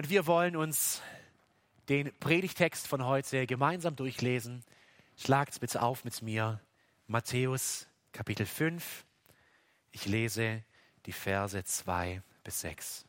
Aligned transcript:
Und 0.00 0.08
wir 0.08 0.26
wollen 0.26 0.56
uns 0.56 1.02
den 1.90 2.10
Predigtext 2.20 2.88
von 2.88 3.04
heute 3.04 3.46
gemeinsam 3.46 3.96
durchlesen. 3.96 4.64
Schlagt 5.18 5.60
bitte 5.60 5.82
auf 5.82 6.06
mit 6.06 6.22
mir. 6.22 6.58
Matthäus 7.06 7.86
Kapitel 8.10 8.46
5. 8.46 9.04
Ich 9.90 10.06
lese 10.06 10.64
die 11.04 11.12
Verse 11.12 11.62
2 11.62 12.22
bis 12.42 12.62
6. 12.62 13.04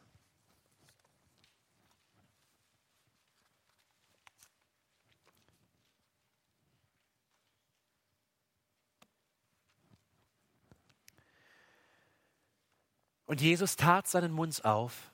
Und 13.28 13.40
Jesus 13.40 13.78
tat 13.78 14.08
seinen 14.08 14.34
Mund 14.34 14.66
auf, 14.66 15.11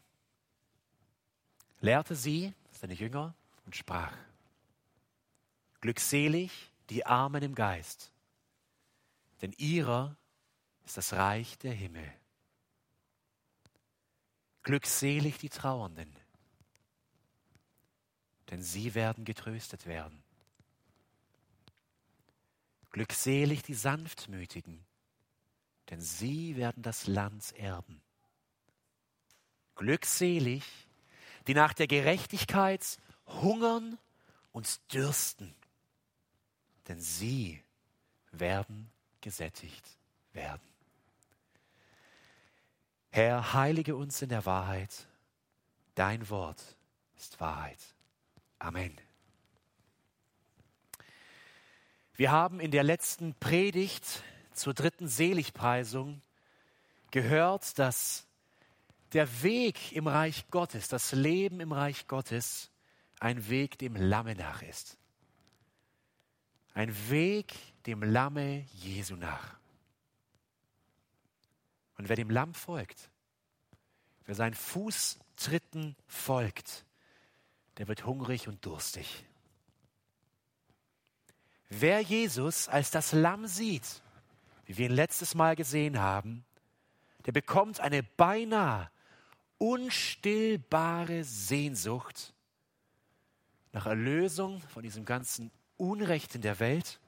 lehrte 1.80 2.16
sie, 2.16 2.54
seine 2.72 2.94
Jünger, 2.94 3.36
und 3.66 3.76
sprach, 3.76 4.16
Glückselig 5.82 6.52
die 6.90 7.06
Armen 7.06 7.44
im 7.44 7.54
Geist, 7.54 8.12
denn 9.42 9.54
ihrer 9.58 10.16
ist 10.86 10.98
das 10.98 11.14
Reich 11.14 11.58
der 11.60 11.74
Himmel. 11.74 12.12
Glückselig 14.64 15.38
die 15.38 15.50
Trauernden, 15.50 16.14
denn 18.50 18.62
sie 18.62 18.96
werden 18.96 19.24
getröstet 19.24 19.86
werden. 19.86 20.24
Glückselig 22.92 23.62
die 23.62 23.76
Sanftmütigen, 23.76 24.84
denn 25.90 26.02
sie 26.02 26.56
werden 26.56 26.82
das 26.82 27.06
Land 27.08 27.54
erben. 27.58 28.02
Glückselig, 29.76 30.64
die 31.48 31.54
nach 31.54 31.74
der 31.74 31.88
Gerechtigkeit 31.88 33.00
hungern 33.26 33.98
und 34.52 34.94
dürsten, 34.94 35.56
denn 36.88 37.00
sie 37.00 37.64
werden 38.32 38.90
gesättigt 39.22 39.98
werden. 40.34 40.62
Herr, 43.10 43.54
heilige 43.54 43.96
uns 43.96 44.22
in 44.22 44.30
der 44.30 44.46
Wahrheit. 44.46 45.08
Dein 45.96 46.30
Wort 46.30 46.62
ist 47.18 47.40
Wahrheit. 47.40 47.80
Amen. 48.60 48.96
Wir 52.14 52.32
haben 52.32 52.60
in 52.60 52.72
der 52.72 52.84
letzten 52.84 53.34
Predigt 53.36 54.24
zur 54.54 54.74
dritten 54.74 55.08
Seligpreisung 55.08 56.22
gehört, 57.12 57.80
dass 57.80 58.27
der 59.14 59.44
Weg 59.44 59.94
im 59.94 60.08
Reich 60.08 60.48
Gottes, 60.50 60.88
das 60.88 61.12
Leben 61.12 61.60
im 61.60 61.72
Reich 61.72 62.08
Gottes, 62.08 62.72
ein 63.20 63.50
Weg 63.50 63.78
dem 63.80 63.96
Lamme 63.96 64.36
nach 64.36 64.62
ist. 64.62 64.98
Ein 66.74 66.94
Weg 67.10 67.56
dem 67.86 68.04
Lamme 68.04 68.66
Jesu 68.74 69.16
nach. 69.16 69.58
Und 71.98 72.10
wer 72.10 72.16
dem 72.16 72.30
Lamm 72.30 72.54
folgt, 72.54 73.10
wer 74.26 74.36
seinen 74.36 74.54
Fußtritten 74.54 75.96
folgt, 76.06 76.86
der 77.78 77.88
wird 77.88 78.06
hungrig 78.06 78.48
und 78.48 78.64
durstig. 78.66 79.26
Wer 81.70 82.02
Jesus 82.02 82.68
als 82.68 82.92
das 82.92 83.12
Lamm 83.14 83.48
sieht, 83.48 84.02
wie 84.66 84.78
wir 84.78 84.86
ihn 84.88 84.96
letztes 84.96 85.34
Mal 85.34 85.56
gesehen 85.56 86.00
haben, 86.00 86.46
der 87.26 87.32
bekommt 87.32 87.80
eine 87.80 88.04
beinahe 88.04 88.90
unstillbare 89.58 91.24
Sehnsucht 91.24 92.34
nach 93.72 93.86
Erlösung 93.86 94.62
von 94.62 94.84
diesem 94.84 95.06
ganzen 95.06 95.52
Unrecht 95.78 96.36
in 96.36 96.42
der 96.42 96.60
Welt, 96.60 97.00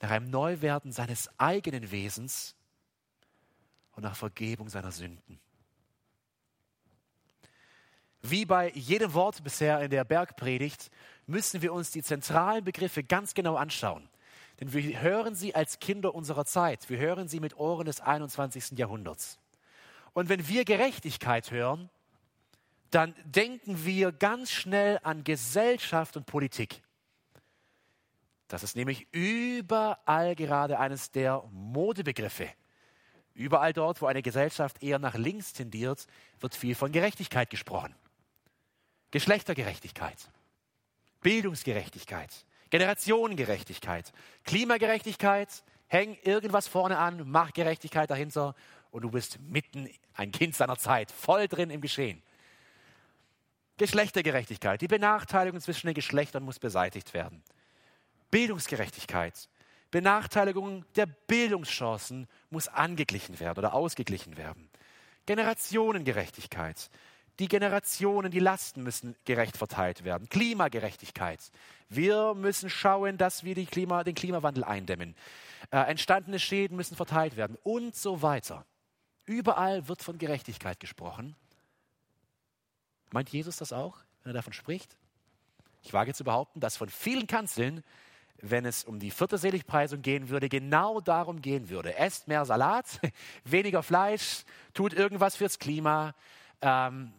nach 0.00 0.10
einem 0.10 0.28
Neuwerden 0.28 0.92
seines 0.92 1.30
eigenen 1.38 1.90
Wesens 1.90 2.54
und 3.92 4.02
nach 4.02 4.16
Vergebung 4.16 4.68
seiner 4.68 4.92
Sünden. 4.92 5.40
Wie 8.20 8.44
bei 8.44 8.70
jedem 8.70 9.12
Wort 9.14 9.44
bisher 9.44 9.80
in 9.82 9.90
der 9.90 10.04
Bergpredigt 10.04 10.90
müssen 11.26 11.62
wir 11.62 11.72
uns 11.72 11.90
die 11.90 12.02
zentralen 12.02 12.64
Begriffe 12.64 13.04
ganz 13.04 13.34
genau 13.34 13.56
anschauen. 13.56 14.08
Denn 14.64 14.72
wir 14.72 15.02
hören 15.02 15.34
sie 15.34 15.54
als 15.54 15.78
Kinder 15.78 16.14
unserer 16.14 16.46
Zeit. 16.46 16.88
Wir 16.88 16.96
hören 16.96 17.28
sie 17.28 17.38
mit 17.38 17.58
Ohren 17.58 17.84
des 17.84 18.00
21. 18.00 18.78
Jahrhunderts. 18.78 19.38
Und 20.14 20.30
wenn 20.30 20.48
wir 20.48 20.64
Gerechtigkeit 20.64 21.50
hören, 21.50 21.90
dann 22.90 23.14
denken 23.24 23.84
wir 23.84 24.10
ganz 24.10 24.50
schnell 24.50 25.00
an 25.02 25.22
Gesellschaft 25.22 26.16
und 26.16 26.24
Politik. 26.24 26.82
Das 28.48 28.62
ist 28.62 28.74
nämlich 28.74 29.06
überall 29.12 30.34
gerade 30.34 30.78
eines 30.78 31.10
der 31.10 31.44
Modebegriffe. 31.50 32.48
Überall 33.34 33.74
dort, 33.74 34.00
wo 34.00 34.06
eine 34.06 34.22
Gesellschaft 34.22 34.82
eher 34.82 34.98
nach 34.98 35.14
links 35.14 35.52
tendiert, 35.52 36.06
wird 36.40 36.54
viel 36.54 36.74
von 36.74 36.90
Gerechtigkeit 36.90 37.50
gesprochen. 37.50 37.94
Geschlechtergerechtigkeit, 39.10 40.30
Bildungsgerechtigkeit, 41.20 42.46
Generationengerechtigkeit, 42.74 44.12
Klimagerechtigkeit, 44.42 45.62
häng 45.86 46.18
irgendwas 46.24 46.66
vorne 46.66 46.98
an, 46.98 47.22
mach 47.24 47.52
Gerechtigkeit 47.52 48.10
dahinter 48.10 48.56
und 48.90 49.02
du 49.02 49.12
bist 49.12 49.38
mitten 49.38 49.88
ein 50.12 50.32
Kind 50.32 50.56
seiner 50.56 50.76
Zeit, 50.76 51.12
voll 51.12 51.46
drin 51.46 51.70
im 51.70 51.80
Geschehen. 51.80 52.20
Geschlechtergerechtigkeit, 53.76 54.80
die 54.80 54.88
Benachteiligung 54.88 55.60
zwischen 55.60 55.86
den 55.86 55.94
Geschlechtern 55.94 56.42
muss 56.42 56.58
beseitigt 56.58 57.14
werden. 57.14 57.44
Bildungsgerechtigkeit, 58.32 59.48
Benachteiligung 59.92 60.84
der 60.96 61.06
Bildungschancen 61.06 62.26
muss 62.50 62.66
angeglichen 62.66 63.38
werden 63.38 63.60
oder 63.60 63.74
ausgeglichen 63.74 64.36
werden. 64.36 64.68
Generationengerechtigkeit, 65.26 66.90
die 67.38 67.48
Generationen, 67.48 68.30
die 68.30 68.38
Lasten 68.38 68.82
müssen 68.82 69.16
gerecht 69.24 69.56
verteilt 69.56 70.04
werden. 70.04 70.28
Klimagerechtigkeit. 70.28 71.40
Wir 71.88 72.34
müssen 72.34 72.70
schauen, 72.70 73.18
dass 73.18 73.44
wir 73.44 73.54
Klima, 73.66 74.04
den 74.04 74.14
Klimawandel 74.14 74.64
eindämmen. 74.64 75.14
Äh, 75.70 75.78
entstandene 75.90 76.38
Schäden 76.38 76.76
müssen 76.76 76.96
verteilt 76.96 77.36
werden 77.36 77.56
und 77.62 77.96
so 77.96 78.22
weiter. 78.22 78.64
Überall 79.26 79.88
wird 79.88 80.02
von 80.02 80.18
Gerechtigkeit 80.18 80.78
gesprochen. 80.80 81.34
Meint 83.10 83.30
Jesus 83.30 83.56
das 83.56 83.72
auch, 83.72 83.98
wenn 84.22 84.30
er 84.30 84.34
davon 84.34 84.52
spricht? 84.52 84.96
Ich 85.82 85.92
wage 85.92 86.14
zu 86.14 86.24
behaupten, 86.24 86.60
dass 86.60 86.76
von 86.76 86.88
vielen 86.88 87.26
Kanzeln, 87.26 87.82
wenn 88.40 88.64
es 88.64 88.84
um 88.84 88.98
die 88.98 89.10
vierte 89.10 89.38
Seligpreisung 89.38 90.02
gehen 90.02 90.28
würde, 90.28 90.48
genau 90.48 91.00
darum 91.00 91.40
gehen 91.40 91.68
würde. 91.68 91.96
Esst 91.96 92.28
mehr 92.28 92.44
Salat, 92.44 93.00
weniger 93.44 93.82
Fleisch, 93.82 94.44
tut 94.72 94.92
irgendwas 94.92 95.36
fürs 95.36 95.58
Klima, 95.58 96.14
ähm, 96.60 97.12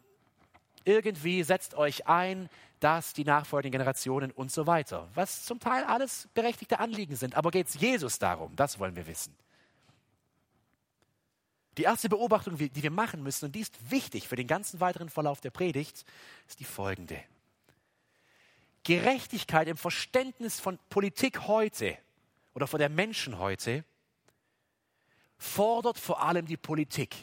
irgendwie 0.85 1.43
setzt 1.43 1.73
euch 1.75 2.07
ein, 2.07 2.49
dass 2.79 3.13
die 3.13 3.23
nachfolgenden 3.25 3.79
Generationen 3.79 4.31
und 4.31 4.51
so 4.51 4.67
weiter. 4.67 5.09
Was 5.15 5.43
zum 5.43 5.59
Teil 5.59 5.83
alles 5.83 6.29
berechtigte 6.33 6.79
Anliegen 6.79 7.15
sind. 7.15 7.35
Aber 7.35 7.51
geht 7.51 7.67
es 7.67 7.79
Jesus 7.79 8.19
darum? 8.19 8.55
Das 8.55 8.79
wollen 8.79 8.95
wir 8.95 9.07
wissen. 9.07 9.35
Die 11.77 11.83
erste 11.83 12.07
Beobachtung, 12.07 12.57
die 12.57 12.83
wir 12.83 12.91
machen 12.91 13.21
müssen, 13.21 13.45
und 13.45 13.55
die 13.55 13.59
ist 13.59 13.91
wichtig 13.91 14.27
für 14.27 14.37
den 14.37 14.47
ganzen 14.47 14.79
weiteren 14.79 15.09
Verlauf 15.09 15.41
der 15.41 15.49
Predigt, 15.49 16.05
ist 16.47 16.59
die 16.59 16.63
folgende. 16.63 17.21
Gerechtigkeit 18.83 19.67
im 19.67 19.77
Verständnis 19.77 20.59
von 20.59 20.79
Politik 20.89 21.47
heute 21.47 21.97
oder 22.53 22.67
von 22.67 22.79
der 22.79 22.89
Menschen 22.89 23.39
heute 23.39 23.83
fordert 25.37 25.97
vor 25.97 26.21
allem 26.21 26.45
die 26.45 26.55
Politik. 26.55 27.15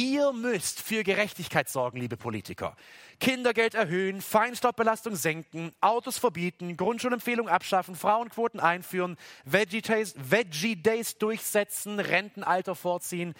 Ihr 0.00 0.32
müsst 0.32 0.80
für 0.80 1.04
Gerechtigkeit 1.04 1.68
sorgen, 1.68 1.98
liebe 2.00 2.16
Politiker. 2.16 2.74
Kindergeld 3.18 3.74
erhöhen, 3.74 4.22
Feinstaubbelastung 4.22 5.14
senken, 5.14 5.74
Autos 5.82 6.16
verbieten, 6.16 6.78
Grundschulempfehlung 6.78 7.50
abschaffen, 7.50 7.94
Frauenquoten 7.94 8.60
einführen, 8.60 9.18
Veggie 9.44 9.82
Days, 9.82 10.14
Veggie 10.16 10.80
durchsetzen, 11.18 12.00
Rentenalter 12.00 12.74
vorziehen. 12.74 13.34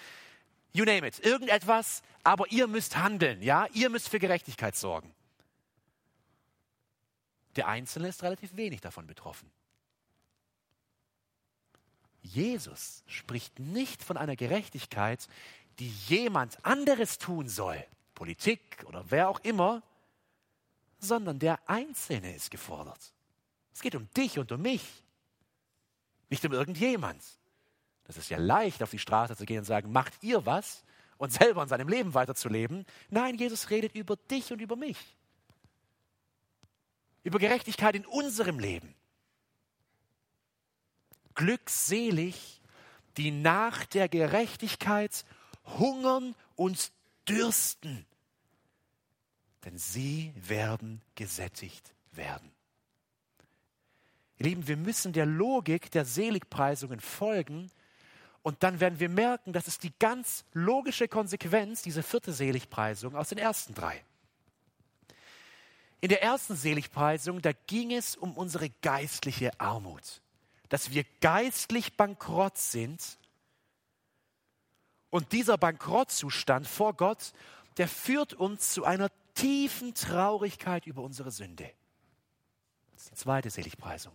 You 0.74 0.84
name 0.84 1.08
it. 1.08 1.18
Irgendetwas, 1.24 2.02
aber 2.24 2.44
ihr 2.50 2.66
müsst 2.66 2.98
handeln, 2.98 3.40
ja? 3.40 3.66
Ihr 3.72 3.88
müsst 3.88 4.10
für 4.10 4.18
Gerechtigkeit 4.18 4.76
sorgen. 4.76 5.14
Der 7.56 7.68
Einzelne 7.68 8.08
ist 8.08 8.22
relativ 8.22 8.54
wenig 8.56 8.82
davon 8.82 9.06
betroffen. 9.06 9.50
Jesus 12.20 13.02
spricht 13.06 13.58
nicht 13.58 14.04
von 14.04 14.18
einer 14.18 14.36
Gerechtigkeit, 14.36 15.26
die 15.80 15.90
jemand 16.06 16.64
anderes 16.64 17.18
tun 17.18 17.48
soll, 17.48 17.84
Politik 18.14 18.84
oder 18.86 19.04
wer 19.10 19.28
auch 19.28 19.40
immer, 19.40 19.82
sondern 20.98 21.38
der 21.38 21.58
Einzelne 21.68 22.34
ist 22.34 22.50
gefordert. 22.50 23.12
Es 23.72 23.80
geht 23.80 23.94
um 23.94 24.08
dich 24.14 24.38
und 24.38 24.52
um 24.52 24.62
mich, 24.62 24.82
nicht 26.28 26.44
um 26.44 26.52
irgendjemand. 26.52 27.22
Das 28.04 28.16
ist 28.16 28.28
ja 28.30 28.38
leicht, 28.38 28.82
auf 28.82 28.90
die 28.90 28.98
Straße 28.98 29.36
zu 29.36 29.46
gehen 29.46 29.60
und 29.60 29.64
sagen, 29.64 29.90
macht 29.90 30.22
ihr 30.22 30.46
was? 30.46 30.84
und 31.20 31.30
selber 31.30 31.62
in 31.62 31.68
seinem 31.68 31.88
Leben 31.88 32.14
weiterzuleben. 32.14 32.86
Nein, 33.10 33.34
Jesus 33.34 33.68
redet 33.68 33.94
über 33.94 34.16
dich 34.16 34.50
und 34.52 34.60
über 34.60 34.74
mich. 34.74 34.96
Über 37.22 37.38
Gerechtigkeit 37.38 37.94
in 37.94 38.06
unserem 38.06 38.58
Leben. 38.58 38.94
Glückselig, 41.34 42.62
die 43.18 43.32
nach 43.32 43.84
der 43.84 44.08
Gerechtigkeit 44.08 45.26
hungern 45.78 46.34
und 46.56 46.92
dürsten, 47.28 48.06
denn 49.64 49.78
sie 49.78 50.32
werden 50.36 51.02
gesättigt 51.14 51.92
werden. 52.12 52.50
Ihr 54.38 54.46
Lieben, 54.46 54.66
wir 54.66 54.76
müssen 54.76 55.12
der 55.12 55.26
Logik 55.26 55.90
der 55.90 56.04
Seligpreisungen 56.04 57.00
folgen 57.00 57.70
und 58.42 58.62
dann 58.62 58.80
werden 58.80 58.98
wir 58.98 59.10
merken, 59.10 59.52
dass 59.52 59.66
es 59.66 59.78
die 59.78 59.92
ganz 59.98 60.44
logische 60.52 61.08
Konsequenz, 61.08 61.82
diese 61.82 62.02
vierte 62.02 62.32
Seligpreisung 62.32 63.14
aus 63.14 63.28
den 63.28 63.38
ersten 63.38 63.74
drei. 63.74 64.02
In 66.00 66.08
der 66.08 66.22
ersten 66.22 66.56
Seligpreisung, 66.56 67.42
da 67.42 67.52
ging 67.66 67.92
es 67.92 68.16
um 68.16 68.34
unsere 68.34 68.70
geistliche 68.80 69.58
Armut, 69.60 70.22
dass 70.70 70.90
wir 70.92 71.04
geistlich 71.20 71.96
bankrott 71.96 72.56
sind. 72.56 73.18
Und 75.10 75.32
dieser 75.32 75.58
Bankrottzustand 75.58 76.66
vor 76.66 76.94
Gott, 76.94 77.32
der 77.76 77.88
führt 77.88 78.34
uns 78.34 78.72
zu 78.72 78.84
einer 78.84 79.10
tiefen 79.34 79.94
Traurigkeit 79.94 80.86
über 80.86 81.02
unsere 81.02 81.30
Sünde. 81.30 81.70
Das 82.92 83.02
ist 83.02 83.10
die 83.10 83.16
zweite 83.16 83.50
Seligpreisung. 83.50 84.12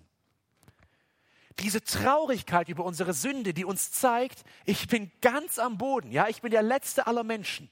Diese 1.60 1.82
Traurigkeit 1.82 2.68
über 2.70 2.84
unsere 2.84 3.14
Sünde, 3.14 3.54
die 3.54 3.66
uns 3.66 3.92
zeigt, 3.92 4.44
ich 4.66 4.88
bin 4.88 5.12
ganz 5.22 5.58
am 5.58 5.78
Boden, 5.78 6.12
ja, 6.12 6.28
ich 6.28 6.42
bin 6.42 6.52
der 6.52 6.62
letzte 6.62 7.08
aller 7.08 7.24
Menschen, 7.24 7.70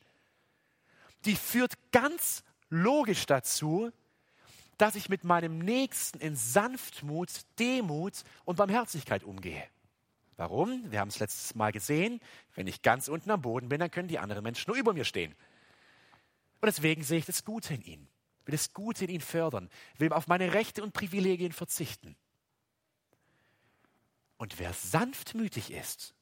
die 1.25 1.35
führt 1.35 1.73
ganz 1.91 2.43
logisch 2.69 3.25
dazu, 3.25 3.91
dass 4.77 4.95
ich 4.95 5.09
mit 5.09 5.23
meinem 5.23 5.59
Nächsten 5.59 6.19
in 6.19 6.35
Sanftmut, 6.35 7.29
Demut 7.59 8.23
und 8.45 8.55
Barmherzigkeit 8.55 9.23
umgehe. 9.23 9.63
Warum? 10.35 10.91
Wir 10.91 10.99
haben 10.99 11.09
es 11.09 11.19
letztes 11.19 11.55
Mal 11.55 11.71
gesehen, 11.71 12.19
wenn 12.55 12.67
ich 12.67 12.81
ganz 12.81 13.07
unten 13.07 13.29
am 13.31 13.41
Boden 13.41 13.69
bin, 13.69 13.79
dann 13.79 13.91
können 13.91 14.07
die 14.07 14.19
anderen 14.19 14.43
Menschen 14.43 14.69
nur 14.69 14.77
über 14.77 14.93
mir 14.93 15.05
stehen. 15.05 15.35
Und 16.61 16.67
deswegen 16.67 17.03
sehe 17.03 17.19
ich 17.19 17.25
das 17.25 17.43
Gute 17.43 17.73
in 17.73 17.81
ihnen, 17.81 18.07
will 18.45 18.53
das 18.53 18.73
Gute 18.73 19.05
in 19.05 19.11
ihnen 19.11 19.21
fördern, 19.21 19.69
will 19.97 20.11
auf 20.13 20.27
meine 20.27 20.53
Rechte 20.53 20.81
und 20.81 20.93
Privilegien 20.93 21.51
verzichten. 21.51 22.15
Und 24.37 24.59
wer 24.59 24.73
sanftmütig 24.73 25.71
ist, 25.71 26.15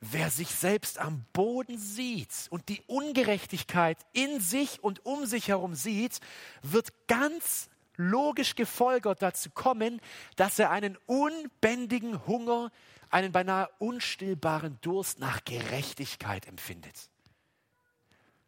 wer 0.00 0.30
sich 0.30 0.48
selbst 0.48 0.98
am 0.98 1.24
Boden 1.32 1.78
sieht 1.78 2.46
und 2.50 2.68
die 2.68 2.82
Ungerechtigkeit 2.86 3.98
in 4.12 4.40
sich 4.40 4.82
und 4.82 5.04
um 5.04 5.26
sich 5.26 5.48
herum 5.48 5.74
sieht, 5.74 6.20
wird 6.62 6.92
ganz 7.08 7.68
logisch 7.98 8.54
gefolgert 8.54 9.20
dazu 9.20 9.50
kommen, 9.50 10.00
dass 10.36 10.58
er 10.58 10.70
einen 10.70 10.96
unbändigen 11.04 12.26
Hunger, 12.26 12.70
einen 13.10 13.32
beinahe 13.32 13.68
unstillbaren 13.78 14.78
Durst 14.80 15.18
nach 15.18 15.44
Gerechtigkeit 15.44 16.46
empfindet. 16.46 17.10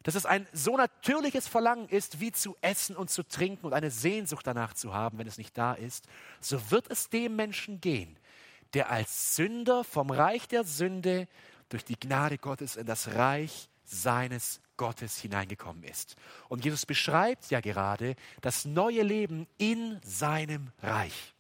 Dass 0.02 0.14
es 0.14 0.25
ein 0.25 0.47
so 0.55 0.76
natürliches 0.79 1.47
Verlangen 1.47 1.88
ist, 1.88 2.20
wie 2.20 2.32
zu 2.32 2.56
essen 2.62 2.97
und 2.97 3.11
zu 3.11 3.23
trinken 3.23 3.67
und 3.67 3.75
eine 3.75 3.91
Sehnsucht 3.91 4.47
danach 4.47 4.73
zu 4.73 4.94
haben, 4.94 5.19
wenn 5.19 5.26
es 5.26 5.37
nicht 5.37 5.58
da 5.58 5.75
ist, 5.75 6.06
so 6.41 6.70
wird 6.70 6.91
es 6.91 7.11
dem 7.11 7.37
Menschen 7.37 7.82
gehen, 7.82 8.19
der 8.73 8.91
als 8.91 9.37
Sünder 9.37 9.85
vom 9.85 10.11
Reich 10.11 10.49
der 10.49 10.64
Sünde 10.64 11.29
durch 11.69 11.85
die 11.85 11.99
Gnade 11.99 12.38
Gottes 12.38 12.76
in 12.76 12.87
das 12.87 13.14
Reich 13.14 13.69
seines 13.85 14.61
Gottes 14.81 15.21
hineingekommen 15.21 15.82
ist. 15.82 16.17
Und 16.49 16.65
Jesus 16.65 16.87
beschreibt 16.87 17.50
ja 17.50 17.61
gerade 17.61 18.17
das 18.41 18.65
neue 18.65 19.03
Leben 19.03 19.47
in 19.59 20.00
seinem 20.03 20.73
Reich. 20.82 21.35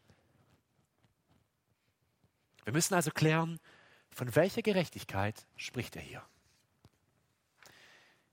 Wir 2.64 2.74
müssen 2.74 2.92
also 2.92 3.10
klären, 3.10 3.58
von 4.10 4.36
welcher 4.36 4.60
Gerechtigkeit 4.60 5.46
spricht 5.56 5.96
er 5.96 6.02
hier. 6.02 6.22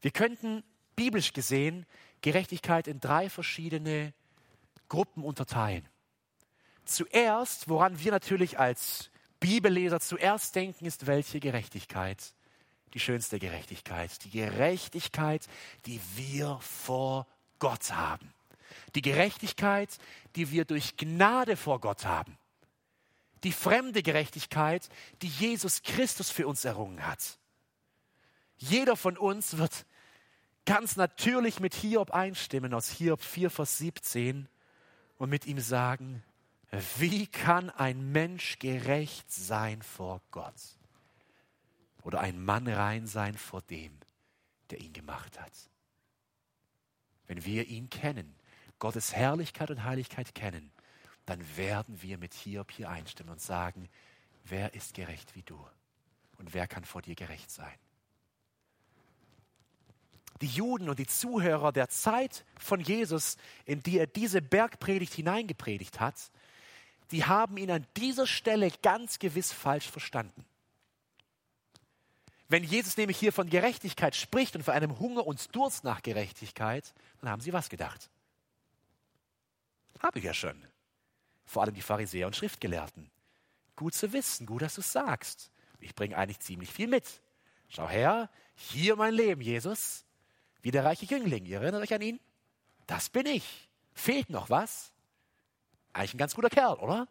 Wir 0.01 0.11
könnten 0.11 0.65
biblisch 0.97 1.31
gesehen 1.31 1.85
Gerechtigkeit 2.19 2.89
in 2.89 2.99
drei 2.99 3.29
verschiedene 3.29 4.13
Gruppen 4.89 5.23
unterteilen. 5.23 5.87
Zuerst, 6.83 7.69
woran 7.69 7.97
wir 7.97 8.11
natürlich 8.11 8.59
als 8.59 9.09
Bibelleser 9.39 10.01
zuerst 10.01 10.53
denken, 10.53 10.85
ist 10.85 11.07
welche 11.07 11.39
Gerechtigkeit? 11.39 12.33
Die 12.93 12.99
schönste 12.99 13.39
Gerechtigkeit. 13.39 14.23
Die 14.23 14.29
Gerechtigkeit, 14.29 15.47
die 15.85 15.99
wir 16.15 16.59
vor 16.61 17.27
Gott 17.59 17.91
haben. 17.91 18.33
Die 18.95 19.01
Gerechtigkeit, 19.01 19.97
die 20.35 20.51
wir 20.51 20.65
durch 20.65 20.97
Gnade 20.97 21.57
vor 21.57 21.79
Gott 21.79 22.05
haben. 22.05 22.37
Die 23.43 23.51
fremde 23.51 24.01
Gerechtigkeit, 24.01 24.89
die 25.21 25.27
Jesus 25.27 25.83
Christus 25.83 26.31
für 26.31 26.47
uns 26.47 26.65
errungen 26.65 27.05
hat. 27.05 27.37
Jeder 28.57 28.95
von 28.95 29.17
uns 29.17 29.57
wird 29.57 29.85
ganz 30.65 30.95
natürlich 30.95 31.59
mit 31.59 31.75
Hiob 31.75 32.11
einstimmen 32.11 32.73
aus 32.73 32.89
Hiob 32.89 33.21
4, 33.21 33.49
Vers 33.49 33.77
17 33.77 34.49
und 35.17 35.29
mit 35.29 35.45
ihm 35.45 35.59
sagen, 35.59 36.23
wie 36.97 37.27
kann 37.27 37.69
ein 37.69 38.11
Mensch 38.11 38.59
gerecht 38.59 39.31
sein 39.31 39.81
vor 39.81 40.21
Gott? 40.31 40.53
Oder 42.07 42.21
ein 42.21 42.41
Mann 42.41 42.69
rein 42.69 43.05
sein 43.05 43.37
vor 43.37 43.61
dem, 43.63 43.91
der 44.69 44.79
ihn 44.79 44.93
gemacht 44.93 45.37
hat? 45.41 45.51
Wenn 47.25 47.43
wir 47.43 47.67
ihn 47.67 47.89
kennen, 47.89 48.33
Gottes 48.79 49.13
Herrlichkeit 49.13 49.71
und 49.71 49.83
Heiligkeit 49.83 50.33
kennen, 50.33 50.71
dann 51.25 51.43
werden 51.57 52.01
wir 52.01 52.17
mit 52.17 52.33
Hiob 52.33 52.71
hier 52.71 52.89
einstimmen 52.89 53.33
und 53.33 53.41
sagen, 53.41 53.89
wer 54.45 54.73
ist 54.73 54.93
gerecht 54.93 55.35
wie 55.35 55.43
du? 55.43 55.59
Und 56.37 56.53
wer 56.53 56.65
kann 56.65 56.85
vor 56.85 57.01
dir 57.01 57.15
gerecht 57.15 57.51
sein? 57.51 57.77
die 60.41 60.47
Juden 60.47 60.87
und 60.87 60.99
die 60.99 61.07
Zuhörer 61.07 61.71
der 61.71 61.89
Zeit 61.89 62.45
von 62.59 62.79
Jesus, 62.79 63.37
in 63.65 63.81
die 63.81 63.97
er 63.97 64.07
diese 64.07 64.39
Bergpredigt 64.39 65.13
hineingepredigt 65.13 65.99
hat, 65.99 66.31
die 67.11 67.25
haben 67.25 67.57
ihn 67.57 67.71
an 67.71 67.87
dieser 67.97 68.27
Stelle 68.27 68.69
ganz 68.83 69.17
gewiss 69.17 69.51
falsch 69.51 69.89
verstanden. 69.89 70.45
Wenn 72.49 72.63
Jesus 72.63 72.95
nämlich 72.95 73.17
hier 73.17 73.33
von 73.33 73.49
Gerechtigkeit 73.49 74.15
spricht 74.15 74.55
und 74.55 74.63
von 74.63 74.73
einem 74.73 74.99
Hunger 74.99 75.27
und 75.27 75.53
Durst 75.55 75.83
nach 75.83 76.01
Gerechtigkeit, 76.01 76.93
dann 77.19 77.29
haben 77.29 77.41
sie 77.41 77.51
was 77.51 77.69
gedacht? 77.69 78.09
Habe 79.99 80.19
ich 80.19 80.25
ja 80.25 80.33
schon. 80.33 80.65
Vor 81.45 81.63
allem 81.63 81.73
die 81.73 81.81
Pharisäer 81.81 82.27
und 82.27 82.35
Schriftgelehrten. 82.35 83.09
Gut 83.75 83.93
zu 83.93 84.13
wissen, 84.13 84.45
gut, 84.45 84.61
dass 84.61 84.75
du 84.75 84.81
es 84.81 84.91
sagst. 84.91 85.51
Ich 85.79 85.93
bringe 85.93 86.17
eigentlich 86.17 86.39
ziemlich 86.39 86.71
viel 86.71 86.87
mit. 86.87 87.21
Schau 87.69 87.87
her, 87.87 88.29
hier 88.55 88.95
mein 88.95 89.13
Leben, 89.13 89.41
Jesus. 89.41 90.05
Wie 90.61 90.71
der 90.71 90.85
reiche 90.85 91.05
Jüngling. 91.05 91.45
Ihr 91.45 91.61
erinnert 91.61 91.83
euch 91.83 91.93
an 91.93 92.01
ihn? 92.01 92.19
Das 92.87 93.09
bin 93.09 93.25
ich. 93.25 93.69
Fehlt 93.93 94.29
noch 94.29 94.49
was? 94.49 94.91
Eigentlich 95.93 96.15
ein 96.15 96.19
ganz 96.19 96.33
guter 96.35 96.49
Kerl, 96.49 96.75
oder? 96.75 97.07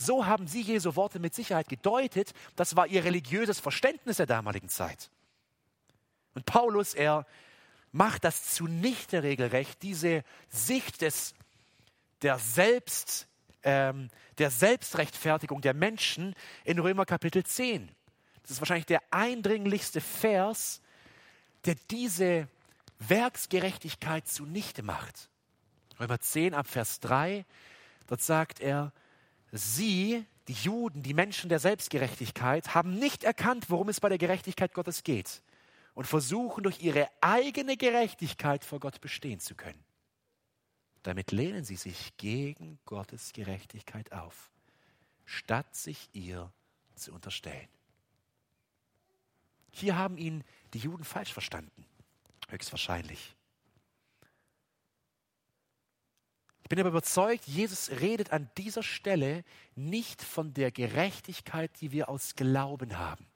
So 0.00 0.24
haben 0.24 0.46
sie 0.46 0.62
Jesu 0.62 0.96
Worte 0.96 1.18
mit 1.18 1.34
Sicherheit 1.34 1.68
gedeutet. 1.68 2.32
Das 2.56 2.74
war 2.74 2.86
ihr 2.86 3.04
religiöses 3.04 3.60
Verständnis 3.60 4.16
der 4.16 4.26
damaligen 4.26 4.70
Zeit. 4.70 5.10
Und 6.34 6.46
Paulus, 6.46 6.94
er 6.94 7.26
macht 7.92 8.24
das 8.24 8.54
zunichte 8.54 9.22
regelrecht, 9.22 9.82
diese 9.82 10.24
Sicht 10.48 11.02
des, 11.02 11.34
der, 12.22 12.38
Selbst, 12.38 13.28
ähm, 13.62 14.08
der 14.38 14.50
Selbstrechtfertigung 14.50 15.60
der 15.60 15.74
Menschen 15.74 16.34
in 16.64 16.78
Römer 16.78 17.04
Kapitel 17.04 17.44
10. 17.44 17.90
Das 18.42 18.52
ist 18.52 18.60
wahrscheinlich 18.60 18.86
der 18.86 19.02
eindringlichste 19.10 20.00
Vers 20.00 20.80
der 21.66 21.76
diese 21.90 22.48
Werksgerechtigkeit 22.98 24.26
zunichte 24.26 24.82
macht. 24.82 25.28
Römer 25.98 26.20
10 26.20 26.54
ab 26.54 26.66
Vers 26.66 27.00
3, 27.00 27.44
dort 28.06 28.22
sagt 28.22 28.60
er, 28.60 28.92
sie, 29.52 30.24
die 30.48 30.52
Juden, 30.52 31.02
die 31.02 31.14
Menschen 31.14 31.48
der 31.48 31.58
Selbstgerechtigkeit, 31.58 32.74
haben 32.74 32.94
nicht 32.94 33.24
erkannt, 33.24 33.70
worum 33.70 33.88
es 33.88 34.00
bei 34.00 34.08
der 34.08 34.18
Gerechtigkeit 34.18 34.74
Gottes 34.74 35.02
geht 35.02 35.42
und 35.94 36.06
versuchen 36.06 36.62
durch 36.62 36.80
ihre 36.82 37.08
eigene 37.20 37.76
Gerechtigkeit 37.76 38.64
vor 38.64 38.80
Gott 38.80 39.00
bestehen 39.00 39.40
zu 39.40 39.54
können. 39.54 39.84
Damit 41.02 41.32
lehnen 41.32 41.64
sie 41.64 41.76
sich 41.76 42.16
gegen 42.16 42.78
Gottes 42.84 43.32
Gerechtigkeit 43.32 44.12
auf, 44.12 44.50
statt 45.24 45.74
sich 45.74 46.08
ihr 46.12 46.52
zu 46.94 47.12
unterstellen. 47.12 47.68
Hier 49.72 49.96
haben 49.96 50.18
ihn 50.18 50.44
die 50.74 50.78
Juden 50.78 51.04
falsch 51.04 51.32
verstanden. 51.32 51.86
Höchstwahrscheinlich. 52.48 53.34
Ich 56.59 56.59
bin 56.70 56.78
aber 56.78 56.90
überzeugt, 56.90 57.46
Jesus 57.46 57.90
redet 58.00 58.32
an 58.32 58.48
dieser 58.56 58.84
Stelle 58.84 59.44
nicht 59.74 60.22
von 60.22 60.54
der 60.54 60.70
Gerechtigkeit, 60.70 61.72
die 61.80 61.90
wir 61.90 62.08
aus 62.08 62.36
Glauben 62.36 62.96
haben. 62.96 63.26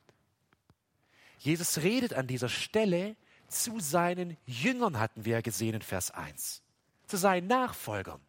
Jesus 1.38 1.79
redet 1.79 2.14
an 2.14 2.29
dieser 2.29 2.49
Stelle 2.49 3.17
zu 3.49 3.81
seinen 3.81 4.37
Jüngern, 4.47 5.00
hatten 5.00 5.25
wir 5.25 5.33
ja 5.33 5.41
gesehen 5.41 5.75
in 5.75 5.83
Vers 5.83 6.12
1, 6.12 6.62
zu 7.09 7.17
seinen 7.17 7.49
Nachfolgern. 7.49 8.21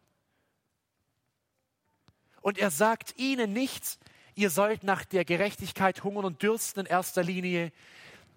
Und 2.42 2.58
er 2.58 2.72
sagt 2.72 3.16
ihnen 3.16 3.52
nicht, 3.52 4.00
ihr 4.34 4.50
sollt 4.50 4.82
nach 4.82 5.04
der 5.04 5.24
Gerechtigkeit 5.24 6.02
hungern 6.02 6.24
und 6.24 6.42
dürsten 6.42 6.80
in 6.80 6.86
erster 6.86 7.22
Linie, 7.22 7.72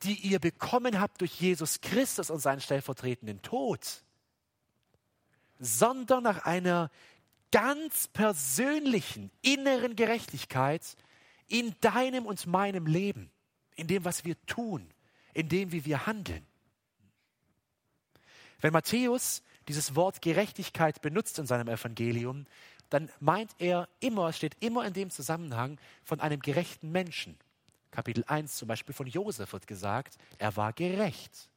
die 0.03 0.13
ihr 0.13 0.37
bekommen 0.37 1.01
habt 1.01 1.21
durch 1.21 1.41
Jesus 1.41 1.81
Christus 1.81 2.29
und 2.29 2.39
seinen 2.39 2.61
stellvertretenden 2.61 3.41
Tod, 3.41 4.03
sondern 5.59 6.23
nach 6.23 6.45
einer 6.45 6.89
ganz 7.51 8.07
persönlichen 8.07 9.31
inneren 9.41 9.95
Gerechtigkeit 9.95 10.95
in 11.47 11.75
deinem 11.81 12.25
und 12.25 12.47
meinem 12.47 12.85
Leben, 12.85 13.31
in 13.75 13.87
dem, 13.87 14.05
was 14.05 14.23
wir 14.23 14.35
tun, 14.45 14.89
in 15.33 15.49
dem, 15.49 15.71
wie 15.71 15.85
wir 15.85 16.05
handeln. 16.05 16.45
Wenn 18.61 18.73
Matthäus 18.73 19.41
dieses 19.67 19.95
Wort 19.95 20.21
Gerechtigkeit 20.21 21.01
benutzt 21.01 21.39
in 21.39 21.45
seinem 21.45 21.67
Evangelium, 21.67 22.45
dann 22.89 23.09
meint 23.19 23.51
er 23.59 23.87
immer, 23.99 24.29
es 24.29 24.37
steht 24.37 24.57
immer 24.59 24.85
in 24.85 24.93
dem 24.93 25.09
Zusammenhang 25.09 25.79
von 26.03 26.19
einem 26.19 26.39
gerechten 26.39 26.91
Menschen. 26.91 27.37
Kapitel 27.91 28.23
1 28.27 28.55
zum 28.55 28.67
Beispiel 28.67 28.93
von 28.93 29.07
Josef 29.07 29.53
wird 29.53 29.67
gesagt, 29.67 30.17
er 30.37 30.55
war 30.55 30.73
gerecht. 30.73 31.49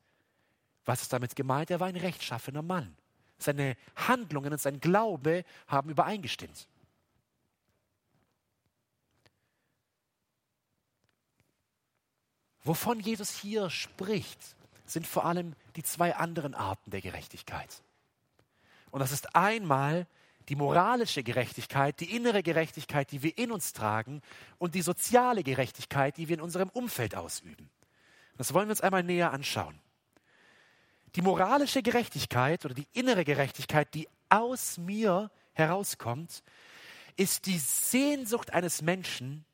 Was 0.85 1.03
ist 1.03 1.13
damit 1.13 1.37
gemeint? 1.37 1.71
Er 1.71 1.81
war 1.81 1.89
ein 1.89 1.97
rechtschaffener 1.97 2.63
Mann. 2.63 2.97
Seine 3.43 3.77
Handlungen 3.97 4.53
und 4.53 4.61
sein 4.61 4.81
Glaube 4.81 5.45
haben 5.67 5.91
übereingestimmt. 5.91 6.69
Wovon 12.65 13.01
Jesus 13.01 13.31
hier 13.37 13.71
spricht, 13.71 14.57
sind 14.85 15.07
vor 15.07 15.25
allem 15.25 15.55
die 15.77 15.83
zwei 15.83 16.15
anderen 16.15 16.55
Arten 16.55 16.91
der 16.91 17.01
Gerechtigkeit. 17.01 17.83
Und 18.91 19.01
das 19.01 19.11
ist 19.11 19.35
einmal 19.35 20.07
die 20.49 20.57
moralische 20.57 21.23
Gerechtigkeit, 21.23 21.99
die 22.01 22.15
innere 22.15 22.43
Gerechtigkeit, 22.43 23.11
die 23.11 23.23
wir 23.23 23.37
in 23.39 23.53
uns 23.53 23.73
tragen 23.73 24.23
und 24.59 24.75
die 24.75 24.83
soziale 24.83 25.43
Gerechtigkeit, 25.43 26.17
die 26.17 26.29
wir 26.29 26.37
in 26.37 26.43
unserem 26.43 26.69
Umfeld 26.69 27.15
ausüben. 27.15 27.71
Das 28.37 28.53
wollen 28.55 28.69
wir 28.69 28.73
uns 28.73 28.81
einmal 28.81 29.03
näher 29.03 29.33
anschauen. 29.33 29.79
Die 31.15 31.23
moralische 31.23 31.83
Gerechtigkeit 31.83 32.65
oder 32.65 32.75
die 32.75 32.89
innere 32.93 33.25
Gerechtigkeit, 33.25 33.93
die 33.95 34.09
aus 34.29 34.79
mir 34.79 35.31
herauskommt, 35.53 36.43
ist 37.17 37.47
die 37.47 37.59
Sehnsucht 37.59 38.53
eines 38.53 38.81
Menschen, 38.81 39.45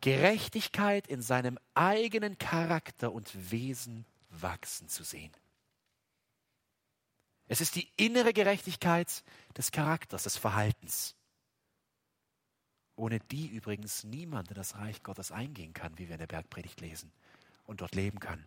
Gerechtigkeit 0.00 1.06
in 1.08 1.22
seinem 1.22 1.58
eigenen 1.74 2.38
Charakter 2.38 3.12
und 3.12 3.50
Wesen 3.50 4.04
wachsen 4.30 4.88
zu 4.88 5.02
sehen. 5.02 5.32
Es 7.48 7.60
ist 7.60 7.74
die 7.74 7.88
innere 7.96 8.32
Gerechtigkeit 8.32 9.24
des 9.56 9.72
Charakters, 9.72 10.24
des 10.24 10.36
Verhaltens, 10.36 11.16
ohne 12.94 13.18
die 13.20 13.46
übrigens 13.48 14.04
niemand 14.04 14.50
in 14.50 14.54
das 14.54 14.76
Reich 14.76 15.02
Gottes 15.02 15.32
eingehen 15.32 15.72
kann, 15.72 15.98
wie 15.98 16.08
wir 16.08 16.14
in 16.14 16.20
der 16.20 16.26
Bergpredigt 16.26 16.80
lesen, 16.80 17.10
und 17.64 17.80
dort 17.80 17.94
leben 17.94 18.20
kann. 18.20 18.46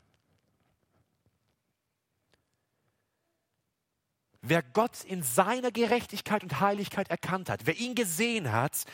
Wer 4.41 4.63
Gott 4.63 5.03
in 5.03 5.21
seiner 5.21 5.71
Gerechtigkeit 5.71 6.43
und 6.43 6.59
Heiligkeit 6.59 7.09
erkannt 7.09 7.49
hat, 7.49 7.65
wer 7.65 7.77
ihn 7.77 7.93
gesehen 7.93 8.51
hat, 8.51 8.85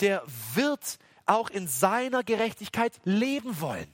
der 0.00 0.22
wird 0.54 0.98
auch 1.26 1.50
in 1.50 1.66
seiner 1.66 2.22
Gerechtigkeit 2.22 2.92
leben 3.04 3.60
wollen. 3.60 3.88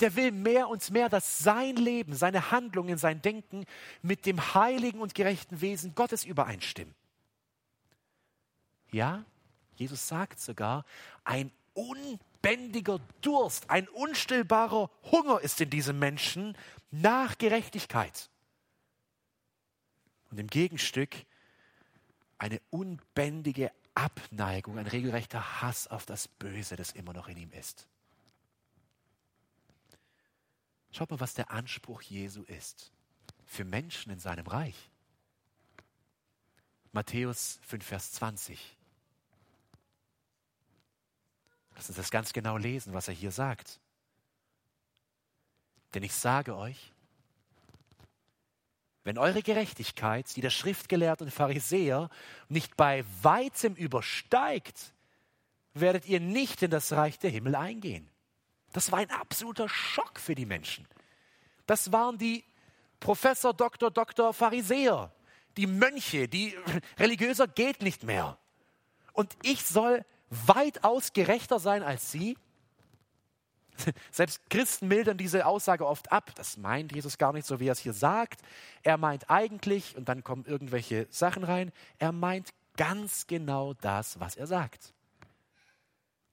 Der 0.00 0.16
will 0.16 0.32
mehr 0.32 0.68
und 0.68 0.90
mehr, 0.90 1.08
dass 1.08 1.38
sein 1.38 1.76
Leben, 1.76 2.14
seine 2.14 2.50
Handlungen, 2.50 2.98
sein 2.98 3.22
Denken 3.22 3.64
mit 4.02 4.26
dem 4.26 4.54
heiligen 4.54 5.00
und 5.00 5.14
gerechten 5.14 5.60
Wesen 5.60 5.94
Gottes 5.94 6.24
übereinstimmen. 6.24 6.94
Ja, 8.90 9.24
Jesus 9.76 10.06
sagt 10.08 10.40
sogar, 10.40 10.84
ein 11.24 11.50
unbändiger 11.74 13.00
Durst, 13.20 13.70
ein 13.70 13.88
unstillbarer 13.88 14.90
Hunger 15.10 15.40
ist 15.40 15.60
in 15.60 15.70
diesem 15.70 15.98
Menschen 15.98 16.56
nach 16.90 17.38
Gerechtigkeit. 17.38 18.30
Und 20.34 20.40
im 20.40 20.48
Gegenstück 20.48 21.14
eine 22.38 22.60
unbändige 22.70 23.70
Abneigung, 23.94 24.78
ein 24.78 24.88
regelrechter 24.88 25.62
Hass 25.62 25.86
auf 25.86 26.06
das 26.06 26.26
Böse, 26.26 26.74
das 26.74 26.90
immer 26.90 27.12
noch 27.12 27.28
in 27.28 27.36
ihm 27.36 27.52
ist. 27.52 27.86
Schaut 30.90 31.08
mal, 31.12 31.20
was 31.20 31.34
der 31.34 31.52
Anspruch 31.52 32.02
Jesu 32.02 32.42
ist 32.42 32.90
für 33.46 33.64
Menschen 33.64 34.10
in 34.10 34.18
seinem 34.18 34.48
Reich. 34.48 34.90
Matthäus 36.90 37.60
5, 37.68 37.86
Vers 37.86 38.10
20. 38.14 38.76
Lass 41.76 41.88
uns 41.90 41.96
das 41.96 42.10
ganz 42.10 42.32
genau 42.32 42.56
lesen, 42.56 42.92
was 42.92 43.06
er 43.06 43.14
hier 43.14 43.30
sagt. 43.30 43.78
Denn 45.94 46.02
ich 46.02 46.12
sage 46.12 46.56
euch, 46.56 46.92
wenn 49.04 49.18
eure 49.18 49.42
Gerechtigkeit, 49.42 50.34
die 50.34 50.40
der 50.40 50.50
Schriftgelehrten 50.50 51.26
und 51.26 51.30
Pharisäer, 51.30 52.08
nicht 52.48 52.76
bei 52.76 53.04
weitem 53.22 53.74
übersteigt, 53.74 54.94
werdet 55.74 56.06
ihr 56.06 56.20
nicht 56.20 56.62
in 56.62 56.70
das 56.70 56.92
Reich 56.92 57.18
der 57.18 57.30
Himmel 57.30 57.54
eingehen. 57.54 58.08
Das 58.72 58.90
war 58.90 59.00
ein 59.00 59.10
absoluter 59.10 59.68
Schock 59.68 60.18
für 60.18 60.34
die 60.34 60.46
Menschen. 60.46 60.88
Das 61.66 61.92
waren 61.92 62.18
die 62.18 62.44
Professor, 62.98 63.52
Doktor, 63.52 63.90
Doktor, 63.90 64.32
Pharisäer, 64.32 65.12
die 65.56 65.66
Mönche, 65.66 66.26
die 66.26 66.56
religiöser 66.98 67.46
geht 67.46 67.82
nicht 67.82 68.04
mehr. 68.04 68.38
Und 69.12 69.36
ich 69.42 69.64
soll 69.64 70.04
weitaus 70.30 71.12
gerechter 71.12 71.60
sein 71.60 71.82
als 71.82 72.10
sie? 72.10 72.36
Selbst 74.10 74.48
Christen 74.50 74.88
mildern 74.88 75.18
diese 75.18 75.46
Aussage 75.46 75.86
oft 75.86 76.12
ab. 76.12 76.32
Das 76.36 76.56
meint 76.56 76.92
Jesus 76.92 77.18
gar 77.18 77.32
nicht 77.32 77.46
so, 77.46 77.60
wie 77.60 77.68
er 77.68 77.72
es 77.72 77.78
hier 77.78 77.92
sagt. 77.92 78.40
Er 78.82 78.96
meint 78.96 79.30
eigentlich, 79.30 79.96
und 79.96 80.08
dann 80.08 80.22
kommen 80.24 80.44
irgendwelche 80.44 81.06
Sachen 81.10 81.44
rein, 81.44 81.72
er 81.98 82.12
meint 82.12 82.50
ganz 82.76 83.26
genau 83.26 83.74
das, 83.74 84.18
was 84.20 84.36
er 84.36 84.46
sagt. 84.46 84.92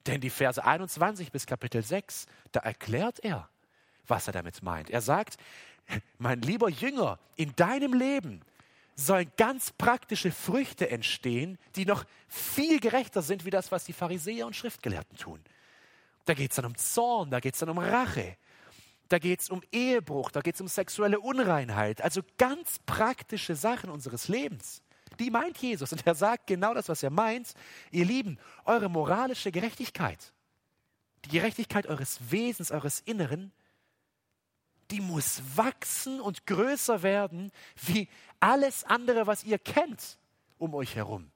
Denn 0.08 0.22
die 0.22 0.30
Verse 0.30 0.64
21 0.64 1.32
bis 1.32 1.46
Kapitel 1.46 1.84
6, 1.84 2.26
da 2.52 2.62
erklärt 2.62 3.20
er, 3.24 3.50
was 4.08 4.28
er 4.28 4.34
damit 4.34 4.64
meint. 4.64 4.90
Er 4.90 5.02
sagt, 5.02 5.38
mein 6.18 6.42
lieber 6.42 6.70
Jünger, 6.70 7.20
in 7.36 7.56
deinem 7.56 7.94
Leben 7.94 8.42
sollen 8.96 9.32
ganz 9.38 9.72
praktische 9.72 10.32
Früchte 10.32 10.90
entstehen, 10.90 11.58
die 11.76 11.86
noch 11.86 12.04
viel 12.28 12.80
gerechter 12.80 13.22
sind 13.22 13.46
wie 13.46 13.50
das, 13.50 13.72
was 13.72 13.86
die 13.86 13.94
Pharisäer 13.94 14.46
und 14.48 14.56
Schriftgelehrten 14.56 15.18
tun. 15.18 15.40
Da 16.26 16.34
geht 16.34 16.52
es 16.52 16.56
dann 16.56 16.66
um 16.66 16.76
Zorn, 16.76 17.32
da 17.32 17.40
geht 17.40 17.54
es 17.54 17.60
dann 17.60 17.70
um 17.70 17.78
Rache, 17.80 18.38
da 19.10 19.20
geht 19.20 19.42
es 19.42 19.50
um 19.50 19.62
Ehebruch, 19.72 20.32
da 20.32 20.42
geht 20.42 20.56
es 20.56 20.62
um 20.62 20.68
sexuelle 20.68 21.20
Unreinheit, 21.20 22.02
also 22.02 22.22
ganz 22.38 22.80
praktische 22.86 23.56
Sachen 23.56 23.90
unseres 23.90 24.28
Lebens. 24.28 24.84
Die 25.20 25.30
meint 25.30 25.58
Jesus 25.58 25.92
und 25.92 26.06
er 26.08 26.16
sagt 26.16 26.48
genau 26.48 26.74
das, 26.74 26.88
was 26.88 27.04
er 27.04 27.10
meint. 27.10 27.54
Ihr 27.92 28.06
Lieben, 28.06 28.38
eure 28.66 28.90
moralische 28.90 29.52
Gerechtigkeit, 29.52 30.34
die 31.26 31.30
Gerechtigkeit 31.30 31.88
eures 31.88 32.32
Wesens, 32.32 32.72
eures 32.72 33.02
Inneren, 33.02 33.52
die 34.92 35.02
muss 35.02 35.42
wachsen 35.56 36.20
und 36.20 36.46
größer 36.46 37.04
werden 37.04 37.52
wie 37.76 38.08
alles 38.40 38.84
andere, 38.84 39.28
was 39.28 39.44
ihr 39.44 39.60
kennt 39.60 40.18
um 40.58 40.74
euch 40.74 40.96
herum. 40.96 41.32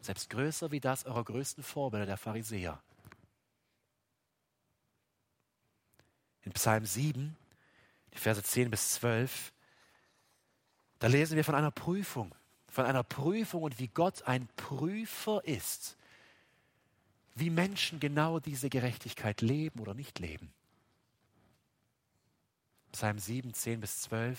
Selbst 0.00 0.30
größer 0.30 0.70
wie 0.70 0.80
das 0.80 1.04
eurer 1.04 1.24
größten 1.24 1.64
Vorbilder, 1.64 2.06
der 2.06 2.16
Pharisäer. 2.16 2.80
In 6.46 6.52
Psalm 6.52 6.86
7, 6.86 7.36
die 8.14 8.18
Verse 8.18 8.42
10 8.42 8.70
bis 8.70 8.92
12, 8.92 9.52
da 11.00 11.08
lesen 11.08 11.36
wir 11.36 11.44
von 11.44 11.56
einer 11.56 11.72
Prüfung, 11.72 12.34
von 12.68 12.86
einer 12.86 13.02
Prüfung 13.02 13.64
und 13.64 13.78
wie 13.78 13.88
Gott 13.88 14.22
ein 14.22 14.48
Prüfer 14.56 15.42
ist, 15.44 15.98
wie 17.34 17.50
Menschen 17.50 18.00
genau 18.00 18.40
diese 18.40 18.70
Gerechtigkeit 18.70 19.42
leben 19.42 19.80
oder 19.80 19.92
nicht 19.92 20.20
leben. 20.20 20.52
Psalm 22.92 23.18
7, 23.18 23.52
10 23.52 23.80
bis 23.80 24.00
12. 24.02 24.38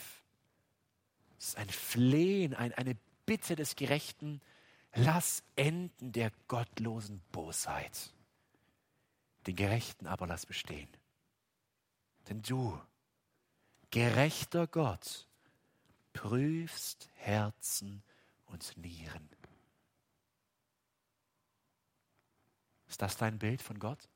Es 1.38 1.50
ist 1.50 1.58
ein 1.58 1.70
Flehen, 1.70 2.56
ein, 2.56 2.74
eine 2.74 2.96
Bitte 3.28 3.56
des 3.56 3.76
Gerechten. 3.76 4.42
Lass 4.96 5.44
enden 5.56 6.12
der 6.14 6.32
gottlosen 6.48 7.22
Bosheit. 7.32 8.12
Den 9.46 9.56
Gerechten 9.56 10.08
aber 10.08 10.26
lass 10.26 10.48
bestehen. 10.48 10.90
Denn 12.30 12.42
du, 12.42 12.80
gerechter 13.92 14.68
Gott, 14.68 15.28
prüfst 16.14 17.10
Herzen 17.16 18.04
und 18.48 18.76
Nieren. 18.78 19.30
Ist 22.88 23.02
das 23.02 23.18
dein 23.18 23.38
Bild 23.38 23.62
von 23.62 23.80
Gott? 23.80 24.10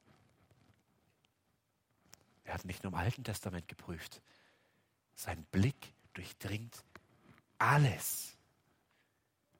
Er 2.44 2.56
hat 2.56 2.66
nicht 2.66 2.84
nur 2.84 2.92
im 2.92 3.00
Alten 3.00 3.24
Testament 3.24 3.68
geprüft. 3.68 4.22
Sein 5.16 5.46
Blick 5.52 5.94
durchdringt 6.14 6.84
alles. 7.58 8.36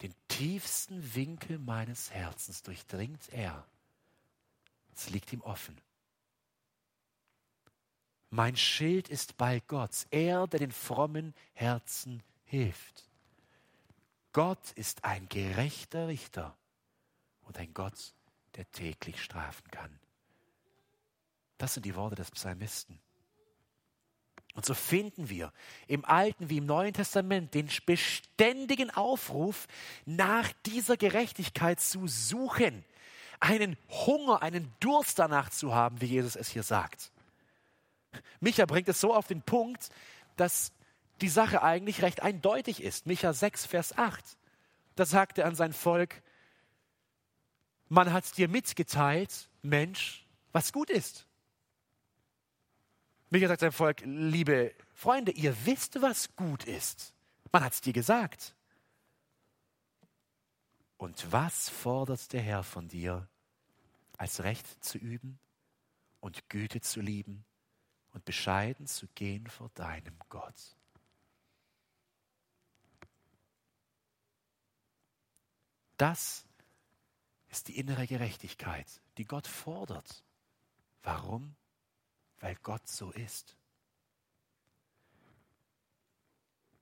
Den 0.02 0.14
tiefsten 0.28 1.14
Winkel 1.14 1.60
meines 1.60 2.10
Herzens 2.12 2.64
durchdringt 2.64 3.30
er. 3.30 3.66
Es 4.96 5.10
liegt 5.10 5.32
ihm 5.32 5.42
offen. 5.42 5.80
Mein 8.34 8.56
Schild 8.56 9.10
ist 9.10 9.38
bei 9.38 9.62
Gott, 9.68 10.08
er, 10.10 10.48
der 10.48 10.60
den 10.60 10.72
frommen 10.72 11.36
Herzen 11.54 12.24
hilft. 12.46 13.04
Gott 14.32 14.72
ist 14.76 15.04
ein 15.04 15.28
gerechter 15.28 16.08
Richter 16.08 16.56
und 17.42 17.58
ein 17.58 17.74
Gott, 17.74 18.14
der 18.56 18.72
täglich 18.72 19.22
strafen 19.22 19.70
kann. 19.70 20.00
Das 21.58 21.74
sind 21.74 21.86
die 21.86 21.96
Worte 21.96 22.16
des 22.16 22.32
Psalmisten. 22.32 22.98
Und 24.54 24.66
so 24.66 24.74
finden 24.74 25.30
wir 25.30 25.52
im 25.88 26.06
Alten 26.06 26.50
wie 26.50 26.58
im 26.58 26.66
Neuen 26.66 26.94
Testament 26.94 27.54
den 27.54 27.70
beständigen 27.86 28.92
Aufruf, 28.92 29.68
nach 30.06 30.52
dieser 30.66 30.96
Gerechtigkeit 30.96 31.82
zu 31.82 32.08
suchen, 32.08 32.86
einen 33.42 33.78
Hunger, 33.90 34.42
einen 34.42 34.74
Durst 34.80 35.20
danach 35.20 35.50
zu 35.50 35.76
haben, 35.76 36.00
wie 36.00 36.08
Jesus 36.08 36.38
es 36.38 36.50
hier 36.50 36.64
sagt. 36.64 37.12
Micha 38.40 38.66
bringt 38.66 38.90
es 38.90 39.00
so 39.00 39.14
auf 39.14 39.28
den 39.28 39.42
Punkt, 39.42 39.90
dass 40.36 40.72
die 41.22 41.30
Sache 41.30 41.62
eigentlich 41.62 42.02
recht 42.02 42.22
eindeutig 42.22 42.82
ist. 42.82 43.06
Micha 43.06 43.34
6, 43.34 43.66
Vers 43.66 43.98
8. 43.98 44.38
Da 44.96 45.06
sagt 45.06 45.38
er 45.38 45.46
an 45.46 45.56
sein 45.56 45.74
Volk, 45.74 46.22
man 47.90 48.12
hat 48.14 48.38
dir 48.38 48.48
mitgeteilt, 48.48 49.50
Mensch, 49.62 50.26
was 50.52 50.72
gut 50.74 50.90
ist. 50.90 51.28
Micha 53.30 53.48
sagt 53.48 53.62
seinem 53.62 53.72
Volk, 53.72 54.02
liebe 54.06 54.74
Freunde, 54.94 55.32
ihr 55.32 55.56
wisst, 55.66 56.02
was 56.02 56.36
gut 56.36 56.66
ist. 56.66 57.14
Man 57.52 57.64
hat 57.64 57.74
es 57.74 57.82
dir 57.82 57.94
gesagt. 57.94 58.56
Und 60.98 61.32
was 61.32 61.70
fordert 61.70 62.32
der 62.34 62.42
Herr 62.42 62.64
von 62.64 62.88
dir, 62.88 63.28
als 64.18 64.44
Recht 64.44 64.84
zu 64.84 64.98
üben 64.98 65.40
und 66.20 66.48
Güte 66.50 66.82
zu 66.82 67.02
lieben 67.02 67.46
und 68.12 68.26
bescheiden 68.26 68.88
zu 68.88 69.08
gehen 69.16 69.48
vor 69.48 69.70
deinem 69.76 70.18
Gott? 70.30 70.76
Das 75.98 76.46
ist 77.50 77.68
die 77.68 77.78
innere 77.78 78.08
Gerechtigkeit, 78.08 78.88
die 79.18 79.26
Gott 79.26 79.46
fordert. 79.46 80.24
Warum? 81.04 81.56
Weil 82.40 82.56
Gott 82.64 82.88
so 82.88 83.12
ist. 83.12 83.56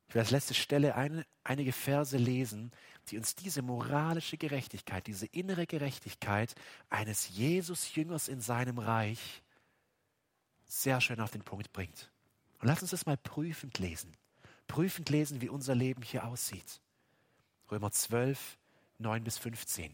Ich 0.07 0.15
werde 0.15 0.25
als 0.25 0.31
letzte 0.31 0.53
Stelle 0.53 0.95
eine, 0.95 1.25
einige 1.43 1.71
Verse 1.71 2.17
lesen, 2.17 2.71
die 3.09 3.17
uns 3.17 3.35
diese 3.35 3.61
moralische 3.61 4.37
Gerechtigkeit, 4.37 5.05
diese 5.05 5.25
innere 5.27 5.67
Gerechtigkeit 5.67 6.55
eines 6.89 7.29
Jesus-Jüngers 7.29 8.27
in 8.27 8.41
seinem 8.41 8.79
Reich 8.79 9.43
sehr 10.69 11.01
schön 11.01 11.19
auf 11.19 11.31
den 11.31 11.43
Punkt 11.43 11.73
bringt. 11.73 12.09
Und 12.59 12.67
lass 12.67 12.81
uns 12.81 12.91
das 12.91 13.05
mal 13.05 13.17
prüfend 13.17 13.79
lesen. 13.79 14.15
Prüfend 14.67 15.09
lesen, 15.09 15.41
wie 15.41 15.49
unser 15.49 15.75
Leben 15.75 16.03
hier 16.03 16.25
aussieht. 16.25 16.79
Römer 17.71 17.91
12, 17.91 18.57
9 18.99 19.23
bis 19.23 19.37
15. 19.37 19.93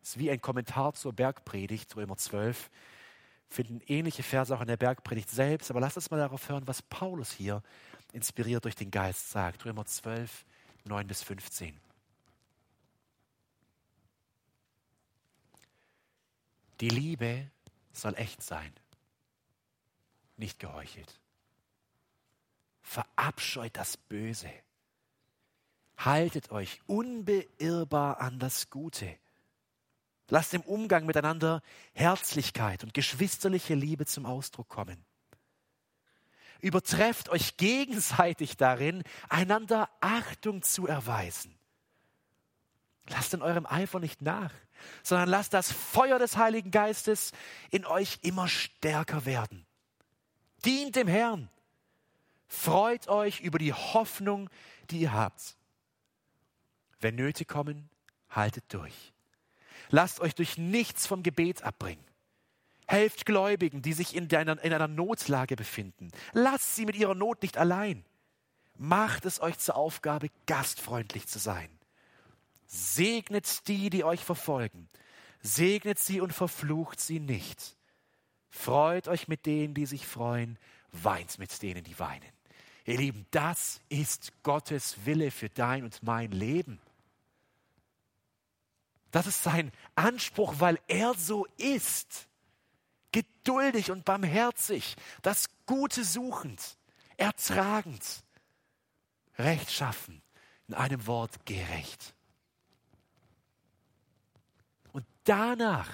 Das 0.00 0.10
ist 0.10 0.18
wie 0.18 0.30
ein 0.30 0.40
Kommentar 0.40 0.94
zur 0.94 1.12
Bergpredigt, 1.12 1.96
Römer 1.96 2.16
12. 2.16 2.70
Finden 3.48 3.80
ähnliche 3.86 4.22
Verse 4.22 4.54
auch 4.54 4.60
in 4.60 4.66
der 4.66 4.76
Bergpredigt 4.76 5.30
selbst, 5.30 5.70
aber 5.70 5.80
lass 5.80 5.96
uns 5.96 6.10
mal 6.10 6.18
darauf 6.18 6.48
hören, 6.48 6.66
was 6.66 6.82
Paulus 6.82 7.32
hier 7.32 7.62
inspiriert 8.12 8.64
durch 8.64 8.74
den 8.74 8.90
Geist 8.90 9.30
sagt. 9.30 9.64
Römer 9.64 9.86
12, 9.86 10.44
9 10.84 11.06
bis 11.06 11.22
15. 11.22 11.80
Die 16.80 16.88
Liebe 16.90 17.50
soll 17.92 18.14
echt 18.16 18.42
sein, 18.42 18.72
nicht 20.36 20.58
geheuchelt. 20.58 21.20
Verabscheut 22.82 23.76
das 23.76 23.96
Böse 23.96 24.50
Haltet 25.98 26.50
euch 26.50 26.80
unbeirrbar 26.86 28.20
an 28.20 28.38
das 28.38 28.70
Gute. 28.70 29.16
Lasst 30.28 30.54
im 30.54 30.60
Umgang 30.62 31.06
miteinander 31.06 31.62
Herzlichkeit 31.94 32.84
und 32.84 32.92
geschwisterliche 32.92 33.74
Liebe 33.74 34.06
zum 34.06 34.26
Ausdruck 34.26 34.68
kommen. 34.68 35.04
Übertrefft 36.60 37.28
euch 37.28 37.56
gegenseitig 37.56 38.56
darin, 38.56 39.04
einander 39.28 39.88
Achtung 40.00 40.62
zu 40.62 40.86
erweisen. 40.86 41.56
Lasst 43.08 43.34
in 43.34 43.42
eurem 43.42 43.66
Eifer 43.66 44.00
nicht 44.00 44.20
nach, 44.20 44.52
sondern 45.02 45.28
lasst 45.28 45.54
das 45.54 45.70
Feuer 45.70 46.18
des 46.18 46.36
Heiligen 46.36 46.72
Geistes 46.72 47.32
in 47.70 47.86
euch 47.86 48.18
immer 48.22 48.48
stärker 48.48 49.26
werden. 49.26 49.64
Dient 50.66 50.96
dem 50.96 51.06
Herrn. 51.06 51.48
Freut 52.48 53.08
euch 53.08 53.40
über 53.40 53.58
die 53.58 53.72
Hoffnung, 53.72 54.50
die 54.90 55.00
ihr 55.00 55.12
habt. 55.12 55.56
Wenn 57.00 57.14
Nöte 57.14 57.44
kommen, 57.44 57.88
haltet 58.28 58.64
durch. 58.68 59.12
Lasst 59.90 60.20
euch 60.20 60.34
durch 60.34 60.58
nichts 60.58 61.06
vom 61.06 61.22
Gebet 61.22 61.62
abbringen. 61.62 62.04
Helft 62.88 63.26
Gläubigen, 63.26 63.82
die 63.82 63.92
sich 63.92 64.14
in 64.14 64.32
einer, 64.34 64.62
in 64.62 64.72
einer 64.72 64.88
Notlage 64.88 65.56
befinden. 65.56 66.10
Lasst 66.32 66.76
sie 66.76 66.84
mit 66.84 66.96
ihrer 66.96 67.14
Not 67.14 67.42
nicht 67.42 67.58
allein. 67.58 68.04
Macht 68.76 69.24
es 69.24 69.40
euch 69.40 69.58
zur 69.58 69.76
Aufgabe, 69.76 70.28
gastfreundlich 70.46 71.26
zu 71.26 71.38
sein. 71.38 71.70
Segnet 72.66 73.68
die, 73.68 73.90
die 73.90 74.04
euch 74.04 74.24
verfolgen. 74.24 74.88
Segnet 75.40 75.98
sie 75.98 76.20
und 76.20 76.32
verflucht 76.32 77.00
sie 77.00 77.20
nicht. 77.20 77.75
Freut 78.56 79.06
euch 79.06 79.28
mit 79.28 79.44
denen, 79.46 79.74
die 79.74 79.86
sich 79.86 80.06
freuen. 80.06 80.58
Weint 80.90 81.38
mit 81.38 81.62
denen, 81.62 81.84
die 81.84 81.98
weinen. 81.98 82.24
Ihr 82.86 82.96
Lieben, 82.96 83.26
das 83.30 83.80
ist 83.88 84.32
Gottes 84.42 85.04
Wille 85.04 85.30
für 85.30 85.50
dein 85.50 85.84
und 85.84 86.02
mein 86.02 86.32
Leben. 86.32 86.80
Das 89.10 89.26
ist 89.26 89.42
sein 89.42 89.72
Anspruch, 89.94 90.54
weil 90.58 90.80
er 90.88 91.14
so 91.14 91.46
ist. 91.58 92.28
Geduldig 93.12 93.90
und 93.90 94.04
barmherzig, 94.04 94.96
das 95.22 95.48
Gute 95.66 96.04
suchend, 96.04 96.76
ertragend, 97.16 98.04
rechtschaffen, 99.38 100.22
in 100.68 100.74
einem 100.74 101.06
Wort 101.06 101.44
gerecht. 101.46 102.14
Und 104.92 105.06
danach, 105.24 105.90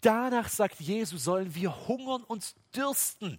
danach 0.00 0.48
sagt 0.48 0.80
Jesus, 0.80 1.24
sollen 1.24 1.54
wir 1.54 1.88
hungern 1.88 2.22
und 2.24 2.54
dürsten 2.74 3.38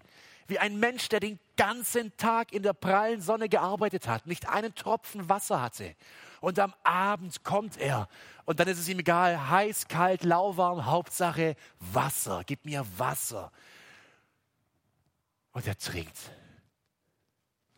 wie 0.50 0.60
ein 0.60 0.80
Mensch, 0.80 1.10
der 1.10 1.20
den 1.20 1.40
ganzen 1.56 2.16
Tag 2.18 2.52
in 2.54 2.64
der 2.64 2.74
prallen 2.74 3.22
Sonne 3.22 3.50
gearbeitet 3.50 4.08
hat, 4.08 4.26
nicht 4.26 4.50
einen 4.50 4.74
Tropfen 4.74 5.30
Wasser 5.30 5.62
hatte. 5.62 5.96
Und 6.42 6.58
am 6.60 6.74
Abend 6.84 7.44
kommt 7.44 7.78
er 7.78 8.08
und 8.46 8.60
dann 8.60 8.68
ist 8.68 8.80
es 8.80 8.90
ihm 8.90 9.00
egal, 9.00 9.50
heiß, 9.50 9.88
kalt, 9.88 10.24
lauwarm, 10.24 10.86
Hauptsache 10.86 11.56
Wasser, 11.80 12.44
gib 12.46 12.66
mir 12.66 12.86
Wasser. 12.98 13.52
Und 15.52 15.68
er 15.68 15.78
trinkt. 15.78 16.18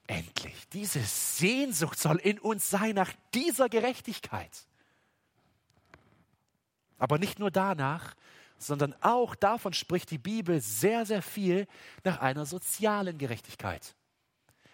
Endlich. 0.08 0.68
Diese 0.70 1.00
Sehnsucht 1.00 1.98
soll 2.00 2.18
in 2.18 2.38
uns 2.40 2.70
sein 2.70 2.96
nach 2.96 3.12
dieser 3.34 3.70
Gerechtigkeit. 3.70 4.66
Aber 6.98 7.18
nicht 7.18 7.40
nur 7.40 7.50
danach, 7.50 8.14
sondern 8.62 8.96
auch 9.02 9.36
davon 9.36 9.74
spricht 9.74 10.12
die 10.12 10.18
Bibel 10.18 10.62
sehr, 10.62 11.06
sehr 11.06 11.22
viel 11.22 11.68
nach 12.04 12.20
einer 12.20 12.46
sozialen 12.46 13.18
Gerechtigkeit. 13.18 13.96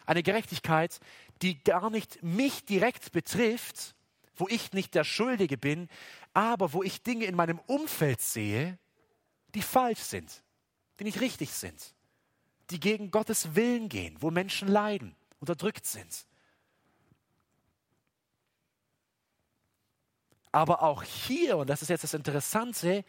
Eine 0.05 0.23
Gerechtigkeit, 0.23 0.99
die 1.41 1.63
gar 1.63 1.89
nicht 1.89 2.23
mich 2.23 2.65
direkt 2.65 3.11
betrifft, 3.11 3.95
wo 4.35 4.47
ich 4.47 4.73
nicht 4.73 4.95
der 4.95 5.03
Schuldige 5.03 5.57
bin, 5.57 5.89
aber 6.33 6.73
wo 6.73 6.83
ich 6.83 7.03
Dinge 7.03 7.25
in 7.25 7.35
meinem 7.35 7.59
Umfeld 7.67 8.21
sehe, 8.21 8.77
die 9.55 9.61
falsch 9.61 9.99
sind, 9.99 10.43
die 10.99 11.03
nicht 11.03 11.21
richtig 11.21 11.51
sind, 11.51 11.95
die 12.69 12.79
gegen 12.79 13.11
Gottes 13.11 13.55
Willen 13.55 13.89
gehen, 13.89 14.15
wo 14.19 14.31
Menschen 14.31 14.67
leiden, 14.67 15.15
unterdrückt 15.39 15.85
sind. 15.85 16.27
Aber 20.51 20.81
auch 20.81 21.03
hier, 21.03 21.57
und 21.57 21.69
das 21.69 21.81
ist 21.81 21.89
jetzt 21.89 22.03
das 22.03 22.13
Interessante, 22.13 23.03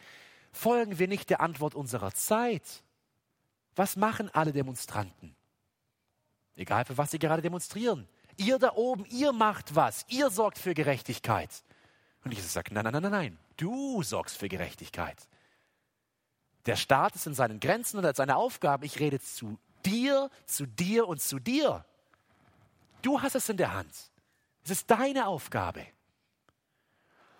folgen 0.51 0.99
wir 0.99 1.07
nicht 1.07 1.29
der 1.29 1.41
Antwort 1.41 1.75
unserer 1.75 2.13
Zeit. 2.13 2.83
Was 3.75 3.95
machen 3.95 4.29
alle 4.33 4.51
Demonstranten? 4.51 5.35
Egal 6.55 6.85
für 6.85 6.97
was 6.97 7.11
sie 7.11 7.19
gerade 7.19 7.41
demonstrieren. 7.41 8.07
Ihr 8.35 8.59
da 8.59 8.73
oben, 8.73 9.05
ihr 9.05 9.31
macht 9.31 9.75
was. 9.75 10.05
Ihr 10.09 10.29
sorgt 10.29 10.57
für 10.57 10.73
Gerechtigkeit. 10.73 11.63
Und 12.23 12.33
Jesus 12.33 12.53
sagt, 12.53 12.71
nein, 12.71 12.83
nein, 12.83 13.01
nein, 13.01 13.11
nein. 13.11 13.39
Du 13.57 14.03
sorgst 14.03 14.37
für 14.37 14.49
Gerechtigkeit. 14.49 15.17
Der 16.65 16.75
Staat 16.75 17.15
ist 17.15 17.27
in 17.27 17.33
seinen 17.33 17.59
Grenzen 17.59 17.97
und 17.97 18.05
hat 18.05 18.15
seine 18.15 18.35
Aufgaben. 18.35 18.83
Ich 18.83 18.99
rede 18.99 19.19
zu 19.19 19.57
dir, 19.85 20.29
zu 20.45 20.65
dir 20.65 21.07
und 21.07 21.21
zu 21.21 21.39
dir. 21.39 21.85
Du 23.01 23.21
hast 23.21 23.35
es 23.35 23.47
in 23.49 23.57
der 23.57 23.73
Hand. 23.73 23.93
Es 24.63 24.71
ist 24.71 24.91
deine 24.91 25.27
Aufgabe. 25.27 25.85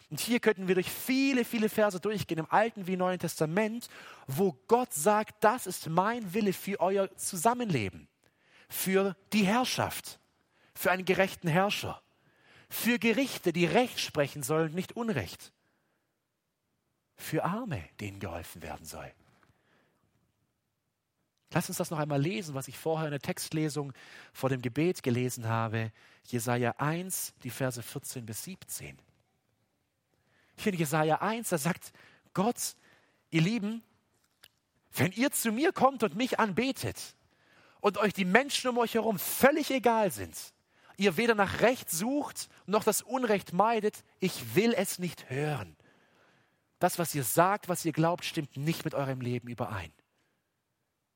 Und 0.10 0.20
hier 0.20 0.40
könnten 0.40 0.68
wir 0.68 0.76
durch 0.76 0.90
viele, 0.90 1.46
viele 1.46 1.70
Verse 1.70 2.00
durchgehen, 2.00 2.40
im 2.40 2.50
Alten 2.50 2.88
wie 2.88 2.94
im 2.94 3.00
Neuen 3.00 3.20
Testament, 3.20 3.90
wo 4.26 4.54
Gott 4.68 4.94
sagt, 4.94 5.44
das 5.44 5.68
ist 5.68 5.88
mein 5.88 6.34
Wille 6.34 6.54
für 6.54 6.80
euer 6.80 7.16
Zusammenleben, 7.16 8.08
für 8.70 9.16
die 9.34 9.46
Herrschaft, 9.46 10.20
für 10.74 10.90
einen 10.90 11.06
gerechten 11.06 11.48
Herrscher, 11.48 12.02
für 12.70 12.98
Gerichte, 12.98 13.54
die 13.54 13.66
Recht 13.66 14.00
sprechen 14.00 14.42
sollen, 14.42 14.74
nicht 14.74 14.94
Unrecht, 14.94 15.52
für 17.16 17.44
Arme, 17.44 17.84
denen 18.00 18.20
geholfen 18.20 18.64
werden 18.64 18.86
soll. 18.86 19.12
Lass 21.52 21.68
uns 21.68 21.78
das 21.78 21.90
noch 21.90 22.00
einmal 22.00 22.22
lesen, 22.22 22.54
was 22.54 22.68
ich 22.68 22.78
vorher 22.78 23.08
in 23.08 23.12
der 23.12 23.22
Textlesung 23.22 23.92
vor 24.34 24.50
dem 24.50 24.62
Gebet 24.62 25.02
gelesen 25.02 25.48
habe. 25.48 25.92
Jesaja 26.28 26.76
1, 26.78 27.34
die 27.44 27.50
Verse 27.50 27.82
14 27.82 28.26
bis 28.26 28.44
17. 28.44 28.98
Hier 30.60 30.74
in 30.74 30.80
Jesaja 30.80 31.16
1, 31.22 31.50
da 31.50 31.58
sagt 31.58 31.94
Gott, 32.34 32.76
ihr 33.30 33.42
Lieben, 33.42 33.82
wenn 34.94 35.12
ihr 35.14 35.32
zu 35.32 35.52
mir 35.52 35.72
kommt 35.72 36.04
und 36.04 36.16
mich 36.16 36.40
anbetet 36.40 37.16
und 37.80 37.98
euch 37.98 38.14
die 38.14 38.26
Menschen 38.26 38.70
um 38.70 38.78
euch 38.78 38.96
herum 38.96 39.20
völlig 39.20 39.72
egal 39.72 40.12
sind, 40.12 40.36
ihr 40.98 41.16
weder 41.16 41.34
nach 41.34 41.62
Recht 41.62 41.90
sucht 41.90 42.50
noch 42.66 42.84
das 42.84 43.02
Unrecht 43.02 43.54
meidet, 43.54 44.04
ich 44.20 44.56
will 44.56 44.74
es 44.74 45.00
nicht 45.00 45.30
hören. 45.30 45.78
Das, 46.80 47.00
was 47.00 47.16
ihr 47.16 47.24
sagt, 47.24 47.70
was 47.70 47.86
ihr 47.86 47.94
glaubt, 47.94 48.26
stimmt 48.26 48.58
nicht 48.58 48.84
mit 48.84 48.96
eurem 48.96 49.22
Leben 49.22 49.48
überein. 49.48 49.92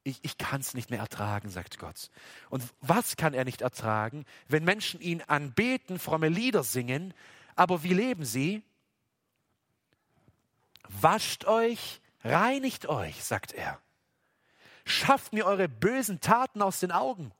Ich, 0.05 0.19
ich 0.21 0.37
kann 0.37 0.61
es 0.61 0.73
nicht 0.73 0.89
mehr 0.89 0.99
ertragen, 0.99 1.49
sagt 1.49 1.79
Gott. 1.79 2.09
Und 2.49 2.63
was 2.81 3.17
kann 3.17 3.33
er 3.33 3.45
nicht 3.45 3.61
ertragen, 3.61 4.25
wenn 4.47 4.63
Menschen 4.63 5.01
ihn 5.01 5.21
anbeten, 5.21 5.99
fromme 5.99 6.29
Lieder 6.29 6.63
singen, 6.63 7.13
aber 7.55 7.83
wie 7.83 7.93
leben 7.93 8.25
sie? 8.25 8.63
Wascht 11.01 11.45
euch, 11.45 12.01
reinigt 12.23 12.87
euch, 12.87 13.23
sagt 13.23 13.53
er. 13.53 13.79
Schafft 14.85 15.33
mir 15.33 15.45
eure 15.45 15.69
bösen 15.69 16.21
Taten 16.21 16.61
aus 16.61 16.79
den 16.79 16.91
Augen. 16.91 17.31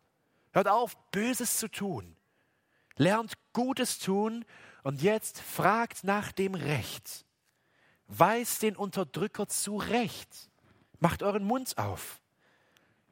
Hört 0.51 0.67
auf, 0.67 0.97
Böses 1.11 1.57
zu 1.57 1.67
tun. 1.67 2.15
Lernt 2.95 3.33
Gutes 3.53 3.99
tun 3.99 4.45
und 4.83 5.01
jetzt 5.01 5.39
fragt 5.41 6.03
nach 6.03 6.31
dem 6.31 6.55
Recht. 6.55 7.25
Weist 8.07 8.61
den 8.61 8.75
Unterdrücker 8.75 9.47
zurecht. 9.47 10.49
Macht 10.99 11.23
euren 11.23 11.43
Mund 11.43 11.77
auf. 11.77 12.21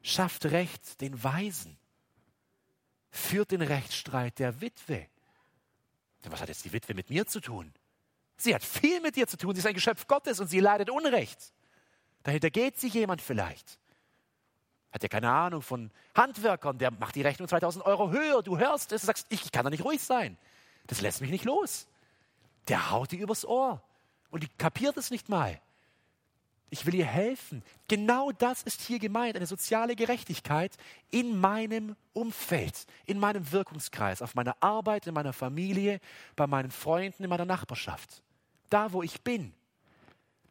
Schafft 0.02 0.46
Recht 0.46 1.00
den 1.00 1.22
Weisen. 1.22 1.76
Führt 3.10 3.50
den 3.50 3.62
Rechtsstreit 3.62 4.38
der 4.38 4.60
Witwe. 4.60 5.08
Was 6.24 6.40
hat 6.40 6.48
jetzt 6.48 6.64
die 6.64 6.72
Witwe 6.72 6.94
mit 6.94 7.10
mir 7.10 7.26
zu 7.26 7.40
tun? 7.40 7.72
Sie 8.42 8.54
hat 8.54 8.64
viel 8.64 9.00
mit 9.00 9.14
dir 9.14 9.28
zu 9.28 9.36
tun. 9.36 9.54
Sie 9.54 9.60
ist 9.60 9.66
ein 9.66 9.74
Geschöpf 9.74 10.08
Gottes 10.08 10.40
und 10.40 10.48
sie 10.48 10.58
leidet 10.58 10.90
Unrecht. 10.90 11.52
Dahinter 12.24 12.50
geht 12.50 12.76
sich 12.76 12.92
jemand 12.92 13.22
vielleicht. 13.22 13.78
Hat 14.90 15.02
ja 15.02 15.08
keine 15.08 15.30
Ahnung 15.30 15.62
von 15.62 15.92
Handwerkern, 16.16 16.76
der 16.76 16.90
macht 16.90 17.14
die 17.14 17.22
Rechnung 17.22 17.46
2000 17.46 17.86
Euro 17.86 18.10
höher. 18.10 18.42
Du 18.42 18.58
hörst 18.58 18.90
es 18.90 19.02
und 19.02 19.06
sagst, 19.06 19.26
ich 19.28 19.52
kann 19.52 19.62
da 19.62 19.70
nicht 19.70 19.84
ruhig 19.84 20.02
sein. 20.02 20.36
Das 20.88 21.00
lässt 21.00 21.20
mich 21.20 21.30
nicht 21.30 21.44
los. 21.44 21.86
Der 22.66 22.90
haut 22.90 23.12
dir 23.12 23.20
übers 23.20 23.44
Ohr 23.44 23.80
und 24.30 24.42
die 24.42 24.48
kapiert 24.58 24.96
es 24.96 25.12
nicht 25.12 25.28
mal. 25.28 25.60
Ich 26.68 26.84
will 26.84 26.94
ihr 26.94 27.06
helfen. 27.06 27.62
Genau 27.86 28.32
das 28.32 28.64
ist 28.64 28.80
hier 28.80 28.98
gemeint, 28.98 29.36
eine 29.36 29.46
soziale 29.46 29.94
Gerechtigkeit 29.94 30.76
in 31.10 31.38
meinem 31.38 31.94
Umfeld, 32.12 32.86
in 33.06 33.20
meinem 33.20 33.52
Wirkungskreis, 33.52 34.20
auf 34.20 34.34
meiner 34.34 34.56
Arbeit, 34.60 35.06
in 35.06 35.14
meiner 35.14 35.32
Familie, 35.32 36.00
bei 36.34 36.48
meinen 36.48 36.72
Freunden, 36.72 37.22
in 37.22 37.30
meiner 37.30 37.44
Nachbarschaft 37.44 38.22
da, 38.72 38.92
wo 38.92 39.02
ich 39.02 39.22
bin. 39.22 39.54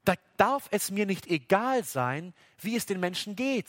Da 0.04 0.16
darf 0.38 0.68
es 0.72 0.92
mir 0.92 1.06
nicht 1.06 1.28
egal 1.28 1.84
sein, 1.84 2.34
wie 2.60 2.76
es 2.76 2.86
den 2.86 3.00
Menschen 3.00 3.36
geht. 3.36 3.68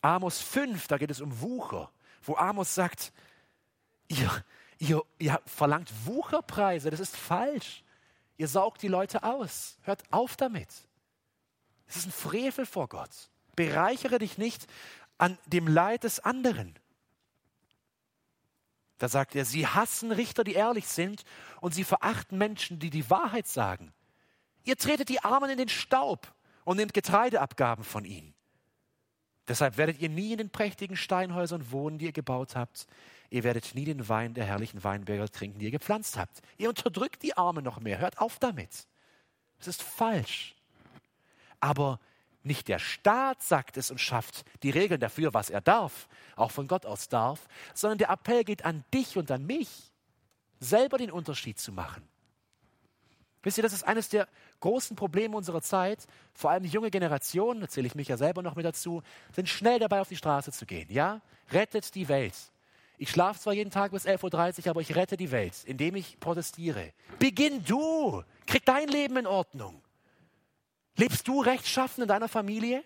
Amos 0.00 0.40
5, 0.40 0.86
da 0.86 0.98
geht 0.98 1.10
es 1.10 1.20
um 1.20 1.40
Wucher, 1.40 1.90
wo 2.22 2.36
Amos 2.36 2.74
sagt, 2.74 3.12
ihr, 4.08 4.44
ihr, 4.78 5.02
ihr 5.18 5.40
verlangt 5.46 5.90
Wucherpreise, 6.04 6.90
das 6.90 7.00
ist 7.00 7.16
falsch. 7.16 7.82
Ihr 8.36 8.48
saugt 8.48 8.82
die 8.82 8.88
Leute 8.88 9.22
aus. 9.22 9.78
Hört 9.82 10.02
auf 10.10 10.36
damit. 10.36 10.68
Es 11.86 11.96
ist 11.96 12.06
ein 12.06 12.12
Frevel 12.12 12.66
vor 12.66 12.88
Gott. 12.88 13.30
Bereichere 13.54 14.18
dich 14.18 14.38
nicht 14.38 14.66
an 15.18 15.38
dem 15.46 15.68
Leid 15.68 16.04
des 16.04 16.20
anderen. 16.20 16.74
Da 18.98 19.08
sagt 19.08 19.34
er, 19.34 19.44
sie 19.44 19.66
hassen 19.66 20.12
Richter, 20.12 20.44
die 20.44 20.54
ehrlich 20.54 20.86
sind, 20.86 21.24
und 21.60 21.74
sie 21.74 21.84
verachten 21.84 22.38
Menschen, 22.38 22.78
die 22.78 22.90
die 22.90 23.10
Wahrheit 23.10 23.46
sagen. 23.46 23.92
Ihr 24.64 24.76
tretet 24.76 25.08
die 25.08 25.20
Armen 25.20 25.50
in 25.50 25.58
den 25.58 25.68
Staub 25.68 26.32
und 26.64 26.76
nehmt 26.76 26.94
Getreideabgaben 26.94 27.84
von 27.84 28.04
ihnen. 28.04 28.34
Deshalb 29.46 29.76
werdet 29.76 30.00
ihr 30.00 30.08
nie 30.08 30.32
in 30.32 30.38
den 30.38 30.50
prächtigen 30.50 30.96
Steinhäusern 30.96 31.70
wohnen, 31.70 31.98
die 31.98 32.06
ihr 32.06 32.12
gebaut 32.12 32.56
habt. 32.56 32.86
Ihr 33.28 33.44
werdet 33.44 33.74
nie 33.74 33.84
den 33.84 34.08
Wein 34.08 34.32
der 34.32 34.46
herrlichen 34.46 34.84
Weinberger 34.84 35.28
trinken, 35.28 35.58
die 35.58 35.66
ihr 35.66 35.70
gepflanzt 35.70 36.16
habt. 36.16 36.40
Ihr 36.56 36.68
unterdrückt 36.70 37.22
die 37.22 37.36
Armen 37.36 37.64
noch 37.64 37.80
mehr. 37.80 37.98
Hört 37.98 38.18
auf 38.18 38.38
damit. 38.38 38.86
Das 39.58 39.68
ist 39.68 39.82
falsch. 39.82 40.54
Aber 41.60 42.00
nicht 42.44 42.68
der 42.68 42.78
Staat 42.78 43.42
sagt 43.42 43.76
es 43.76 43.90
und 43.90 43.98
schafft 43.98 44.44
die 44.62 44.70
Regeln 44.70 45.00
dafür, 45.00 45.34
was 45.34 45.50
er 45.50 45.60
darf, 45.60 46.08
auch 46.36 46.50
von 46.50 46.68
Gott 46.68 46.86
aus 46.86 47.08
darf, 47.08 47.48
sondern 47.74 47.98
der 47.98 48.10
Appell 48.10 48.44
geht 48.44 48.64
an 48.64 48.84
dich 48.92 49.16
und 49.16 49.30
an 49.30 49.46
mich, 49.46 49.92
selber 50.60 50.98
den 50.98 51.10
Unterschied 51.10 51.58
zu 51.58 51.72
machen. 51.72 52.06
Wisst 53.42 53.58
ihr, 53.58 53.62
das 53.62 53.74
ist 53.74 53.84
eines 53.84 54.08
der 54.08 54.26
großen 54.60 54.96
Probleme 54.96 55.36
unserer 55.36 55.60
Zeit. 55.60 56.06
Vor 56.32 56.50
allem 56.50 56.62
die 56.62 56.70
junge 56.70 56.90
Generation, 56.90 57.60
da 57.60 57.68
zähle 57.68 57.86
ich 57.86 57.94
mich 57.94 58.08
ja 58.08 58.16
selber 58.16 58.42
noch 58.42 58.56
mit 58.56 58.64
dazu, 58.64 59.02
sind 59.32 59.48
schnell 59.48 59.78
dabei, 59.78 60.00
auf 60.00 60.08
die 60.08 60.16
Straße 60.16 60.50
zu 60.50 60.64
gehen. 60.64 60.90
Ja, 60.90 61.20
rettet 61.50 61.94
die 61.94 62.08
Welt. 62.08 62.34
Ich 62.96 63.10
schlafe 63.10 63.40
zwar 63.40 63.52
jeden 63.52 63.70
Tag 63.70 63.92
bis 63.92 64.06
11.30 64.06 64.60
Uhr, 64.64 64.70
aber 64.70 64.80
ich 64.80 64.96
rette 64.96 65.18
die 65.18 65.30
Welt, 65.30 65.54
indem 65.66 65.96
ich 65.96 66.18
protestiere. 66.20 66.92
Beginn 67.18 67.62
du, 67.64 68.22
krieg 68.46 68.64
dein 68.64 68.88
Leben 68.88 69.18
in 69.18 69.26
Ordnung. 69.26 69.83
Lebst 70.96 71.26
du 71.26 71.40
rechtschaffen 71.40 72.02
in 72.02 72.08
deiner 72.08 72.28
Familie? 72.28 72.84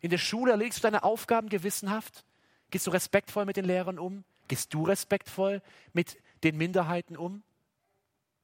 In 0.00 0.10
der 0.10 0.18
Schule 0.18 0.52
erlegst 0.52 0.78
du 0.78 0.82
deine 0.82 1.02
Aufgaben 1.02 1.48
gewissenhaft? 1.48 2.24
Gehst 2.70 2.86
du 2.86 2.90
respektvoll 2.90 3.46
mit 3.46 3.56
den 3.56 3.64
Lehrern 3.64 3.98
um? 3.98 4.24
Gehst 4.46 4.72
du 4.74 4.84
respektvoll 4.84 5.62
mit 5.92 6.18
den 6.44 6.56
Minderheiten 6.56 7.16
um? 7.16 7.42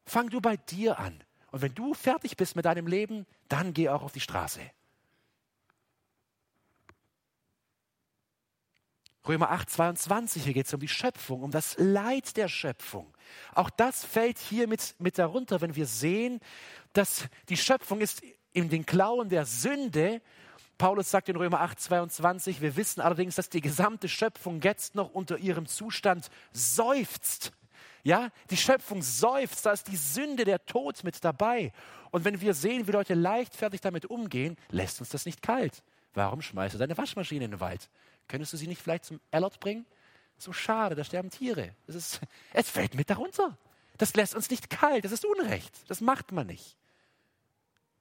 Fang 0.07 0.29
du 0.31 0.40
bei 0.40 0.57
dir 0.57 0.99
an. 0.99 1.23
Und 1.51 1.62
wenn 1.62 1.75
du 1.75 1.94
fertig 1.94 2.37
bist 2.37 2.57
mit 2.57 2.64
deinem 2.64 2.87
Leben, 2.87 3.27
dann 3.49 3.75
geh 3.75 3.88
auch 3.88 4.03
auf 4.03 4.12
die 4.12 4.20
Straße. 4.20 4.61
Römer 9.27 9.51
8, 9.51 9.71
22, 9.71 10.45
hier 10.45 10.53
geht 10.53 10.67
es 10.67 10.75
um 10.75 10.81
die 10.81 10.89
Schöpfung, 10.89 11.43
um 11.43 11.51
das 11.51 11.77
Leid 11.79 12.37
der 12.37 12.49
Schöpfung. 12.49 13.07
Auch 13.55 13.71
das 13.71 14.05
fällt 14.05 14.39
hier 14.39 14.69
mit, 14.69 14.95
mit 14.99 15.19
darunter, 15.19 15.63
wenn 15.63 15.75
wir 15.77 15.87
sehen, 15.87 16.41
dass 16.93 17.25
die 17.49 17.57
Schöpfung 17.57 18.01
ist 18.01 18.23
in 18.53 18.69
den 18.69 18.85
Klauen 18.85 19.31
der 19.31 19.47
Sünde. 19.47 20.21
Paulus 20.77 21.11
sagt 21.11 21.31
in 21.31 21.37
Römer 21.37 21.63
8, 21.63 21.81
22, 21.81 22.61
wir 22.61 22.77
wissen 22.77 23.01
allerdings, 23.01 23.37
dass 23.37 23.49
die 23.49 23.63
gesamte 23.63 24.11
Schöpfung 24.11 24.61
jetzt 24.61 24.95
noch 24.95 25.15
unter 25.15 25.39
ihrem 25.39 25.67
Zustand 25.67 26.29
seufzt. 26.53 27.53
Ja, 28.03 28.29
die 28.51 28.59
Schöpfung 28.59 29.01
seufzt, 29.01 29.65
da 29.65 29.73
ist 29.73 29.89
die 29.89 29.97
Sünde, 29.97 30.45
der 30.45 30.67
Tod 30.67 31.03
mit 31.03 31.25
dabei. 31.25 31.73
Und 32.11 32.27
wenn 32.27 32.43
wir 32.43 32.53
sehen, 32.53 32.87
wie 32.87 32.93
Leute 32.93 33.15
leichtfertig 33.15 33.81
damit 33.81 34.05
umgehen, 34.05 34.59
lässt 34.69 35.01
uns 35.01 35.09
das 35.09 35.25
nicht 35.25 35.41
kalt. 35.41 35.83
Warum 36.13 36.43
schmeißt 36.43 36.75
du 36.75 36.79
deine 36.79 36.99
Waschmaschine 36.99 37.47
in 37.47 37.53
den 37.53 37.61
Wald? 37.61 37.89
Könntest 38.29 38.53
du 38.53 38.57
sie 38.57 38.67
nicht 38.67 38.83
vielleicht 38.83 39.05
zum 39.05 39.21
Ellert 39.31 39.61
bringen? 39.61 39.87
So 40.39 40.53
schade, 40.53 40.95
da 40.95 41.05
sterben 41.05 41.31
Tiere. 41.31 41.75
Es, 41.87 41.95
ist, 41.95 42.21
es 42.53 42.71
fällt 42.71 42.95
mit 42.95 43.11
darunter. 43.11 43.57
Das 43.99 44.15
lässt 44.15 44.35
uns 44.35 44.51
nicht 44.51 44.71
kalt, 44.71 45.05
das 45.05 45.13
ist 45.13 45.25
Unrecht. 45.25 45.73
Das 45.89 46.01
macht 46.01 46.33
man 46.33 46.47
nicht. 46.47 46.77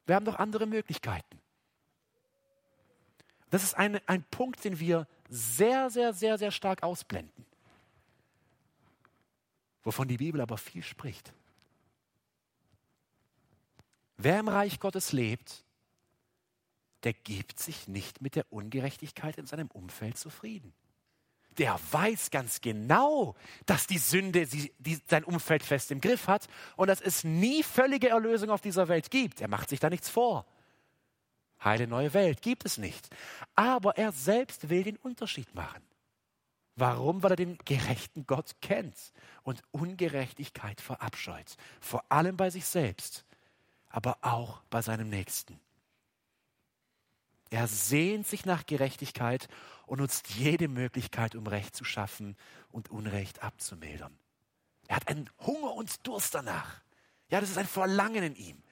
Wir 0.05 0.15
haben 0.15 0.25
doch 0.25 0.35
andere 0.35 0.65
Möglichkeiten. 0.65 1.39
Das 3.49 3.63
ist 3.63 3.75
ein, 3.75 4.01
ein 4.07 4.23
Punkt, 4.23 4.63
den 4.63 4.79
wir 4.79 5.07
sehr, 5.29 5.89
sehr, 5.89 6.13
sehr, 6.13 6.37
sehr 6.37 6.51
stark 6.51 6.81
ausblenden. 6.81 7.45
Wovon 9.83 10.07
die 10.07 10.17
Bibel 10.17 10.41
aber 10.41 10.57
viel 10.57 10.83
spricht. 10.83 11.33
Wer 14.17 14.39
im 14.39 14.47
Reich 14.47 14.79
Gottes 14.79 15.11
lebt, 15.11 15.62
der 17.03 17.13
gibt 17.13 17.59
sich 17.59 17.87
nicht 17.87 18.21
mit 18.21 18.35
der 18.35 18.51
Ungerechtigkeit 18.51 19.37
in 19.37 19.45
seinem 19.45 19.67
Umfeld 19.67 20.17
zufrieden. 20.17 20.73
der 21.57 21.79
weiß 21.91 22.31
ganz 22.31 22.61
genau, 22.61 23.35
dass 23.67 23.85
die 23.85 23.99
Sünde 23.99 24.45
sie, 24.47 24.73
die, 24.79 24.99
sein 25.07 25.23
Umfeld 25.23 25.61
fest 25.61 25.91
im 25.91 26.01
Griff 26.01 26.27
hat 26.27 26.47
und 26.77 26.87
dass 26.87 26.99
es 26.99 27.23
nie 27.23 27.61
völlige 27.61 28.09
Erlösung 28.09 28.49
auf 28.49 28.61
dieser 28.61 28.87
Welt 28.87 29.11
gibt. 29.11 29.39
Er 29.39 29.47
macht 29.47 29.69
sich 29.69 29.79
da 29.79 29.89
nichts 29.89 30.09
vor. 30.09 30.47
Heile 31.63 31.87
neue 31.87 32.13
Welt 32.13 32.41
gibt 32.41 32.65
es 32.65 32.77
nicht. 32.77 33.07
Aber 33.55 33.97
er 33.97 34.11
selbst 34.11 34.69
will 34.69 34.83
den 34.83 34.97
Unterschied 34.97 35.53
machen. 35.53 35.83
Warum? 36.75 37.21
Weil 37.21 37.33
er 37.33 37.37
den 37.37 37.57
gerechten 37.59 38.25
Gott 38.25 38.55
kennt 38.61 39.13
und 39.43 39.61
Ungerechtigkeit 39.71 40.81
verabscheut. 40.81 41.55
Vor 41.79 42.03
allem 42.09 42.35
bei 42.35 42.49
sich 42.49 42.65
selbst, 42.65 43.25
aber 43.89 44.17
auch 44.21 44.61
bei 44.69 44.81
seinem 44.81 45.09
Nächsten. 45.09 45.59
Er 47.53 47.67
sehnt 47.67 48.25
sich 48.25 48.47
nach 48.47 48.65
Gerechtigkeit 48.65 49.47
und 49.85 49.99
nutzt 49.99 50.29
jede 50.29 50.67
Möglichkeit, 50.67 51.35
um 51.35 51.45
Recht 51.45 51.75
zu 51.75 51.83
schaffen 51.83 52.35
und 52.71 52.89
Unrecht 52.89 53.43
abzumildern. 53.43 54.17
Er 54.87 54.95
hat 54.95 55.07
einen 55.07 55.29
Hunger 55.45 55.75
und 55.75 56.07
Durst 56.07 56.33
danach. 56.33 56.81
Ja, 57.29 57.39
das 57.39 57.51
ist 57.51 57.59
ein 57.59 57.67
Verlangen 57.67 58.23
in 58.23 58.35
ihm. 58.35 58.63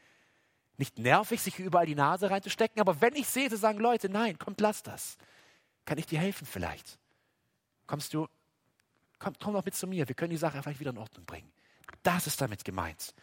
Nicht 0.77 0.97
nervig, 0.97 1.43
sich 1.43 1.59
überall 1.59 1.85
die 1.85 1.93
Nase 1.93 2.31
reinzustecken, 2.31 2.81
aber 2.81 3.01
wenn 3.01 3.13
ich 3.15 3.27
sehe, 3.27 3.51
zu 3.51 3.57
sagen, 3.57 3.77
Leute, 3.77 4.09
nein, 4.09 4.39
kommt, 4.39 4.59
lass 4.59 4.81
das. 4.81 5.19
Kann 5.85 5.99
ich 5.99 6.07
dir 6.07 6.17
helfen 6.17 6.47
vielleicht? 6.47 6.97
Kommst 7.85 8.15
du, 8.15 8.27
komm, 9.19 9.35
komm 9.39 9.53
doch 9.53 9.63
mit 9.63 9.75
zu 9.75 9.85
mir, 9.85 10.07
wir 10.07 10.15
können 10.15 10.31
die 10.31 10.37
Sache 10.37 10.59
vielleicht 10.63 10.79
wieder 10.79 10.89
in 10.89 10.97
Ordnung 10.97 11.27
bringen. 11.27 11.53
Das 12.01 12.25
ist 12.25 12.41
damit 12.41 12.65
gemeint. 12.65 13.13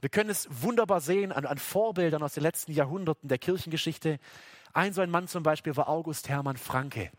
Wir 0.00 0.08
können 0.08 0.30
es 0.30 0.48
wunderbar 0.50 1.02
sehen 1.02 1.32
an, 1.32 1.44
an 1.44 1.58
Vorbildern 1.58 2.22
aus 2.22 2.32
den 2.32 2.42
letzten 2.42 2.72
Jahrhunderten 2.72 3.28
der 3.28 3.36
Kirchengeschichte. 3.36 4.18
Ein 4.76 4.92
so 4.92 5.00
ein 5.00 5.08
Mann 5.08 5.26
zum 5.26 5.42
Beispiel 5.42 5.74
war 5.74 5.88
August 5.88 6.28
Hermann 6.28 6.58
Franke. 6.58 7.10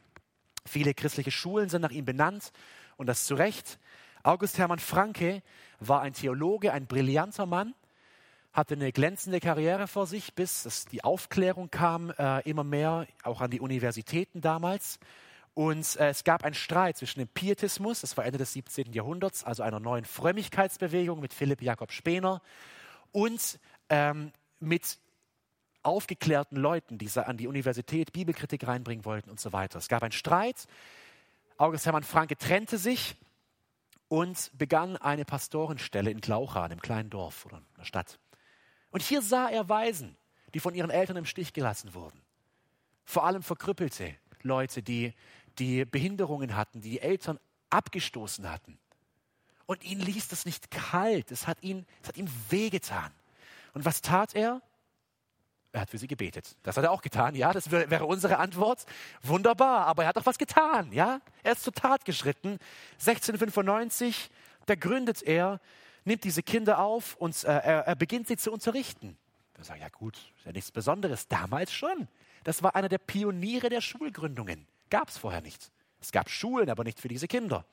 Viele 0.67 0.93
christliche 0.93 1.31
Schulen 1.31 1.69
sind 1.69 1.81
nach 1.81 1.89
ihm 1.89 2.05
benannt 2.05 2.51
und 2.97 3.07
das 3.07 3.25
zu 3.25 3.33
Recht. 3.33 3.79
August 4.21 4.59
Hermann 4.59 4.77
Franke 4.77 5.41
war 5.79 6.01
ein 6.01 6.13
Theologe, 6.13 6.71
ein 6.71 6.85
brillanter 6.85 7.47
Mann, 7.47 7.73
hatte 8.53 8.75
eine 8.75 8.91
glänzende 8.91 9.39
Karriere 9.39 9.87
vor 9.87 10.05
sich, 10.05 10.35
bis 10.35 10.85
die 10.91 11.03
Aufklärung 11.03 11.71
kam, 11.71 12.11
äh, 12.19 12.47
immer 12.47 12.63
mehr, 12.63 13.07
auch 13.23 13.41
an 13.41 13.49
die 13.49 13.59
Universitäten 13.59 14.39
damals. 14.39 14.99
Und 15.55 15.95
äh, 15.95 16.09
es 16.09 16.23
gab 16.23 16.43
einen 16.43 16.53
Streit 16.53 16.97
zwischen 16.97 17.21
dem 17.21 17.27
Pietismus, 17.27 18.01
das 18.01 18.15
war 18.17 18.25
Ende 18.25 18.37
des 18.37 18.53
17. 18.53 18.93
Jahrhunderts, 18.93 19.43
also 19.43 19.63
einer 19.63 19.79
neuen 19.79 20.05
Frömmigkeitsbewegung 20.05 21.19
mit 21.19 21.33
Philipp 21.33 21.63
Jakob 21.63 21.91
Spener, 21.91 22.39
und 23.11 23.59
ähm, 23.89 24.31
mit 24.59 24.99
aufgeklärten 25.87 26.57
Leuten, 26.57 26.97
die 26.97 27.09
an 27.15 27.37
die 27.37 27.47
Universität 27.47 28.11
Bibelkritik 28.11 28.67
reinbringen 28.67 29.05
wollten 29.05 29.29
und 29.29 29.39
so 29.39 29.53
weiter. 29.53 29.79
Es 29.79 29.87
gab 29.87 30.03
einen 30.03 30.11
Streit. 30.11 30.67
August 31.57 31.85
Hermann 31.85 32.03
Franke 32.03 32.37
trennte 32.37 32.77
sich 32.77 33.15
und 34.09 34.51
begann 34.57 34.97
eine 34.97 35.23
Pastorenstelle 35.23 36.11
in 36.11 36.19
Glaucha, 36.19 36.63
einem 36.63 36.81
kleinen 36.81 37.09
Dorf 37.09 37.45
oder 37.45 37.61
einer 37.75 37.85
Stadt. 37.85 38.19
Und 38.91 39.01
hier 39.01 39.21
sah 39.21 39.47
er 39.47 39.69
Waisen, 39.69 40.17
die 40.53 40.59
von 40.59 40.75
ihren 40.75 40.89
Eltern 40.89 41.15
im 41.15 41.25
Stich 41.25 41.53
gelassen 41.53 41.93
wurden. 41.93 42.21
Vor 43.05 43.25
allem 43.25 43.41
verkrüppelte 43.41 44.13
Leute, 44.41 44.83
die, 44.83 45.13
die 45.57 45.85
Behinderungen 45.85 46.57
hatten, 46.57 46.81
die 46.81 46.91
die 46.91 47.01
Eltern 47.01 47.39
abgestoßen 47.69 48.49
hatten. 48.49 48.77
Und 49.65 49.85
ihn 49.85 49.99
ließ 49.99 50.27
das 50.27 50.45
nicht 50.45 50.69
kalt, 50.69 51.31
es 51.31 51.47
hat, 51.47 51.63
ihn, 51.63 51.85
es 52.01 52.09
hat 52.09 52.17
ihm 52.17 52.29
wehgetan. 52.49 53.11
Und 53.73 53.85
was 53.85 54.01
tat 54.01 54.35
er? 54.35 54.61
Er 55.77 55.81
hat 55.81 55.91
für 55.91 55.99
sie 55.99 56.07
gebetet. 56.07 56.57
Das 56.63 56.75
hat 56.75 56.85
er 56.85 56.91
auch 56.91 57.03
getan, 57.03 57.35
ja, 57.35 57.53
das 57.53 57.69
wäre 57.69 58.07
unsere 58.07 58.39
Antwort. 58.39 58.83
Wunderbar, 59.21 59.85
aber 59.85 60.01
er 60.01 60.09
hat 60.09 60.17
doch 60.17 60.25
was 60.25 60.39
getan, 60.39 60.91
ja. 60.91 61.21
Er 61.43 61.51
ist 61.51 61.61
zur 61.61 61.71
Tat 61.71 62.03
geschritten. 62.03 62.57
1695, 62.93 64.31
da 64.65 64.73
gründet 64.73 65.21
er, 65.21 65.61
nimmt 66.03 66.23
diese 66.23 66.41
Kinder 66.41 66.79
auf 66.79 67.15
und 67.17 67.43
äh, 67.43 67.49
er, 67.49 67.85
er, 67.85 67.95
beginnt 67.95 68.27
sie 68.27 68.37
zu 68.37 68.51
unterrichten. 68.51 69.19
Wir 69.53 69.65
sagen, 69.65 69.81
ja 69.81 69.89
gut, 69.89 70.15
ist 70.15 70.47
ja 70.47 70.51
nichts 70.51 70.71
Besonderes. 70.71 71.27
Damals 71.27 71.71
schon. 71.71 72.07
Das 72.43 72.63
war 72.63 72.75
einer 72.75 72.89
der 72.89 72.97
Pioniere 72.97 73.69
der 73.69 73.81
Schulgründungen. 73.81 74.65
Gab 74.89 75.09
es 75.09 75.19
vorher 75.19 75.41
nicht. 75.41 75.71
Es 76.01 76.11
gab 76.11 76.27
Schulen, 76.27 76.71
aber 76.71 76.85
nicht 76.85 76.99
für 76.99 77.07
diese 77.07 77.27
Kinder. 77.27 77.65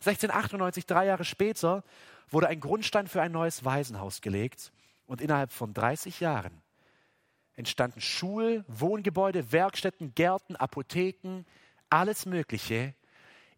1698, 0.00 0.84
drei 0.84 1.06
Jahre 1.06 1.24
später, 1.24 1.84
wurde 2.28 2.48
ein 2.48 2.58
Grundstein 2.58 3.06
für 3.06 3.22
ein 3.22 3.30
neues 3.30 3.64
Waisenhaus 3.64 4.20
gelegt 4.20 4.72
und 5.06 5.20
innerhalb 5.20 5.52
von 5.52 5.74
30 5.74 6.18
Jahren 6.18 6.63
entstanden 7.56 8.00
Schul-, 8.00 8.64
Wohngebäude, 8.68 9.50
Werkstätten, 9.52 10.14
Gärten, 10.14 10.56
Apotheken, 10.56 11.44
alles 11.90 12.24
Mögliche. 12.26 12.94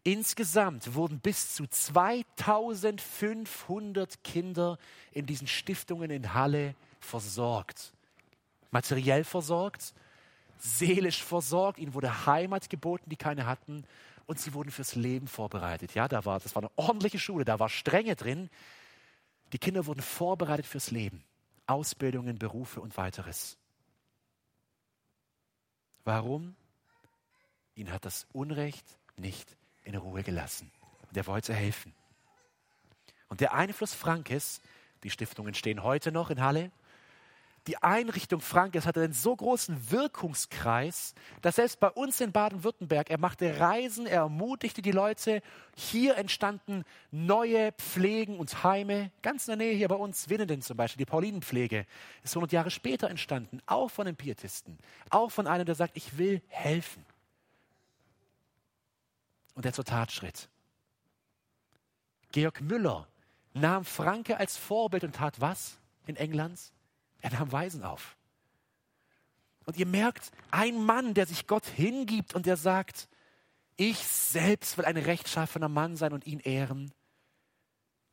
Insgesamt 0.03 0.93
wurden 0.93 1.19
bis 1.19 1.55
zu 1.55 1.65
2500 1.67 4.23
Kinder 4.23 4.77
in 5.11 5.25
diesen 5.25 5.47
Stiftungen 5.47 6.11
in 6.11 6.33
Halle 6.33 6.75
versorgt. 6.99 7.93
Materiell 8.71 9.23
versorgt, 9.23 9.93
seelisch 10.59 11.23
versorgt, 11.23 11.79
ihnen 11.79 11.93
wurde 11.93 12.25
Heimat 12.25 12.69
geboten, 12.69 13.09
die 13.09 13.17
keine 13.17 13.45
hatten, 13.45 13.85
und 14.27 14.39
sie 14.39 14.53
wurden 14.53 14.71
fürs 14.71 14.95
Leben 14.95 15.27
vorbereitet. 15.27 15.93
Ja, 15.93 16.07
da 16.07 16.25
war, 16.25 16.39
das 16.39 16.55
war 16.55 16.63
eine 16.63 16.71
ordentliche 16.75 17.19
Schule, 17.19 17.45
da 17.45 17.59
war 17.59 17.69
Strenge 17.69 18.15
drin. 18.15 18.49
Die 19.53 19.57
Kinder 19.57 19.85
wurden 19.85 20.01
vorbereitet 20.01 20.65
fürs 20.65 20.91
Leben. 20.91 21.23
Ausbildungen, 21.65 22.37
Berufe 22.37 22.81
und 22.81 22.97
weiteres. 22.97 23.57
Warum? 26.07 26.55
Ihn 27.75 27.91
hat 27.91 28.05
das 28.05 28.27
Unrecht 28.31 28.85
nicht 29.17 29.57
in 29.83 29.93
Ruhe 29.93 30.23
gelassen. 30.23 30.71
Der 31.11 31.27
wollte 31.27 31.53
helfen. 31.53 31.93
Und 33.27 33.41
der 33.41 33.53
Einfluss 33.53 33.93
Frankes, 33.93 34.61
die 35.03 35.09
Stiftungen 35.09 35.53
stehen 35.53 35.83
heute 35.83 36.13
noch 36.13 36.29
in 36.29 36.39
Halle, 36.39 36.71
die 37.67 37.77
Einrichtung 37.83 38.39
Frankes 38.39 38.85
hatte 38.85 39.01
einen 39.01 39.13
so 39.13 39.35
großen 39.35 39.91
Wirkungskreis, 39.91 41.13
dass 41.41 41.57
selbst 41.57 41.79
bei 41.81 41.89
uns 41.89 42.21
in 42.21 42.31
Baden-Württemberg, 42.31 43.09
er 43.09 43.19
machte 43.19 43.59
Reisen, 43.59 44.07
er 44.07 44.21
ermutigte 44.21 44.81
die 44.81 44.91
Leute. 44.91 45.41
Hier 45.75 46.15
entstanden 46.15 46.85
neue 47.11 47.73
Pflegen 47.73 48.39
und 48.39 48.63
Heime, 48.63 49.11
ganz 49.21 49.47
in 49.47 49.57
der 49.57 49.67
Nähe 49.67 49.75
hier 49.75 49.89
bei 49.89 49.95
uns, 49.95 50.29
Winnenden 50.29 50.61
zum 50.61 50.77
Beispiel, 50.77 50.99
die 50.99 51.09
Paulinenpflege, 51.09 51.85
ist 52.23 52.31
100 52.31 52.53
Jahre 52.53 52.71
später 52.71 53.09
entstanden, 53.09 53.61
auch 53.65 53.89
von 53.89 54.05
den 54.05 54.15
Pietisten, 54.15 54.77
auch 55.09 55.29
von 55.29 55.45
einem, 55.45 55.65
der 55.65 55.75
sagt, 55.75 55.97
ich 55.97 56.17
will 56.17 56.41
helfen. 56.47 57.05
Und 59.55 59.65
der 59.65 59.73
zur 59.73 59.85
Tat 59.85 60.11
schritt. 60.11 60.47
Georg 62.31 62.61
Müller 62.61 63.07
nahm 63.53 63.83
Franke 63.83 64.37
als 64.37 64.55
Vorbild 64.55 65.03
und 65.03 65.15
tat 65.15 65.41
was 65.41 65.77
in 66.05 66.15
England? 66.15 66.71
Er 67.21 67.31
nahm 67.31 67.51
Weisen 67.51 67.83
auf. 67.83 68.15
Und 69.65 69.77
ihr 69.77 69.85
merkt, 69.85 70.31
ein 70.49 70.81
Mann, 70.81 71.13
der 71.13 71.25
sich 71.25 71.45
Gott 71.45 71.65
hingibt 71.65 72.35
und 72.35 72.45
der 72.45 72.55
sagt, 72.55 73.09
ich 73.75 73.97
selbst 73.99 74.77
will 74.77 74.85
ein 74.85 74.97
rechtschaffener 74.97 75.69
Mann 75.69 75.95
sein 75.95 76.13
und 76.13 76.25
ihn 76.25 76.39
ehren, 76.39 76.93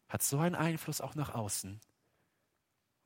hat 0.09 0.23
so 0.23 0.39
einen 0.39 0.55
Einfluss 0.55 1.01
auch 1.01 1.15
nach 1.15 1.35
außen. 1.35 1.81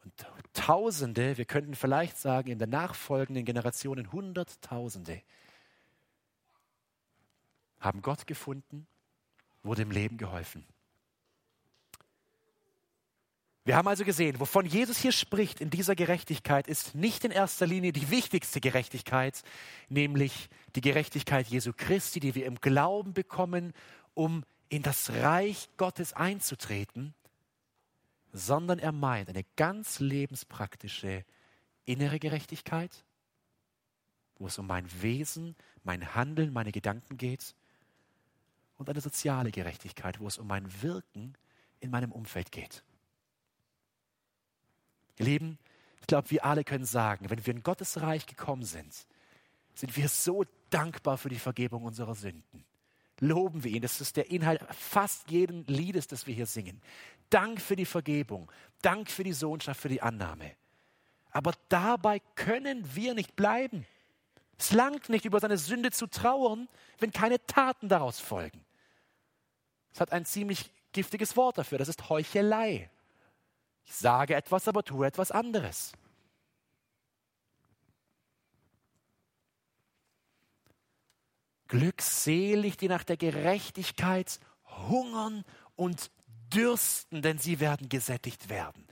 Und 0.04 0.26
Tausende, 0.54 1.36
wir 1.36 1.44
könnten 1.44 1.74
vielleicht 1.74 2.16
sagen, 2.16 2.50
in 2.50 2.58
der 2.58 2.68
nachfolgenden 2.68 3.44
Generationen 3.44 4.12
Hunderttausende, 4.12 5.22
haben 7.80 8.02
Gott 8.02 8.26
gefunden, 8.26 8.86
wurde 9.62 9.82
im 9.82 9.90
Leben 9.90 10.16
geholfen. 10.16 10.66
Wir 13.68 13.76
haben 13.76 13.88
also 13.88 14.06
gesehen, 14.06 14.40
wovon 14.40 14.64
Jesus 14.64 14.96
hier 14.96 15.12
spricht 15.12 15.60
in 15.60 15.68
dieser 15.68 15.94
Gerechtigkeit, 15.94 16.66
ist 16.66 16.94
nicht 16.94 17.22
in 17.26 17.30
erster 17.30 17.66
Linie 17.66 17.92
die 17.92 18.08
wichtigste 18.08 18.62
Gerechtigkeit, 18.62 19.42
nämlich 19.90 20.48
die 20.74 20.80
Gerechtigkeit 20.80 21.48
Jesu 21.48 21.74
Christi, 21.76 22.18
die 22.18 22.34
wir 22.34 22.46
im 22.46 22.62
Glauben 22.62 23.12
bekommen, 23.12 23.74
um 24.14 24.42
in 24.70 24.82
das 24.82 25.10
Reich 25.10 25.68
Gottes 25.76 26.14
einzutreten, 26.14 27.12
sondern 28.32 28.78
er 28.78 28.92
meint 28.92 29.28
eine 29.28 29.44
ganz 29.56 30.00
lebenspraktische 30.00 31.26
innere 31.84 32.18
Gerechtigkeit, 32.18 33.04
wo 34.38 34.46
es 34.46 34.56
um 34.56 34.66
mein 34.66 34.88
Wesen, 35.02 35.56
mein 35.84 36.14
Handeln, 36.14 36.54
meine 36.54 36.72
Gedanken 36.72 37.18
geht, 37.18 37.54
und 38.78 38.88
eine 38.88 39.02
soziale 39.02 39.50
Gerechtigkeit, 39.50 40.20
wo 40.20 40.26
es 40.26 40.38
um 40.38 40.46
mein 40.46 40.80
Wirken 40.80 41.36
in 41.80 41.90
meinem 41.90 42.12
Umfeld 42.12 42.50
geht. 42.50 42.82
Ihr 45.18 45.26
Lieben, 45.26 45.58
ich 46.00 46.06
glaube, 46.06 46.30
wir 46.30 46.44
alle 46.44 46.64
können 46.64 46.84
sagen, 46.84 47.28
wenn 47.30 47.44
wir 47.44 47.54
in 47.54 47.62
Gottes 47.62 48.00
Reich 48.00 48.26
gekommen 48.26 48.64
sind, 48.64 48.94
sind 49.74 49.96
wir 49.96 50.08
so 50.08 50.44
dankbar 50.70 51.18
für 51.18 51.28
die 51.28 51.38
Vergebung 51.38 51.84
unserer 51.84 52.14
Sünden. 52.14 52.64
Loben 53.20 53.64
wir 53.64 53.70
ihn. 53.70 53.82
Das 53.82 54.00
ist 54.00 54.16
der 54.16 54.30
Inhalt 54.30 54.62
fast 54.70 55.30
jeden 55.30 55.66
Liedes, 55.66 56.06
das 56.06 56.26
wir 56.26 56.34
hier 56.34 56.46
singen. 56.46 56.80
Dank 57.30 57.60
für 57.60 57.76
die 57.76 57.84
Vergebung. 57.84 58.50
Dank 58.80 59.10
für 59.10 59.24
die 59.24 59.32
Sohnschaft, 59.32 59.80
für 59.80 59.88
die 59.88 60.02
Annahme. 60.02 60.52
Aber 61.30 61.52
dabei 61.68 62.20
können 62.36 62.94
wir 62.94 63.14
nicht 63.14 63.36
bleiben. 63.36 63.86
Es 64.56 64.72
langt 64.72 65.08
nicht, 65.08 65.24
über 65.24 65.40
seine 65.40 65.58
Sünde 65.58 65.90
zu 65.90 66.06
trauern, 66.08 66.68
wenn 66.98 67.12
keine 67.12 67.44
Taten 67.46 67.88
daraus 67.88 68.18
folgen. 68.18 68.64
Es 69.92 70.00
hat 70.00 70.12
ein 70.12 70.24
ziemlich 70.24 70.70
giftiges 70.92 71.36
Wort 71.36 71.58
dafür, 71.58 71.78
das 71.78 71.88
ist 71.88 72.08
Heuchelei. 72.08 72.90
Ich 73.88 73.94
sage 73.94 74.34
etwas, 74.34 74.68
aber 74.68 74.84
tue 74.84 75.06
etwas 75.06 75.30
anderes. 75.30 75.92
Glückselig, 81.68 82.76
die 82.76 82.88
nach 82.88 83.02
der 83.02 83.16
Gerechtigkeit 83.16 84.40
hungern 84.66 85.42
und 85.74 86.10
dürsten, 86.52 87.22
denn 87.22 87.38
sie 87.38 87.60
werden 87.60 87.88
gesättigt 87.88 88.50
werden. 88.50 88.86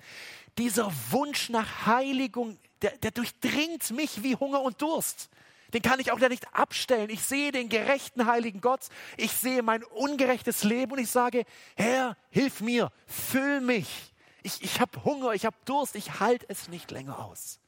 Dieser 0.56 0.90
Wunsch 1.10 1.50
nach 1.50 1.86
Heiligung, 1.86 2.58
der, 2.80 2.96
der 2.96 3.10
durchdringt 3.10 3.90
mich 3.90 4.22
wie 4.22 4.34
Hunger 4.34 4.62
und 4.62 4.80
Durst. 4.80 5.28
Den 5.74 5.82
kann 5.82 6.00
ich 6.00 6.10
auch 6.10 6.18
nicht 6.18 6.54
abstellen. 6.54 7.10
Ich 7.10 7.22
sehe 7.22 7.52
den 7.52 7.68
gerechten 7.68 8.26
heiligen 8.26 8.62
Gott. 8.62 8.88
Ich 9.18 9.32
sehe 9.32 9.62
mein 9.62 9.84
ungerechtes 9.84 10.64
Leben 10.64 10.92
und 10.92 10.98
ich 11.00 11.10
sage, 11.10 11.44
Herr, 11.76 12.16
hilf 12.30 12.62
mir, 12.62 12.90
füll 13.06 13.60
mich. 13.60 14.14
Ich, 14.46 14.62
ich 14.62 14.80
habe 14.80 15.02
Hunger, 15.02 15.32
ich 15.32 15.44
habe 15.44 15.56
Durst, 15.64 15.96
ich 15.96 16.20
halte 16.20 16.46
es 16.48 16.68
nicht 16.68 16.92
länger 16.92 17.18
aus. 17.18 17.58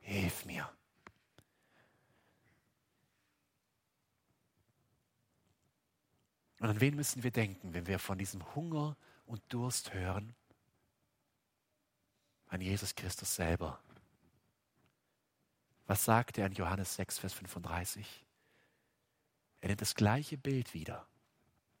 Hilf 0.00 0.44
mir. 0.44 0.68
Und 6.58 6.68
an 6.68 6.80
wen 6.80 6.96
müssen 6.96 7.22
wir 7.22 7.30
denken, 7.30 7.74
wenn 7.74 7.86
wir 7.86 8.00
von 8.00 8.18
diesem 8.18 8.42
Hunger 8.56 8.96
und 9.24 9.40
Durst 9.50 9.94
hören? 9.94 10.34
An 12.48 12.60
Jesus 12.60 12.96
Christus 12.96 13.36
selber. 13.36 13.80
Was 15.86 16.04
sagt 16.04 16.38
er 16.38 16.46
in 16.46 16.54
Johannes 16.54 16.96
6, 16.96 17.20
Vers 17.20 17.34
35? 17.34 18.26
Er 19.60 19.68
nimmt 19.68 19.80
das 19.80 19.94
gleiche 19.94 20.36
Bild 20.36 20.74
wieder, 20.74 21.06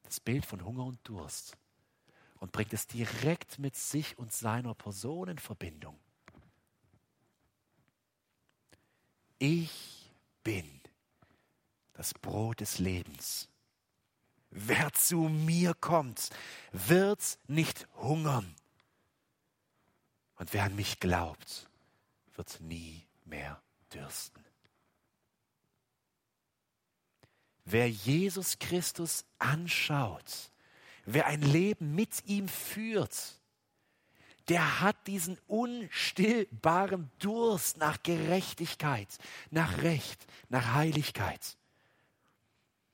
das 0.04 0.20
Bild 0.20 0.46
von 0.46 0.64
Hunger 0.64 0.84
und 0.84 1.00
Durst, 1.02 1.56
und 2.40 2.52
bringt 2.52 2.72
es 2.72 2.86
direkt 2.86 3.58
mit 3.58 3.76
sich 3.76 4.18
und 4.18 4.32
seiner 4.32 4.74
Person 4.74 5.28
in 5.28 5.38
Verbindung. 5.38 5.98
Ich 9.38 10.10
bin 10.42 10.80
das 11.92 12.14
Brot 12.14 12.60
des 12.60 12.78
Lebens. 12.78 13.48
Wer 14.50 14.92
zu 14.94 15.20
mir 15.20 15.74
kommt, 15.74 16.30
wird 16.72 17.38
nicht 17.46 17.86
hungern. 17.96 18.54
Und 20.36 20.52
wer 20.52 20.64
an 20.64 20.74
mich 20.74 20.98
glaubt, 20.98 21.68
wird 22.34 22.60
nie 22.60 23.06
mehr 23.24 23.62
dürsten. 23.92 24.44
Wer 27.64 27.88
Jesus 27.88 28.58
Christus 28.58 29.24
anschaut, 29.38 30.50
wer 31.04 31.26
ein 31.26 31.42
Leben 31.42 31.94
mit 31.94 32.26
ihm 32.26 32.48
führt, 32.48 33.40
der 34.48 34.80
hat 34.80 35.06
diesen 35.06 35.38
unstillbaren 35.46 37.10
Durst 37.18 37.76
nach 37.76 38.02
Gerechtigkeit, 38.02 39.08
nach 39.50 39.82
Recht, 39.82 40.26
nach 40.48 40.74
Heiligkeit. 40.74 41.56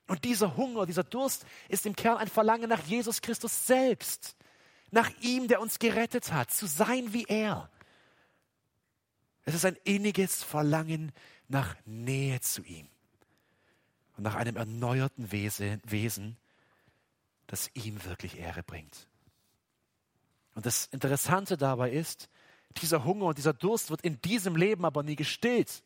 Und 0.07 0.25
dieser 0.25 0.57
Hunger, 0.57 0.87
dieser 0.87 1.03
Durst 1.03 1.47
ist 1.69 1.87
im 1.87 1.97
Kern 1.97 2.19
ein 2.19 2.29
Verlangen 2.29 2.69
nach 2.69 2.85
Jesus 2.85 3.23
Christus 3.23 3.67
selbst, 3.67 4.37
nach 4.91 5.11
ihm, 5.21 5.49
der 5.49 5.61
uns 5.61 5.79
gerettet 5.79 6.33
hat, 6.33 6.51
zu 6.51 6.67
sein 6.67 7.13
wie 7.13 7.25
er. 7.25 7.71
Es 9.45 9.55
ist 9.55 9.65
ein 9.65 9.77
inniges 9.85 10.43
Verlangen 10.43 11.13
nach 11.49 11.75
Nähe 11.87 12.41
zu 12.41 12.63
ihm 12.63 12.89
und 14.17 14.23
nach 14.23 14.35
einem 14.35 14.57
erneuerten 14.57 15.33
Wesen, 15.33 16.37
das 17.47 17.71
ihm 17.75 18.05
wirklich 18.05 18.39
Ehre 18.39 18.63
bringt. 18.63 19.09
Und 20.55 20.67
das 20.67 20.87
Interessante 20.87 21.57
dabei 21.57 21.91
ist, 21.91 22.29
dieser 22.81 23.05
Hunger 23.05 23.27
und 23.27 23.39
dieser 23.39 23.53
Durst 23.53 23.91
wird 23.91 24.03
in 24.03 24.21
diesem 24.23 24.57
Leben 24.57 24.85
aber 24.85 25.03
nie 25.03 25.17
gestillt. 25.17 25.83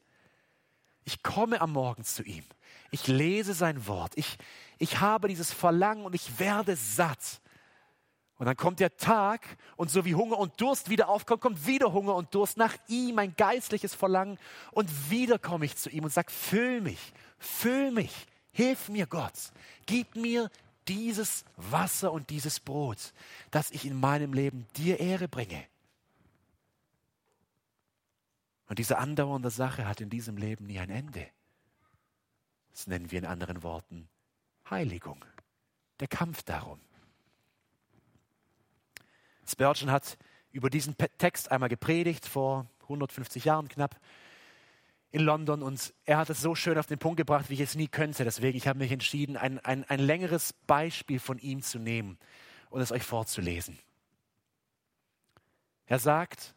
Ich 1.04 1.22
komme 1.22 1.60
am 1.60 1.72
Morgen 1.72 2.04
zu 2.04 2.22
ihm. 2.22 2.44
Ich 2.90 3.06
lese 3.06 3.54
sein 3.54 3.86
Wort. 3.86 4.12
Ich, 4.16 4.38
ich 4.78 5.00
habe 5.00 5.28
dieses 5.28 5.52
Verlangen 5.52 6.04
und 6.04 6.14
ich 6.14 6.38
werde 6.38 6.76
satt. 6.76 7.40
Und 8.38 8.46
dann 8.46 8.56
kommt 8.56 8.80
der 8.80 8.96
Tag 8.96 9.46
und 9.76 9.90
so 9.90 10.04
wie 10.04 10.14
Hunger 10.14 10.38
und 10.38 10.60
Durst 10.60 10.88
wieder 10.88 11.08
aufkommt, 11.08 11.42
kommt 11.42 11.66
wieder 11.66 11.92
Hunger 11.92 12.14
und 12.14 12.34
Durst 12.34 12.56
nach 12.56 12.74
ihm, 12.88 13.18
ein 13.18 13.34
geistliches 13.36 13.94
Verlangen. 13.94 14.38
Und 14.72 15.10
wieder 15.10 15.38
komme 15.38 15.66
ich 15.66 15.76
zu 15.76 15.90
ihm 15.90 16.04
und 16.04 16.10
sage, 16.10 16.30
füll 16.30 16.80
mich, 16.80 17.12
füll 17.38 17.90
mich, 17.90 18.26
hilf 18.52 18.88
mir 18.88 19.06
Gott, 19.06 19.34
gib 19.84 20.16
mir 20.16 20.50
dieses 20.90 21.44
Wasser 21.57 22.11
und 22.11 22.31
dieses 22.31 22.59
Brot, 22.59 23.12
dass 23.53 23.70
ich 23.70 23.87
in 23.87 23.98
meinem 23.98 24.33
Leben 24.33 24.66
dir 24.76 24.98
Ehre 24.98 25.29
bringe. 25.29 25.64
Und 28.68 28.81
diese 28.81 28.98
andauernde 28.98 29.50
Sache 29.50 29.87
hat 29.87 30.00
in 30.00 30.11
diesem 30.11 30.37
Leben 30.37 30.66
nie 30.66 30.81
ein 30.81 30.90
Ende. 30.90 31.29
Das 32.72 32.88
nennen 32.88 33.12
wir 33.12 33.20
in 33.20 33.24
anderen 33.24 33.62
Worten 33.62 34.09
Heiligung. 34.68 35.24
Der 36.00 36.09
Kampf 36.09 36.42
darum. 36.42 36.81
Spurgeon 39.46 39.92
hat 39.92 40.18
über 40.50 40.70
diesen 40.70 40.96
Text 41.18 41.53
einmal 41.53 41.68
gepredigt, 41.68 42.26
vor 42.26 42.66
150 42.83 43.44
Jahren 43.44 43.68
knapp, 43.68 44.00
in 45.12 45.22
London. 45.22 45.62
Und 45.62 45.92
er 46.04 46.18
hat 46.18 46.30
es 46.30 46.40
so 46.40 46.54
schön 46.54 46.78
auf 46.78 46.86
den 46.86 46.98
Punkt 46.98 47.16
gebracht, 47.16 47.50
wie 47.50 47.54
ich 47.54 47.60
es 47.60 47.74
nie 47.74 47.88
könnte. 47.88 48.24
Deswegen, 48.24 48.56
ich 48.56 48.68
habe 48.68 48.78
mich 48.78 48.92
entschieden, 48.92 49.36
ein, 49.36 49.58
ein, 49.60 49.84
ein 49.84 50.00
längeres 50.00 50.52
Beispiel 50.66 51.18
von 51.18 51.38
ihm 51.38 51.62
zu 51.62 51.78
nehmen 51.78 52.18
und 52.70 52.80
es 52.80 52.92
euch 52.92 53.02
vorzulesen. 53.02 53.78
Er 55.86 55.98
sagt, 55.98 56.54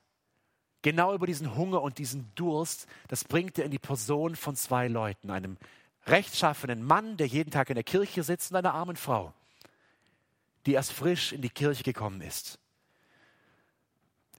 genau 0.83 1.13
über 1.15 1.25
diesen 1.25 1.55
Hunger 1.55 1.81
und 1.81 1.97
diesen 1.97 2.31
Durst, 2.35 2.87
das 3.07 3.23
bringt 3.23 3.57
er 3.57 3.65
in 3.65 3.71
die 3.71 3.79
Person 3.79 4.35
von 4.35 4.55
zwei 4.55 4.87
Leuten, 4.87 5.31
einem 5.31 5.57
rechtschaffenen 6.05 6.83
Mann, 6.83 7.17
der 7.17 7.27
jeden 7.27 7.49
Tag 7.49 7.69
in 7.69 7.75
der 7.75 7.83
Kirche 7.83 8.23
sitzt, 8.23 8.51
und 8.51 8.57
einer 8.57 8.75
armen 8.75 8.95
Frau, 8.95 9.33
die 10.65 10.73
erst 10.73 10.91
frisch 10.91 11.33
in 11.33 11.41
die 11.41 11.49
Kirche 11.49 11.83
gekommen 11.83 12.21
ist. 12.21 12.59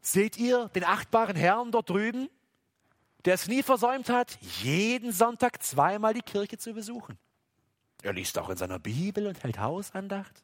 Seht 0.01 0.37
ihr 0.37 0.69
den 0.69 0.85
achtbaren 0.85 1.35
Herrn 1.35 1.73
dort 1.73 1.89
drüben, 1.89 2.29
der 3.25 3.35
es 3.35 3.49
nie 3.49 3.63
versäumt 3.63 4.09
hat, 4.09 4.39
jeden 4.63 5.13
Sonntag 5.13 5.63
zweimal 5.63 6.15
die 6.15 6.23
Kirche 6.23 6.59
zu 6.59 6.75
besuchen? 6.75 7.19
Er 8.03 8.13
liest 8.13 8.39
auch 8.39 8.51
in 8.51 8.57
seiner 8.57 8.79
Bibel 8.79 9.27
und 9.27 9.43
hält 9.43 9.59
Hausandacht. 9.59 10.43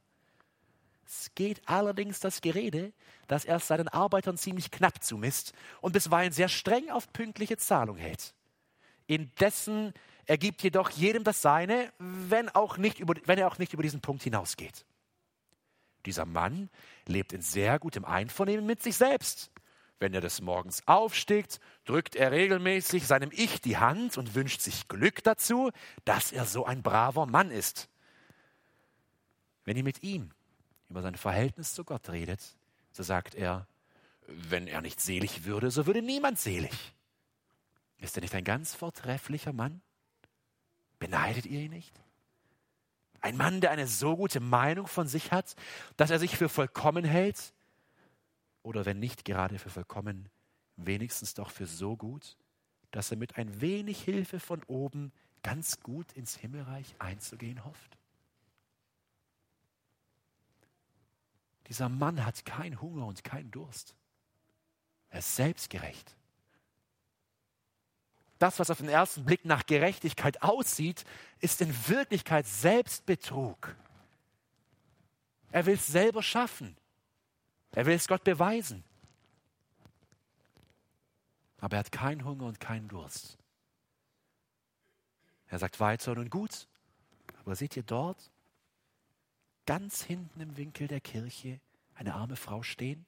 Es 1.05 1.31
geht 1.35 1.61
allerdings 1.69 2.21
das 2.21 2.41
Gerede, 2.41 2.93
dass 3.27 3.45
er 3.45 3.57
es 3.57 3.67
seinen 3.67 3.89
Arbeitern 3.89 4.37
ziemlich 4.39 4.71
knapp 4.71 5.03
zumisst 5.03 5.53
und 5.81 5.93
bisweilen 5.93 6.33
sehr 6.33 6.49
streng 6.49 6.89
auf 6.91 7.13
pünktliche 7.13 7.57
Zahlung 7.57 7.97
hält. 7.97 8.35
Indessen 9.07 9.93
er 10.31 10.39
gibt 10.39 10.63
jedoch 10.63 10.91
jedem 10.91 11.25
das 11.25 11.43
Seine, 11.43 11.93
wenn, 11.99 12.49
auch 12.51 12.77
nicht 12.77 13.01
über, 13.01 13.15
wenn 13.25 13.37
er 13.37 13.49
auch 13.49 13.59
nicht 13.59 13.73
über 13.73 13.83
diesen 13.83 14.01
Punkt 14.01 14.23
hinausgeht. 14.23 14.85
Dieser 16.07 16.25
Mann 16.25 16.71
lebt 17.07 17.33
in 17.33 17.43
sehr 17.43 17.81
gutem 17.81 18.05
Einvernehmen 18.05 18.65
mit 18.65 18.81
sich 18.81 18.97
selbst. 18.97 19.51
Wenn 20.01 20.15
er 20.15 20.23
des 20.23 20.41
Morgens 20.41 20.83
aufsteht, 20.89 21.61
drückt 21.85 22.17
er 22.17 22.33
regelmäßig 22.33 23.07
seinem 23.07 23.31
Ich 23.33 23.61
die 23.61 23.77
Hand 23.77 24.17
und 24.17 24.35
wünscht 24.35 24.63
sich 24.63 24.89
Glück 24.89 25.23
dazu, 25.23 25.71
dass 26.07 26.33
er 26.33 26.47
so 26.47 26.65
ein 26.65 26.83
braver 26.83 27.27
Mann 27.27 27.51
ist. 27.51 27.91
Wenn 29.67 29.77
ihr 29.77 29.85
mit 29.85 30.03
ihm 30.03 30.31
über 30.89 31.03
sein 31.03 31.17
Verhältnis 31.17 31.75
zu 31.75 31.85
Gott 31.85 32.09
redet, 32.09 32.41
so 32.93 33.03
sagt 33.03 33.35
er, 33.35 33.67
wenn 34.27 34.67
er 34.67 34.81
nicht 34.81 35.03
selig 35.03 35.45
würde, 35.45 35.71
so 35.71 35.85
würde 35.87 36.01
niemand 36.01 36.39
selig. 36.39 36.95
Ist 37.99 38.17
er 38.17 38.23
nicht 38.23 38.35
ein 38.35 38.45
ganz 38.45 38.75
vortrefflicher 38.75 39.53
Mann? 39.53 39.83
Beneidet 40.99 41.45
ihr 41.45 41.61
ihn 41.61 41.73
nicht? 41.73 41.95
Ein 43.21 43.37
Mann, 43.37 43.61
der 43.61 43.71
eine 43.71 43.87
so 43.87 44.17
gute 44.17 44.41
Meinung 44.41 44.87
von 44.87 45.07
sich 45.07 45.31
hat, 45.31 45.57
dass 45.99 46.09
er 46.09 46.19
sich 46.19 46.39
für 46.39 46.49
vollkommen 46.49 47.05
hält? 47.05 47.53
Oder 48.71 48.87
wenn 48.87 49.01
nicht 49.01 49.25
gerade 49.25 49.59
für 49.59 49.69
vollkommen, 49.69 50.29
wenigstens 50.77 51.35
doch 51.35 51.51
für 51.51 51.67
so 51.67 51.97
gut, 51.97 52.37
dass 52.93 53.11
er 53.11 53.17
mit 53.17 53.37
ein 53.37 53.61
wenig 53.61 54.01
Hilfe 54.03 54.41
von 54.41 54.63
oben 54.65 55.13
ganz 55.43 55.81
gut 55.81 56.13
ins 56.13 56.37
Himmelreich 56.37 56.95
einzugehen 57.01 57.65
hofft? 57.65 57.99
Dieser 61.67 61.89
Mann 61.89 62.25
hat 62.25 62.45
keinen 62.45 62.81
Hunger 62.81 63.07
und 63.07 63.25
keinen 63.25 63.51
Durst. 63.51 63.95
Er 65.11 65.19
ist 65.19 65.37
selbstgerecht 65.37 66.17
das, 68.41 68.59
was 68.59 68.71
auf 68.71 68.79
den 68.79 68.89
ersten 68.89 69.25
Blick 69.25 69.45
nach 69.45 69.67
Gerechtigkeit 69.67 70.43
aussieht, 70.43 71.05
ist 71.41 71.61
in 71.61 71.73
Wirklichkeit 71.89 72.47
Selbstbetrug. 72.47 73.77
Er 75.53 75.67
will 75.67 75.75
es 75.75 75.87
selber 75.87 76.23
schaffen. 76.23 76.75
Er 77.73 77.87
will 77.87 77.95
es 77.95 78.09
Gott 78.09 78.25
beweisen. 78.25 78.85
Aber 81.59 81.77
er 81.77 81.81
hat 81.81 81.93
keinen 81.93 82.25
Hunger 82.25 82.47
und 82.47 82.59
keinen 82.59 82.89
Durst. 82.89 83.39
Er 85.47 85.59
sagt 85.59 85.81
weiter, 85.81 86.15
nun 86.15 86.31
gut, 86.31 86.69
aber 87.41 87.55
seht 87.55 87.77
ihr 87.77 87.83
dort, 87.83 88.31
ganz 89.67 90.03
hinten 90.03 90.41
im 90.41 90.57
Winkel 90.57 90.89
der 90.89 91.01
Kirche, 91.01 91.61
eine 91.95 92.15
arme 92.15 92.37
Frau 92.37 92.63
stehen, 92.63 93.05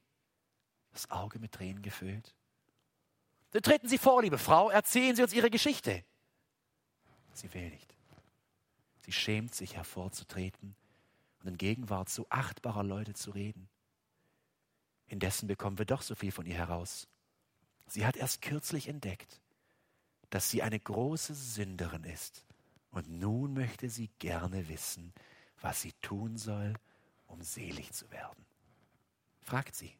das 0.91 1.11
Auge 1.11 1.39
mit 1.39 1.53
Tränen 1.53 1.83
gefüllt? 1.83 2.35
Dann 3.53 3.63
treten 3.63 3.89
Sie 3.89 3.99
vor, 3.99 4.23
liebe 4.23 4.39
Frau, 4.39 4.71
erzählen 4.71 5.15
Sie 5.15 5.23
uns 5.23 5.33
Ihre 5.33 5.51
Geschichte. 5.51 6.05
Sie 7.33 7.53
will 7.55 7.71
nicht. 7.71 7.95
Sie 9.01 9.13
schämt 9.13 9.55
sich 9.55 9.77
hervorzutreten 9.77 10.75
und 11.41 11.49
in 11.49 11.59
Gegenwart 11.59 12.09
so 12.09 12.27
achtbarer 12.29 12.83
Leute 12.83 13.15
zu 13.15 13.31
reden. 13.31 13.69
Indessen 15.13 15.47
bekommen 15.47 15.77
wir 15.77 15.85
doch 15.85 16.01
so 16.01 16.15
viel 16.15 16.33
von 16.33 16.47
ihr 16.47 16.55
heraus. 16.55 17.07
Sie 17.87 18.07
hat 18.07 18.17
erst 18.17 18.41
kürzlich 18.41 18.89
entdeckt, 18.89 19.43
dass 20.31 20.49
sie 20.49 20.63
eine 20.63 20.81
große 20.81 21.35
Sünderin 21.35 22.05
ist. 22.05 22.47
Und 22.91 23.11
nun 23.11 23.53
möchte 23.53 23.91
sie 23.91 24.09
gerne 24.19 24.71
wissen, 24.71 25.13
was 25.61 25.83
sie 25.83 25.93
tun 26.01 26.39
soll, 26.39 26.73
um 27.27 27.43
selig 27.43 27.93
zu 27.93 28.11
werden. 28.11 28.47
Fragt 29.43 29.77
sie. 29.77 29.95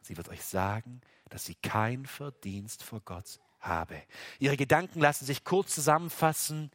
Sie 0.00 0.16
wird 0.16 0.28
euch 0.28 0.44
sagen, 0.44 1.00
dass 1.28 1.44
sie 1.44 1.56
kein 1.56 2.06
Verdienst 2.06 2.84
vor 2.84 3.00
Gott 3.00 3.40
habe. 3.58 4.00
Ihre 4.38 4.56
Gedanken 4.56 5.00
lassen 5.00 5.26
sich 5.26 5.42
kurz 5.42 5.74
zusammenfassen. 5.74 6.70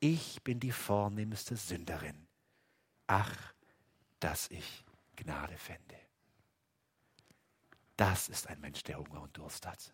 Ich 0.00 0.42
bin 0.42 0.58
die 0.58 0.72
vornehmste 0.72 1.56
Sünderin. 1.56 2.26
Ach, 3.06 3.54
dass 4.18 4.50
ich 4.50 4.84
Gnade 5.14 5.56
fände. 5.56 6.01
Das 7.96 8.28
ist 8.28 8.48
ein 8.48 8.60
Mensch, 8.60 8.82
der 8.82 8.98
Hunger 8.98 9.22
und 9.22 9.36
Durst 9.36 9.66
hat. 9.66 9.92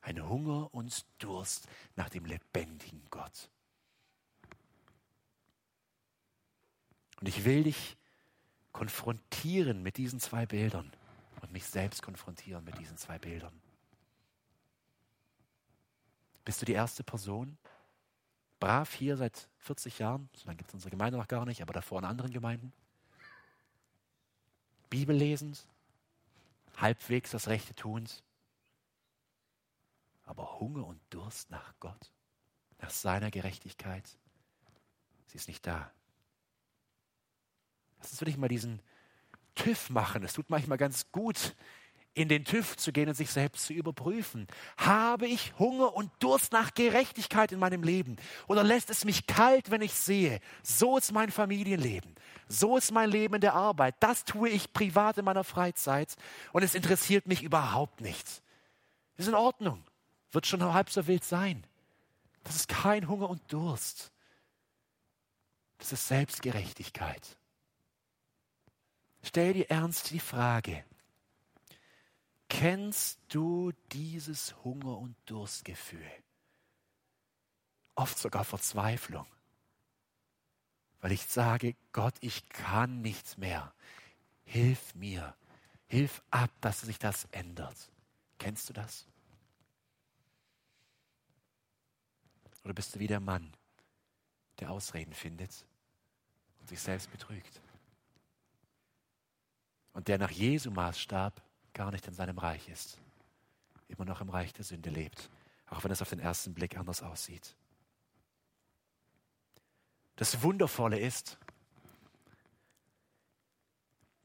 Ein 0.00 0.26
Hunger 0.28 0.72
und 0.74 1.04
Durst 1.18 1.68
nach 1.96 2.08
dem 2.08 2.24
lebendigen 2.24 3.02
Gott. 3.10 3.50
Und 7.20 7.28
ich 7.28 7.44
will 7.44 7.64
dich 7.64 7.96
konfrontieren 8.72 9.82
mit 9.82 9.96
diesen 9.96 10.18
zwei 10.18 10.46
Bildern 10.46 10.90
und 11.40 11.52
mich 11.52 11.64
selbst 11.64 12.02
konfrontieren 12.02 12.64
mit 12.64 12.78
diesen 12.78 12.96
zwei 12.96 13.18
Bildern. 13.18 13.52
Bist 16.44 16.60
du 16.60 16.66
die 16.66 16.72
erste 16.72 17.04
Person? 17.04 17.56
Brav 18.58 18.92
hier 18.92 19.16
seit 19.16 19.48
40 19.58 19.98
Jahren, 19.98 20.28
so 20.34 20.46
lange 20.46 20.56
gibt 20.56 20.70
es 20.70 20.74
unsere 20.74 20.90
Gemeinde 20.90 21.18
noch 21.18 21.28
gar 21.28 21.44
nicht, 21.46 21.62
aber 21.62 21.72
davor 21.72 21.98
in 21.98 22.04
anderen 22.04 22.32
Gemeinden. 22.32 22.72
Bibel 24.90 25.16
lesend, 25.16 25.66
halbwegs 26.82 27.30
das 27.30 27.48
Rechte 27.48 27.74
tuns, 27.74 28.22
aber 30.24 30.60
Hunger 30.60 30.86
und 30.86 31.00
Durst 31.10 31.50
nach 31.50 31.74
Gott, 31.80 32.12
nach 32.78 32.90
seiner 32.90 33.30
Gerechtigkeit, 33.30 34.18
sie 35.28 35.36
ist 35.36 35.48
nicht 35.48 35.66
da. 35.66 35.92
Lass 37.98 38.10
uns 38.10 38.20
wirklich 38.20 38.36
mal 38.36 38.48
diesen 38.48 38.82
TÜV 39.54 39.90
machen. 39.90 40.24
Es 40.24 40.32
tut 40.32 40.50
manchmal 40.50 40.78
ganz 40.78 41.10
gut, 41.12 41.54
in 42.14 42.28
den 42.28 42.44
TÜV 42.44 42.76
zu 42.76 42.92
gehen 42.92 43.08
und 43.08 43.14
sich 43.14 43.30
selbst 43.30 43.66
zu 43.66 43.72
überprüfen. 43.72 44.46
Habe 44.76 45.26
ich 45.26 45.58
Hunger 45.58 45.94
und 45.94 46.10
Durst 46.18 46.52
nach 46.52 46.74
Gerechtigkeit 46.74 47.52
in 47.52 47.58
meinem 47.58 47.82
Leben? 47.82 48.16
Oder 48.48 48.62
lässt 48.62 48.90
es 48.90 49.04
mich 49.04 49.26
kalt, 49.26 49.70
wenn 49.70 49.80
ich 49.80 49.94
sehe, 49.94 50.40
so 50.62 50.98
ist 50.98 51.12
mein 51.12 51.30
Familienleben, 51.30 52.14
so 52.48 52.76
ist 52.76 52.92
mein 52.92 53.10
Leben 53.10 53.34
in 53.34 53.40
der 53.40 53.54
Arbeit, 53.54 53.94
das 54.00 54.24
tue 54.24 54.50
ich 54.50 54.72
privat 54.72 55.18
in 55.18 55.24
meiner 55.24 55.44
Freizeit 55.44 56.14
und 56.52 56.62
es 56.62 56.74
interessiert 56.74 57.26
mich 57.26 57.42
überhaupt 57.42 58.00
nichts. 58.00 58.42
Ist 59.16 59.28
in 59.28 59.34
Ordnung, 59.34 59.82
wird 60.32 60.46
schon 60.46 60.62
halb 60.62 60.90
so 60.90 61.06
wild 61.06 61.24
sein. 61.24 61.66
Das 62.44 62.56
ist 62.56 62.68
kein 62.68 63.08
Hunger 63.08 63.30
und 63.30 63.40
Durst. 63.52 64.12
Das 65.78 65.92
ist 65.92 66.08
Selbstgerechtigkeit. 66.08 67.36
Stell 69.22 69.52
dir 69.52 69.70
ernst 69.70 70.10
die 70.10 70.20
Frage, 70.20 70.84
Kennst 72.52 73.18
du 73.28 73.72
dieses 73.92 74.54
Hunger- 74.62 74.98
und 74.98 75.16
Durstgefühl? 75.24 76.12
Oft 77.94 78.18
sogar 78.18 78.44
Verzweiflung. 78.44 79.26
Weil 81.00 81.12
ich 81.12 81.24
sage, 81.24 81.74
Gott, 81.92 82.14
ich 82.20 82.46
kann 82.50 83.00
nichts 83.00 83.38
mehr. 83.38 83.72
Hilf 84.44 84.94
mir. 84.94 85.34
Hilf 85.86 86.22
ab, 86.30 86.50
dass 86.60 86.82
sich 86.82 86.98
das 86.98 87.24
ändert. 87.32 87.90
Kennst 88.38 88.68
du 88.68 88.74
das? 88.74 89.06
Oder 92.64 92.74
bist 92.74 92.94
du 92.94 92.98
wie 92.98 93.06
der 93.06 93.20
Mann, 93.20 93.56
der 94.60 94.70
Ausreden 94.70 95.14
findet 95.14 95.64
und 96.60 96.68
sich 96.68 96.80
selbst 96.80 97.10
betrügt? 97.10 97.62
Und 99.94 100.06
der 100.08 100.18
nach 100.18 100.30
Jesu 100.30 100.70
Maßstab 100.70 101.42
gar 101.74 101.90
nicht 101.90 102.06
in 102.06 102.14
seinem 102.14 102.38
Reich 102.38 102.68
ist, 102.68 102.98
immer 103.88 104.04
noch 104.04 104.20
im 104.20 104.28
Reich 104.28 104.52
der 104.52 104.64
Sünde 104.64 104.90
lebt, 104.90 105.30
auch 105.66 105.84
wenn 105.84 105.90
es 105.90 106.02
auf 106.02 106.10
den 106.10 106.20
ersten 106.20 106.54
Blick 106.54 106.76
anders 106.76 107.02
aussieht. 107.02 107.54
Das 110.16 110.42
Wundervolle 110.42 110.98
ist, 110.98 111.38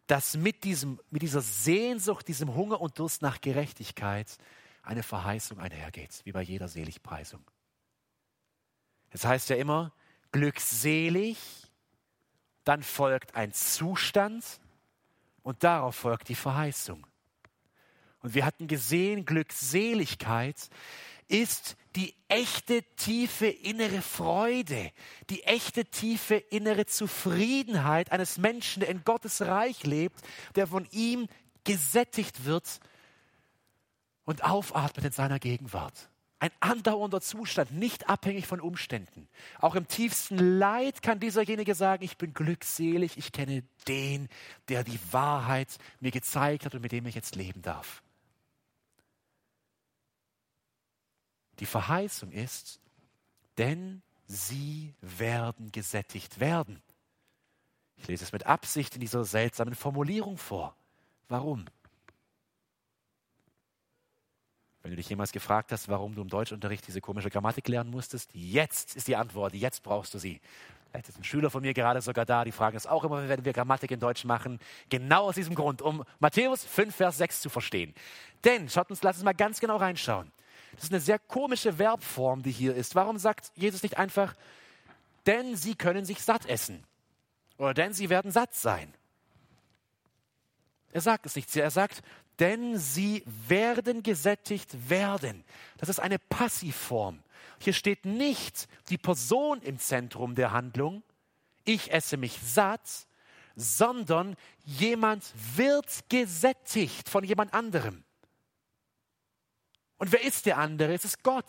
dass 0.08 0.38
mit, 0.38 0.64
diesem, 0.64 1.00
mit 1.10 1.22
dieser 1.22 1.42
Sehnsucht, 1.42 2.28
diesem 2.28 2.56
Hunger 2.56 2.80
und 2.82 2.98
Durst 2.98 3.22
nach 3.22 3.42
Gerechtigkeit 3.42 4.38
eine 4.82 5.04
Verheißung 5.04 5.60
einhergeht, 5.60 6.22
wie 6.24 6.32
bei 6.32 6.42
jeder 6.42 6.70
Seligpreisung. 6.70 7.44
Es 9.10 9.26
heißt 9.26 9.50
ja 9.50 9.58
immer, 9.58 9.94
glückselig, 10.32 11.38
dann 12.64 12.84
folgt 12.84 13.36
ein 13.36 13.54
Zustand 13.54 14.60
und 15.44 15.64
darauf 15.64 15.96
folgt 15.96 16.30
die 16.30 16.36
Verheißung. 16.36 17.06
Und 18.22 18.34
wir 18.34 18.46
hatten 18.46 18.68
gesehen, 18.68 19.26
Glückseligkeit 19.26 20.70
ist 21.28 21.76
die 21.96 22.16
echte 22.28 22.84
tiefe 22.96 23.48
innere 23.48 24.02
Freude, 24.02 24.92
die 25.30 25.44
echte 25.44 25.86
tiefe 25.86 26.36
innere 26.36 26.86
Zufriedenheit 26.86 28.12
eines 28.12 28.38
Menschen, 28.38 28.82
der 28.82 28.90
in 28.90 29.04
Gottes 29.04 29.42
Reich 29.42 29.84
lebt, 29.84 30.20
der 30.56 30.68
von 30.68 30.88
ihm 30.92 31.28
gesättigt 31.64 32.46
wird 32.46 32.80
und 34.26 34.44
aufatmet 34.44 35.06
in 35.06 35.12
seiner 35.12 35.40
Gegenwart. 35.40 36.10
Ein 36.40 36.52
andauernder 36.60 37.20
Zustand, 37.20 37.72
nicht 37.72 38.10
abhängig 38.10 38.46
von 38.46 38.62
Umständen. 38.62 39.28
Auch 39.60 39.74
im 39.74 39.88
tiefsten 39.88 40.38
Leid 40.38 41.02
kann 41.02 41.20
dieserjenige 41.20 41.74
sagen, 41.74 42.04
ich 42.04 42.18
bin 42.18 42.34
glückselig, 42.34 43.18
ich 43.18 43.32
kenne 43.32 43.64
den, 43.88 44.30
der 44.70 44.84
die 44.84 45.00
Wahrheit 45.12 45.78
mir 46.00 46.12
gezeigt 46.12 46.66
hat 46.66 46.76
und 46.76 46.82
mit 46.82 46.92
dem 46.92 47.08
ich 47.08 47.16
jetzt 47.16 47.36
leben 47.36 47.64
darf. 47.64 48.04
Die 51.60 51.66
Verheißung 51.66 52.32
ist, 52.32 52.80
denn 53.58 54.02
sie 54.28 54.94
werden 55.02 55.72
gesättigt 55.72 56.40
werden. 56.40 56.82
Ich 57.98 58.08
lese 58.08 58.24
es 58.24 58.32
mit 58.32 58.46
Absicht 58.46 58.96
in 58.96 59.02
dieser 59.02 59.24
seltsamen 59.24 59.74
Formulierung 59.74 60.38
vor. 60.38 60.76
Warum? 61.30 61.66
Wenn 64.84 64.92
du 64.92 64.98
dich 64.98 65.10
jemals 65.10 65.32
gefragt 65.32 65.72
hast, 65.72 65.90
warum 65.90 66.16
du 66.16 66.22
im 66.22 66.30
Deutschunterricht 66.30 66.88
diese 66.88 67.02
komische 67.02 67.30
Grammatik 67.30 67.68
lernen 67.68 67.90
musstest, 67.90 68.30
jetzt 68.34 68.96
ist 68.96 69.08
die 69.08 69.16
Antwort, 69.16 69.54
jetzt 69.54 69.84
brauchst 69.84 70.14
du 70.14 70.20
sie. 70.20 70.40
Vielleicht 70.92 71.10
ist 71.10 71.18
ein 71.18 71.24
Schüler 71.24 71.50
von 71.50 71.62
mir 71.62 71.74
gerade 71.74 72.02
sogar 72.02 72.26
da, 72.26 72.46
die 72.46 72.54
fragen 72.54 72.78
es 72.78 72.88
auch 72.88 73.04
immer, 73.04 73.28
wenn 73.28 73.44
wir 73.44 73.52
Grammatik 73.52 73.92
in 73.92 74.00
Deutsch 74.00 74.24
machen. 74.24 74.60
Genau 74.90 75.26
aus 75.26 75.36
diesem 75.36 75.56
Grund, 75.56 75.82
um 75.82 76.04
Matthäus 76.20 76.64
5, 76.64 76.96
Vers 76.96 77.18
6 77.18 77.42
zu 77.42 77.50
verstehen. 77.50 77.94
Denn, 78.46 78.70
schaut 78.70 78.90
uns, 78.90 79.04
lass 79.04 79.18
uns 79.18 79.26
mal 79.26 79.34
ganz 79.34 79.60
genau 79.60 79.76
reinschauen. 79.76 80.32
Das 80.74 80.86
ist 80.86 80.92
eine 80.92 81.02
sehr 81.02 81.20
komische 81.20 81.74
Verbform, 81.74 82.44
die 82.44 82.52
hier 82.52 82.76
ist. 82.76 82.96
Warum 82.96 83.18
sagt 83.18 83.52
Jesus 83.56 83.84
nicht 83.84 83.98
einfach, 83.98 84.36
denn 85.26 85.56
sie 85.56 85.76
können 85.76 86.06
sich 86.06 86.22
satt 86.22 86.46
essen 86.46 86.84
oder 87.58 87.74
denn 87.74 87.94
sie 87.94 88.10
werden 88.10 88.32
satt 88.32 88.54
sein? 88.54 88.94
Er 90.92 91.02
sagt 91.02 91.26
es 91.26 91.36
nicht. 91.36 91.56
Er 91.56 91.72
sagt, 91.72 92.02
denn 92.40 92.78
sie 92.78 93.24
werden 93.26 94.04
gesättigt 94.04 94.90
werden. 94.90 95.44
Das 95.78 95.90
ist 95.90 96.00
eine 96.00 96.20
Passivform. 96.20 97.22
Hier 97.60 97.74
steht 97.74 98.06
nicht 98.06 98.68
die 98.90 98.98
Person 98.98 99.62
im 99.62 99.80
Zentrum 99.80 100.36
der 100.36 100.52
Handlung, 100.52 101.04
ich 101.66 101.92
esse 101.92 102.18
mich 102.18 102.40
satt, 102.44 103.08
sondern 103.56 104.36
jemand 104.64 105.26
wird 105.56 105.88
gesättigt 106.10 107.10
von 107.10 107.24
jemand 107.24 107.54
anderem. 107.54 108.04
Und 109.98 110.12
wer 110.12 110.22
ist 110.22 110.46
der 110.46 110.58
andere? 110.58 110.94
Es 110.94 111.06
ist 111.06 111.24
Gott. 111.24 111.46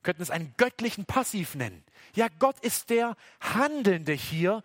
Wir 0.00 0.04
könnten 0.04 0.22
es 0.22 0.30
einen 0.30 0.54
göttlichen 0.56 1.04
Passiv 1.04 1.54
nennen. 1.54 1.84
Ja, 2.14 2.28
Gott 2.38 2.58
ist 2.60 2.90
der 2.90 3.16
Handelnde 3.40 4.12
hier, 4.12 4.62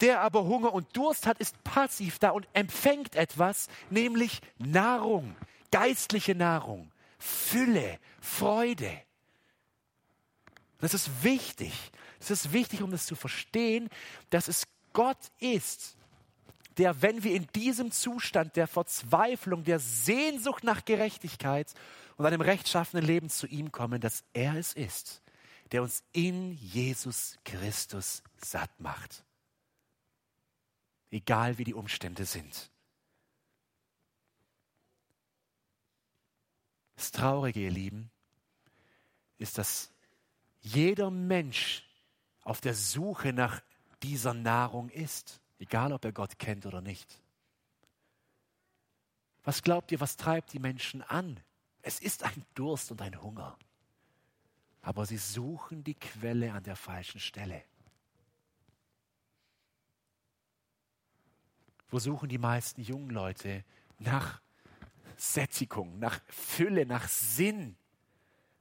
der 0.00 0.20
aber 0.20 0.44
Hunger 0.44 0.72
und 0.72 0.96
Durst 0.96 1.26
hat, 1.26 1.38
ist 1.38 1.62
passiv 1.64 2.18
da 2.18 2.30
und 2.30 2.46
empfängt 2.52 3.16
etwas, 3.16 3.68
nämlich 3.90 4.40
Nahrung, 4.58 5.34
geistliche 5.72 6.34
Nahrung, 6.34 6.92
Fülle, 7.18 7.98
Freude. 8.20 9.02
Das 10.80 10.94
ist 10.94 11.24
wichtig. 11.24 11.72
Das 12.20 12.30
ist 12.30 12.52
wichtig, 12.52 12.82
um 12.82 12.90
das 12.90 13.06
zu 13.06 13.16
verstehen, 13.16 13.88
dass 14.30 14.48
es 14.48 14.66
Gott 14.92 15.18
ist, 15.38 15.96
der, 16.78 17.02
wenn 17.02 17.24
wir 17.24 17.34
in 17.34 17.46
diesem 17.48 17.90
Zustand 17.90 18.56
der 18.56 18.68
Verzweiflung, 18.68 19.64
der 19.64 19.80
Sehnsucht 19.80 20.64
nach 20.64 20.84
Gerechtigkeit 20.84 21.74
und 22.16 22.24
einem 22.24 22.40
rechtschaffenen 22.40 23.04
Leben 23.04 23.28
zu 23.28 23.46
ihm 23.46 23.72
kommen, 23.72 24.00
dass 24.00 24.24
er 24.32 24.54
es 24.54 24.72
ist, 24.72 25.22
der 25.72 25.82
uns 25.82 26.04
in 26.12 26.52
Jesus 26.52 27.36
Christus 27.44 28.22
satt 28.36 28.70
macht. 28.80 29.24
Egal 31.10 31.58
wie 31.58 31.64
die 31.64 31.74
Umstände 31.74 32.24
sind. 32.24 32.70
Das 36.96 37.10
Traurige, 37.10 37.60
ihr 37.60 37.70
Lieben, 37.70 38.10
ist, 39.38 39.58
dass 39.58 39.90
jeder 40.60 41.10
Mensch 41.10 41.88
auf 42.42 42.60
der 42.60 42.74
Suche 42.74 43.32
nach 43.32 43.62
dieser 44.02 44.34
Nahrung 44.34 44.90
ist, 44.90 45.40
egal 45.58 45.92
ob 45.92 46.04
er 46.04 46.12
Gott 46.12 46.38
kennt 46.38 46.66
oder 46.66 46.80
nicht. 46.80 47.20
Was 49.44 49.62
glaubt 49.62 49.92
ihr, 49.92 50.00
was 50.00 50.16
treibt 50.16 50.52
die 50.52 50.58
Menschen 50.58 51.02
an? 51.02 51.40
Es 51.82 52.00
ist 52.00 52.22
ein 52.22 52.44
Durst 52.54 52.90
und 52.90 53.00
ein 53.00 53.20
Hunger. 53.22 53.56
Aber 54.82 55.06
sie 55.06 55.16
suchen 55.16 55.84
die 55.84 55.94
Quelle 55.94 56.52
an 56.52 56.62
der 56.62 56.76
falschen 56.76 57.20
Stelle. 57.20 57.62
Wo 61.90 61.98
suchen 61.98 62.28
die 62.28 62.38
meisten 62.38 62.82
jungen 62.82 63.10
Leute 63.10 63.64
nach 63.98 64.40
Sättigung, 65.16 65.98
nach 65.98 66.20
Fülle, 66.28 66.84
nach 66.84 67.08
Sinn, 67.08 67.76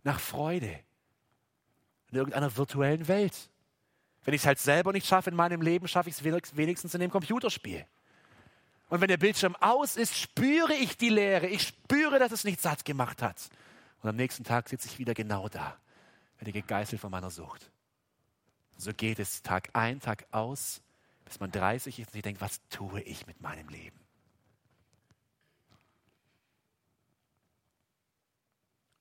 nach 0.04 0.20
Freude? 0.20 0.84
In 2.12 2.18
irgendeiner 2.18 2.56
virtuellen 2.56 3.08
Welt. 3.10 3.50
Wenn 4.28 4.34
ich 4.34 4.42
es 4.42 4.46
halt 4.46 4.60
selber 4.60 4.92
nicht 4.92 5.08
schaffe 5.08 5.30
in 5.30 5.38
meinem 5.38 5.62
Leben, 5.62 5.88
schaffe 5.88 6.10
ich 6.10 6.18
es 6.18 6.24
wenigstens 6.58 6.94
in 6.94 7.00
dem 7.00 7.10
Computerspiel. 7.10 7.86
Und 8.90 9.00
wenn 9.00 9.08
der 9.08 9.16
Bildschirm 9.16 9.56
aus 9.56 9.96
ist, 9.96 10.18
spüre 10.18 10.74
ich 10.74 10.98
die 10.98 11.08
Leere. 11.08 11.48
Ich 11.48 11.62
spüre, 11.62 12.20
dass 12.20 12.34
es 12.34 12.44
nicht 12.44 12.60
satt 12.60 12.84
gemacht 12.84 13.22
hat. 13.22 13.50
Und 14.02 14.10
am 14.10 14.18
nächsten 14.18 14.44
Tag 14.44 14.68
sitze 14.68 14.90
ich 14.90 15.00
wieder 15.00 15.14
genau 15.14 15.48
da, 15.48 15.78
werde 16.40 16.52
gegeißelt 16.52 17.00
von 17.00 17.10
meiner 17.10 17.32
Sucht. 17.32 17.72
so 18.76 18.92
geht 18.92 19.20
es 19.20 19.44
Tag 19.44 19.70
ein, 19.72 20.02
Tag 20.02 20.26
aus, 20.32 20.82
bis 21.24 21.40
man 21.40 21.50
30 21.50 21.98
ist 21.98 22.08
und 22.08 22.12
sich 22.12 22.22
denkt, 22.22 22.42
was 22.42 22.60
tue 22.68 23.00
ich 23.04 23.28
mit 23.28 23.40
meinem 23.40 23.70
Leben? 23.70 23.98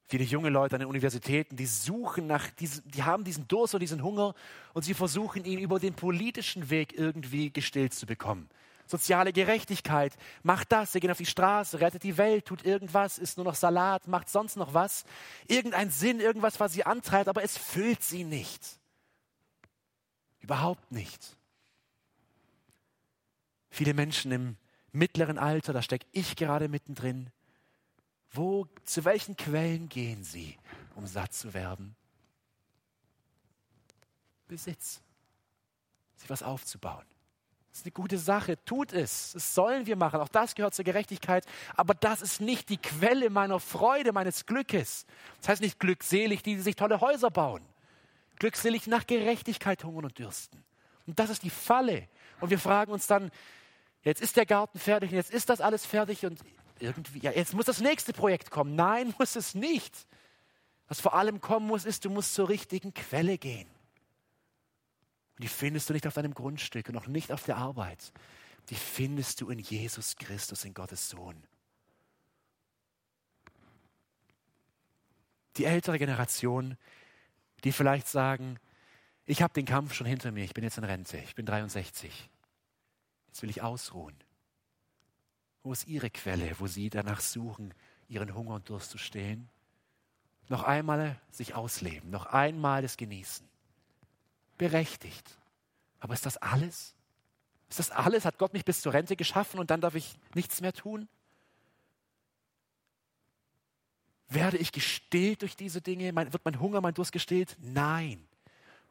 Viele 0.08 0.22
junge 0.22 0.50
Leute 0.50 0.76
an 0.76 0.80
den 0.80 0.88
Universitäten, 0.88 1.56
die 1.56 1.66
suchen 1.66 2.28
nach 2.28 2.48
die 2.50 3.02
haben 3.02 3.24
diesen 3.24 3.48
Durst 3.48 3.74
und 3.74 3.80
diesen 3.80 4.04
Hunger 4.04 4.34
und 4.72 4.84
sie 4.84 4.94
versuchen 4.94 5.44
ihn 5.44 5.58
über 5.58 5.80
den 5.80 5.94
politischen 5.94 6.70
Weg 6.70 6.96
irgendwie 6.96 7.52
gestillt 7.52 7.92
zu 7.92 8.06
bekommen. 8.06 8.48
Soziale 8.86 9.32
Gerechtigkeit, 9.32 10.16
macht 10.44 10.70
das, 10.70 10.92
sie 10.92 11.00
gehen 11.00 11.10
auf 11.10 11.16
die 11.16 11.26
Straße, 11.26 11.80
rettet 11.80 12.04
die 12.04 12.18
Welt, 12.18 12.44
tut 12.44 12.64
irgendwas, 12.64 13.18
isst 13.18 13.36
nur 13.36 13.44
noch 13.44 13.56
Salat, 13.56 14.06
macht 14.06 14.28
sonst 14.28 14.56
noch 14.56 14.74
was. 14.74 15.04
Irgendein 15.48 15.90
Sinn, 15.90 16.20
irgendwas, 16.20 16.60
was 16.60 16.72
sie 16.72 16.84
antreibt, 16.84 17.26
aber 17.26 17.42
es 17.42 17.58
füllt 17.58 18.04
sie 18.04 18.22
nicht. 18.22 18.62
Überhaupt 20.38 20.92
nicht. 20.92 21.36
Viele 23.70 23.92
Menschen 23.92 24.30
im 24.30 24.56
mittleren 24.92 25.36
Alter, 25.36 25.72
da 25.72 25.82
stecke 25.82 26.06
ich 26.12 26.36
gerade 26.36 26.68
mittendrin, 26.68 27.30
wo, 28.32 28.66
zu 28.84 29.04
welchen 29.04 29.36
Quellen 29.36 29.88
gehen 29.88 30.24
sie, 30.24 30.56
um 30.94 31.06
satt 31.06 31.32
zu 31.32 31.54
werden? 31.54 31.96
Besitz. 34.48 35.00
Sich 36.16 36.30
was 36.30 36.42
aufzubauen. 36.42 37.04
Das 37.70 37.80
ist 37.80 37.86
eine 37.86 37.92
gute 37.92 38.16
Sache. 38.16 38.56
Tut 38.64 38.94
es. 38.94 39.32
Das 39.32 39.54
sollen 39.54 39.86
wir 39.86 39.96
machen. 39.96 40.20
Auch 40.20 40.28
das 40.28 40.54
gehört 40.54 40.74
zur 40.74 40.84
Gerechtigkeit. 40.84 41.44
Aber 41.74 41.92
das 41.92 42.22
ist 42.22 42.40
nicht 42.40 42.70
die 42.70 42.78
Quelle 42.78 43.28
meiner 43.28 43.60
Freude, 43.60 44.12
meines 44.12 44.46
Glückes. 44.46 45.04
Das 45.40 45.50
heißt 45.50 45.60
nicht 45.60 45.78
glückselig, 45.78 46.42
die, 46.42 46.54
die 46.54 46.62
sich 46.62 46.76
tolle 46.76 47.02
Häuser 47.02 47.30
bauen. 47.30 47.62
Glückselig 48.38 48.86
nach 48.86 49.06
Gerechtigkeit 49.06 49.84
hungern 49.84 50.06
und 50.06 50.18
dürsten. 50.18 50.64
Und 51.06 51.18
das 51.18 51.28
ist 51.28 51.42
die 51.42 51.50
Falle. 51.50 52.08
Und 52.40 52.48
wir 52.48 52.58
fragen 52.58 52.92
uns 52.92 53.06
dann, 53.06 53.30
jetzt 54.02 54.22
ist 54.22 54.36
der 54.36 54.46
Garten 54.46 54.78
fertig 54.78 55.10
und 55.10 55.16
jetzt 55.16 55.30
ist 55.30 55.50
das 55.50 55.60
alles 55.60 55.84
fertig 55.84 56.24
und 56.24 56.40
irgendwie, 56.80 57.20
ja, 57.20 57.32
jetzt 57.32 57.54
muss 57.54 57.66
das 57.66 57.80
nächste 57.80 58.12
Projekt 58.12 58.50
kommen. 58.50 58.74
Nein, 58.74 59.14
muss 59.18 59.36
es 59.36 59.54
nicht. 59.54 60.06
Was 60.88 61.00
vor 61.00 61.14
allem 61.14 61.40
kommen 61.40 61.66
muss, 61.66 61.84
ist, 61.84 62.04
du 62.04 62.10
musst 62.10 62.34
zur 62.34 62.48
richtigen 62.48 62.94
Quelle 62.94 63.38
gehen. 63.38 63.68
Und 65.36 65.44
die 65.44 65.48
findest 65.48 65.88
du 65.88 65.92
nicht 65.92 66.06
auf 66.06 66.14
deinem 66.14 66.32
Grundstück 66.32 66.88
und 66.88 66.96
auch 66.96 67.06
nicht 67.06 67.32
auf 67.32 67.44
der 67.44 67.56
Arbeit. 67.56 68.12
Die 68.70 68.74
findest 68.74 69.40
du 69.40 69.50
in 69.50 69.58
Jesus 69.58 70.16
Christus, 70.16 70.64
in 70.64 70.74
Gottes 70.74 71.08
Sohn. 71.08 71.42
Die 75.56 75.64
ältere 75.64 75.98
Generation, 75.98 76.76
die 77.64 77.72
vielleicht 77.72 78.08
sagen, 78.08 78.58
ich 79.24 79.42
habe 79.42 79.54
den 79.54 79.66
Kampf 79.66 79.94
schon 79.94 80.06
hinter 80.06 80.30
mir, 80.30 80.44
ich 80.44 80.54
bin 80.54 80.64
jetzt 80.64 80.78
in 80.78 80.84
Rente, 80.84 81.18
ich 81.18 81.34
bin 81.34 81.46
63. 81.46 82.30
Jetzt 83.26 83.42
will 83.42 83.50
ich 83.50 83.62
ausruhen. 83.62 84.14
Wo 85.66 85.72
ist 85.72 85.88
Ihre 85.88 86.10
Quelle, 86.10 86.54
wo 86.60 86.68
Sie 86.68 86.90
danach 86.90 87.20
suchen, 87.20 87.74
Ihren 88.08 88.36
Hunger 88.36 88.54
und 88.54 88.68
Durst 88.70 88.88
zu 88.88 88.98
stillen? 88.98 89.48
Noch 90.48 90.62
einmal 90.62 91.20
sich 91.32 91.56
ausleben, 91.56 92.08
noch 92.08 92.26
einmal 92.26 92.84
es 92.84 92.96
genießen. 92.96 93.44
Berechtigt. 94.58 95.36
Aber 95.98 96.14
ist 96.14 96.24
das 96.24 96.36
alles? 96.36 96.94
Ist 97.68 97.80
das 97.80 97.90
alles? 97.90 98.24
Hat 98.24 98.38
Gott 98.38 98.52
mich 98.52 98.64
bis 98.64 98.80
zur 98.80 98.92
Rente 98.92 99.16
geschaffen 99.16 99.58
und 99.58 99.72
dann 99.72 99.80
darf 99.80 99.96
ich 99.96 100.16
nichts 100.34 100.60
mehr 100.60 100.72
tun? 100.72 101.08
Werde 104.28 104.58
ich 104.58 104.70
gestillt 104.70 105.42
durch 105.42 105.56
diese 105.56 105.80
Dinge? 105.80 106.14
wird 106.14 106.44
mein 106.44 106.60
Hunger, 106.60 106.80
mein 106.80 106.94
Durst 106.94 107.10
gestillt? 107.10 107.56
Nein. 107.58 108.24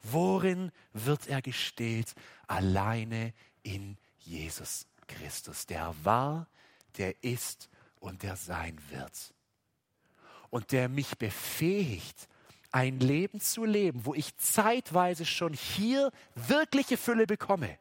Worin 0.04 0.74
wird 0.92 1.28
er 1.28 1.42
gestillt? 1.42 2.16
Alleine 2.48 3.34
in 3.64 3.98
Jesus 4.20 4.86
Christus. 5.08 5.68
Der 5.68 5.96
war, 6.04 6.50
der 6.98 7.24
ist 7.24 7.70
und 8.00 8.24
der 8.24 8.36
sein 8.36 8.80
wird. 8.90 9.34
Und 10.50 10.72
der 10.72 10.90
mich 10.90 11.18
befähigt, 11.18 12.28
ein 12.72 13.00
Leben 13.00 13.40
zu 13.40 13.64
leben, 13.66 14.06
wo 14.06 14.14
ich 14.14 14.36
zeitweise 14.38 15.26
schon 15.26 15.54
hier 15.54 16.12
wirkliche 16.36 16.98
Fülle 16.98 17.26
bekomme. 17.26 17.78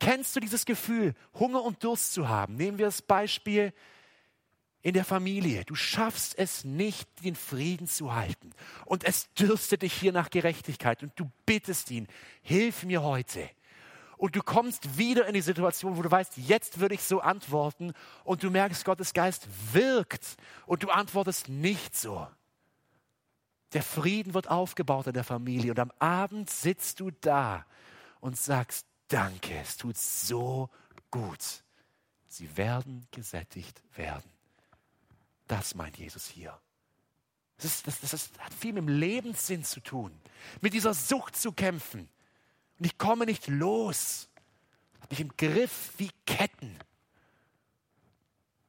Kennst 0.00 0.36
du 0.36 0.40
dieses 0.40 0.64
Gefühl, 0.64 1.14
Hunger 1.34 1.62
und 1.62 1.82
Durst 1.82 2.12
zu 2.12 2.28
haben? 2.28 2.54
Nehmen 2.56 2.78
wir 2.78 2.86
das 2.86 3.02
Beispiel 3.02 3.72
in 4.82 4.94
der 4.94 5.04
Familie. 5.04 5.64
Du 5.64 5.74
schaffst 5.74 6.38
es 6.38 6.64
nicht, 6.64 7.08
den 7.24 7.34
Frieden 7.34 7.88
zu 7.88 8.14
halten. 8.14 8.52
Und 8.84 9.04
es 9.04 9.32
dürstet 9.34 9.82
dich 9.82 9.92
hier 9.92 10.12
nach 10.12 10.30
Gerechtigkeit. 10.30 11.02
Und 11.02 11.12
du 11.16 11.30
bittest 11.46 11.90
ihn, 11.90 12.06
hilf 12.42 12.84
mir 12.84 13.02
heute 13.02 13.48
und 14.18 14.34
du 14.34 14.42
kommst 14.42 14.98
wieder 14.98 15.26
in 15.26 15.34
die 15.34 15.40
Situation, 15.40 15.96
wo 15.96 16.02
du 16.02 16.10
weißt, 16.10 16.36
jetzt 16.36 16.80
würde 16.80 16.96
ich 16.96 17.02
so 17.02 17.20
antworten 17.20 17.92
und 18.24 18.42
du 18.42 18.50
merkst, 18.50 18.84
Gottes 18.84 19.14
Geist 19.14 19.46
wirkt 19.72 20.36
und 20.66 20.82
du 20.82 20.90
antwortest 20.90 21.48
nicht 21.48 21.96
so. 21.96 22.26
Der 23.72 23.82
Frieden 23.82 24.34
wird 24.34 24.50
aufgebaut 24.50 25.06
in 25.06 25.12
der 25.12 25.24
Familie 25.24 25.70
und 25.70 25.78
am 25.78 25.92
Abend 26.00 26.50
sitzt 26.50 27.00
du 27.00 27.10
da 27.20 27.64
und 28.20 28.36
sagst, 28.36 28.86
danke, 29.06 29.56
es 29.60 29.76
tut 29.76 29.96
so 29.96 30.68
gut. 31.10 31.62
Sie 32.26 32.56
werden 32.56 33.06
gesättigt 33.12 33.80
werden. 33.94 34.30
Das 35.46 35.74
meint 35.74 35.96
Jesus 35.96 36.26
hier. 36.26 36.58
Das, 37.56 37.66
ist, 37.66 37.86
das, 37.86 38.00
das, 38.00 38.10
das 38.10 38.30
hat 38.38 38.52
viel 38.52 38.72
mit 38.72 38.82
dem 38.82 38.88
Lebenssinn 38.88 39.64
zu 39.64 39.80
tun, 39.80 40.12
mit 40.60 40.74
dieser 40.74 40.94
Sucht 40.94 41.36
zu 41.36 41.52
kämpfen 41.52 42.08
und 42.78 42.84
ich 42.84 42.98
komme 42.98 43.26
nicht 43.26 43.48
los. 43.48 44.28
Habe 45.00 45.08
mich 45.10 45.20
im 45.20 45.36
Griff 45.36 45.92
wie 45.98 46.10
Ketten. 46.26 46.78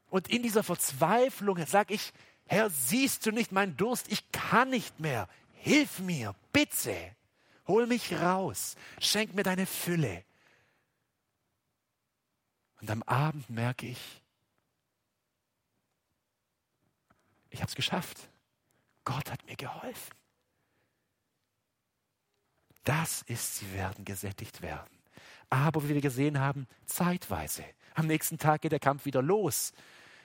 Und 0.09 0.27
in 0.29 0.41
dieser 0.41 0.63
Verzweiflung 0.63 1.63
sage 1.65 1.93
ich, 1.93 2.13
Herr, 2.45 2.69
siehst 2.71 3.25
du 3.25 3.31
nicht 3.31 3.51
meinen 3.51 3.77
Durst? 3.77 4.11
Ich 4.11 4.31
kann 4.31 4.71
nicht 4.71 4.99
mehr. 4.99 5.29
Hilf 5.53 5.99
mir, 5.99 6.33
bitte. 6.51 6.95
Hol 7.67 7.85
mich 7.85 8.13
raus. 8.13 8.75
Schenk 8.99 9.35
mir 9.35 9.43
deine 9.43 9.67
Fülle. 9.67 10.23
Und 12.81 12.89
am 12.89 13.03
Abend 13.03 13.49
merke 13.49 13.85
ich, 13.85 13.99
ich 17.51 17.59
habe 17.59 17.69
es 17.69 17.75
geschafft. 17.75 18.17
Gott 19.03 19.29
hat 19.29 19.45
mir 19.45 19.55
geholfen. 19.55 20.18
Das 22.83 23.21
ist, 23.23 23.57
sie 23.57 23.73
werden 23.73 24.05
gesättigt 24.05 24.61
werden. 24.61 24.89
Aber 25.49 25.83
wie 25.83 25.93
wir 25.93 26.01
gesehen 26.01 26.39
haben, 26.39 26.67
zeitweise. 26.85 27.63
Am 27.95 28.07
nächsten 28.07 28.37
Tag 28.37 28.61
geht 28.61 28.71
der 28.71 28.79
Kampf 28.79 29.05
wieder 29.05 29.21
los. 29.21 29.73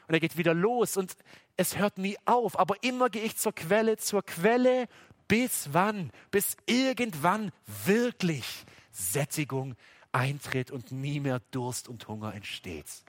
Und 0.07 0.15
er 0.15 0.21
geht 0.21 0.37
wieder 0.37 0.55
los 0.55 0.97
und 0.97 1.17
es 1.57 1.79
hört 1.79 1.99
nie 1.99 2.17
auf. 2.27 2.59
Aber 2.59 2.83
immer 2.83 3.09
gehe 3.09 3.23
ich 3.23 3.37
zur 3.37 3.55
Quelle, 3.55 3.97
zur 3.97 4.23
Quelle, 4.23 4.87
Bis 5.29 5.73
wann? 5.73 6.11
Bis 6.31 6.57
irgendwann 6.67 7.53
wirklich 7.87 8.65
Sättigung 8.93 9.75
eintritt 10.13 10.71
und 10.71 10.93
nie 10.93 11.21
mehr 11.21 11.41
Durst 11.51 11.89
und 11.89 12.07
Hunger 12.09 12.35
entsteht. 12.35 13.05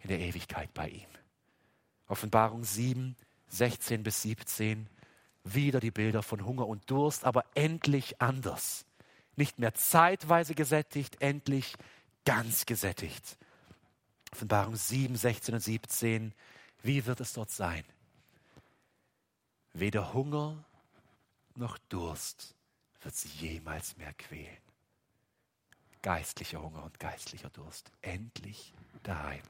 In 0.00 0.08
der 0.08 0.20
Ewigkeit 0.20 0.72
bei 0.74 0.88
ihm. 0.88 1.08
Offenbarung 2.08 2.64
7, 2.64 3.16
16 3.48 4.02
bis 4.02 4.22
17. 4.22 4.88
Wieder 5.48 5.78
die 5.78 5.92
Bilder 5.92 6.24
von 6.24 6.44
Hunger 6.44 6.66
und 6.66 6.90
Durst, 6.90 7.24
aber 7.24 7.44
endlich 7.54 8.20
anders. 8.20 8.84
Nicht 9.36 9.60
mehr 9.60 9.74
zeitweise 9.74 10.56
gesättigt, 10.56 11.22
endlich 11.22 11.76
ganz 12.24 12.66
gesättigt. 12.66 13.38
Offenbarung 14.32 14.74
7, 14.74 15.14
16 15.14 15.54
und 15.54 15.60
17. 15.60 16.34
Wie 16.82 17.06
wird 17.06 17.20
es 17.20 17.32
dort 17.32 17.50
sein? 17.50 17.84
Weder 19.72 20.12
Hunger 20.12 20.64
noch 21.54 21.78
Durst 21.90 22.56
wird 23.02 23.14
sie 23.14 23.28
jemals 23.28 23.96
mehr 23.98 24.14
quälen. 24.14 24.58
Geistlicher 26.02 26.60
Hunger 26.60 26.82
und 26.82 26.98
geistlicher 26.98 27.50
Durst. 27.50 27.92
Endlich 28.02 28.74
daheim. 29.04 29.42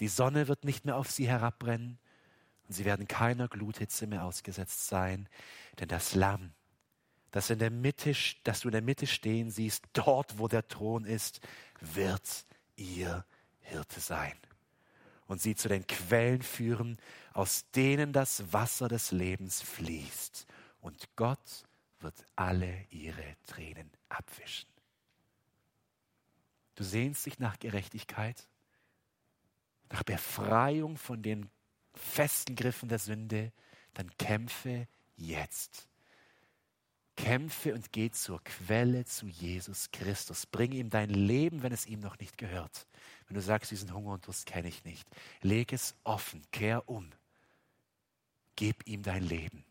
Die 0.00 0.08
Sonne 0.08 0.48
wird 0.48 0.64
nicht 0.64 0.86
mehr 0.86 0.96
auf 0.96 1.10
sie 1.10 1.28
herabbrennen 1.28 1.98
und 2.66 2.74
sie 2.74 2.84
werden 2.84 3.06
keiner 3.06 3.48
Gluthitze 3.48 4.06
mehr 4.06 4.24
ausgesetzt 4.24 4.88
sein, 4.88 5.28
denn 5.78 5.88
das 5.88 6.14
Lamm, 6.14 6.52
das, 7.30 7.50
in 7.50 7.58
der 7.58 7.70
Mitte, 7.70 8.14
das 8.44 8.60
du 8.60 8.68
in 8.68 8.72
der 8.72 8.82
Mitte 8.82 9.06
stehen 9.06 9.50
siehst, 9.50 9.84
dort, 9.92 10.38
wo 10.38 10.48
der 10.48 10.66
Thron 10.66 11.04
ist, 11.04 11.40
wird 11.80 12.46
ihr 12.76 13.24
Hirte 13.60 14.00
sein 14.00 14.34
und 15.26 15.40
sie 15.40 15.54
zu 15.54 15.68
den 15.68 15.86
Quellen 15.86 16.42
führen, 16.42 16.98
aus 17.32 17.70
denen 17.72 18.12
das 18.12 18.52
Wasser 18.52 18.88
des 18.88 19.12
Lebens 19.12 19.60
fließt. 19.60 20.46
Und 20.80 21.08
Gott 21.16 21.64
wird 22.00 22.26
alle 22.36 22.84
ihre 22.90 23.36
Tränen 23.46 23.90
abwischen. 24.08 24.68
Du 26.76 26.84
sehnst 26.84 27.26
dich 27.26 27.38
nach 27.38 27.58
Gerechtigkeit, 27.58 28.48
nach 29.90 30.02
Befreiung 30.02 30.96
von 30.96 31.22
den 31.22 31.50
festen 31.96 32.56
Griffen 32.56 32.88
der 32.88 32.98
Sünde, 32.98 33.52
dann 33.94 34.10
kämpfe 34.18 34.86
jetzt. 35.16 35.88
Kämpfe 37.16 37.74
und 37.74 37.92
geh 37.92 38.10
zur 38.10 38.44
Quelle 38.44 39.06
zu 39.06 39.26
Jesus 39.26 39.90
Christus. 39.90 40.44
Bring 40.44 40.72
ihm 40.72 40.90
dein 40.90 41.08
Leben, 41.08 41.62
wenn 41.62 41.72
es 41.72 41.86
ihm 41.86 42.00
noch 42.00 42.18
nicht 42.18 42.36
gehört. 42.36 42.86
Wenn 43.26 43.36
du 43.36 43.40
sagst, 43.40 43.70
diesen 43.70 43.94
Hunger 43.94 44.12
und 44.12 44.26
Durst 44.26 44.46
kenne 44.46 44.68
ich 44.68 44.84
nicht, 44.84 45.08
leg 45.40 45.72
es 45.72 45.94
offen, 46.04 46.42
kehr 46.52 46.88
um. 46.88 47.10
Gib 48.54 48.86
ihm 48.86 49.02
dein 49.02 49.22
Leben. 49.22 49.64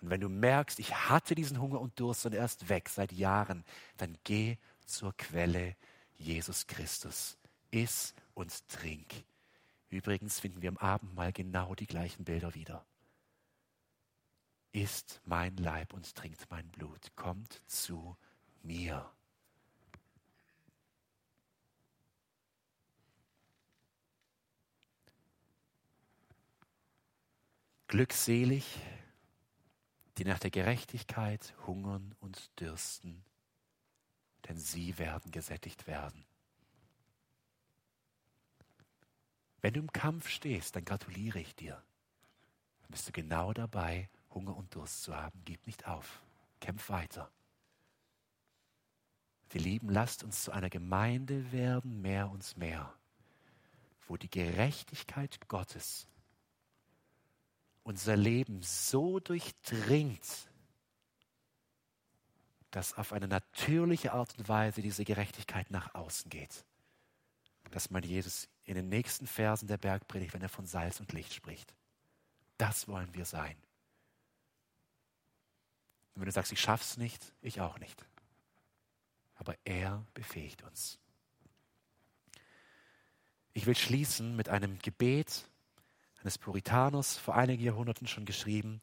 Und 0.00 0.10
wenn 0.10 0.20
du 0.20 0.28
merkst, 0.28 0.78
ich 0.78 0.94
hatte 0.94 1.34
diesen 1.34 1.60
Hunger 1.60 1.80
und 1.80 1.98
Durst 1.98 2.24
und 2.26 2.34
er 2.34 2.44
ist 2.44 2.68
weg 2.68 2.88
seit 2.88 3.12
Jahren, 3.12 3.64
dann 3.96 4.16
geh 4.24 4.56
zur 4.86 5.16
Quelle 5.16 5.76
Jesus 6.18 6.66
Christus. 6.66 7.36
Iss 7.70 8.14
und 8.34 8.68
trink. 8.68 9.24
Übrigens 9.92 10.40
finden 10.40 10.62
wir 10.62 10.70
im 10.70 10.78
Abendmahl 10.78 11.34
genau 11.34 11.74
die 11.74 11.86
gleichen 11.86 12.24
Bilder 12.24 12.54
wieder. 12.54 12.86
Isst 14.72 15.20
mein 15.26 15.54
Leib 15.58 15.92
und 15.92 16.14
trinkt 16.14 16.50
mein 16.50 16.66
Blut. 16.70 17.14
Kommt 17.14 17.60
zu 17.66 18.16
mir. 18.62 19.12
Glückselig, 27.86 28.80
die 30.16 30.24
nach 30.24 30.38
der 30.38 30.50
Gerechtigkeit 30.50 31.54
hungern 31.66 32.14
und 32.20 32.58
dürsten, 32.58 33.22
denn 34.48 34.56
sie 34.56 34.96
werden 34.96 35.30
gesättigt 35.30 35.86
werden. 35.86 36.24
Wenn 39.62 39.74
du 39.74 39.80
im 39.80 39.92
Kampf 39.92 40.28
stehst, 40.28 40.76
dann 40.76 40.84
gratuliere 40.84 41.38
ich 41.38 41.54
dir. 41.54 41.74
Dann 42.82 42.90
bist 42.90 43.08
du 43.08 43.12
genau 43.12 43.52
dabei, 43.52 44.10
Hunger 44.34 44.56
und 44.56 44.74
Durst 44.74 45.04
zu 45.04 45.16
haben. 45.16 45.40
Gib 45.44 45.66
nicht 45.66 45.86
auf. 45.86 46.20
Kämpf 46.60 46.90
weiter. 46.90 47.30
Wir 49.50 49.60
lieben, 49.60 49.88
lasst 49.88 50.24
uns 50.24 50.42
zu 50.42 50.52
einer 50.52 50.70
Gemeinde 50.70 51.52
werden, 51.52 52.02
mehr 52.02 52.30
und 52.30 52.56
mehr, 52.56 52.92
wo 54.08 54.16
die 54.16 54.30
Gerechtigkeit 54.30 55.38
Gottes 55.48 56.08
unser 57.84 58.16
Leben 58.16 58.62
so 58.62 59.20
durchdringt, 59.20 60.48
dass 62.70 62.94
auf 62.94 63.12
eine 63.12 63.28
natürliche 63.28 64.12
Art 64.12 64.38
und 64.38 64.48
Weise 64.48 64.80
diese 64.80 65.04
Gerechtigkeit 65.04 65.70
nach 65.70 65.94
außen 65.94 66.30
geht. 66.30 66.64
Dass 67.70 67.90
man 67.90 68.02
Jesus 68.02 68.48
in 68.64 68.74
den 68.74 68.88
nächsten 68.88 69.26
Versen 69.26 69.68
der 69.68 69.78
Bergpredigt, 69.78 70.34
wenn 70.34 70.42
er 70.42 70.48
von 70.48 70.66
Salz 70.66 71.00
und 71.00 71.12
Licht 71.12 71.34
spricht. 71.34 71.74
Das 72.58 72.88
wollen 72.88 73.12
wir 73.14 73.24
sein. 73.24 73.56
Und 76.14 76.20
wenn 76.20 76.26
du 76.26 76.32
sagst, 76.32 76.52
ich 76.52 76.60
schaff's 76.60 76.96
nicht, 76.96 77.32
ich 77.40 77.60
auch 77.60 77.78
nicht. 77.78 78.06
Aber 79.34 79.56
er 79.64 80.04
befähigt 80.14 80.62
uns. 80.62 80.98
Ich 83.54 83.66
will 83.66 83.76
schließen 83.76 84.36
mit 84.36 84.48
einem 84.48 84.78
Gebet, 84.78 85.48
eines 86.20 86.38
Puritaners 86.38 87.18
vor 87.18 87.34
einigen 87.34 87.64
Jahrhunderten 87.64 88.06
schon 88.06 88.24
geschrieben, 88.24 88.80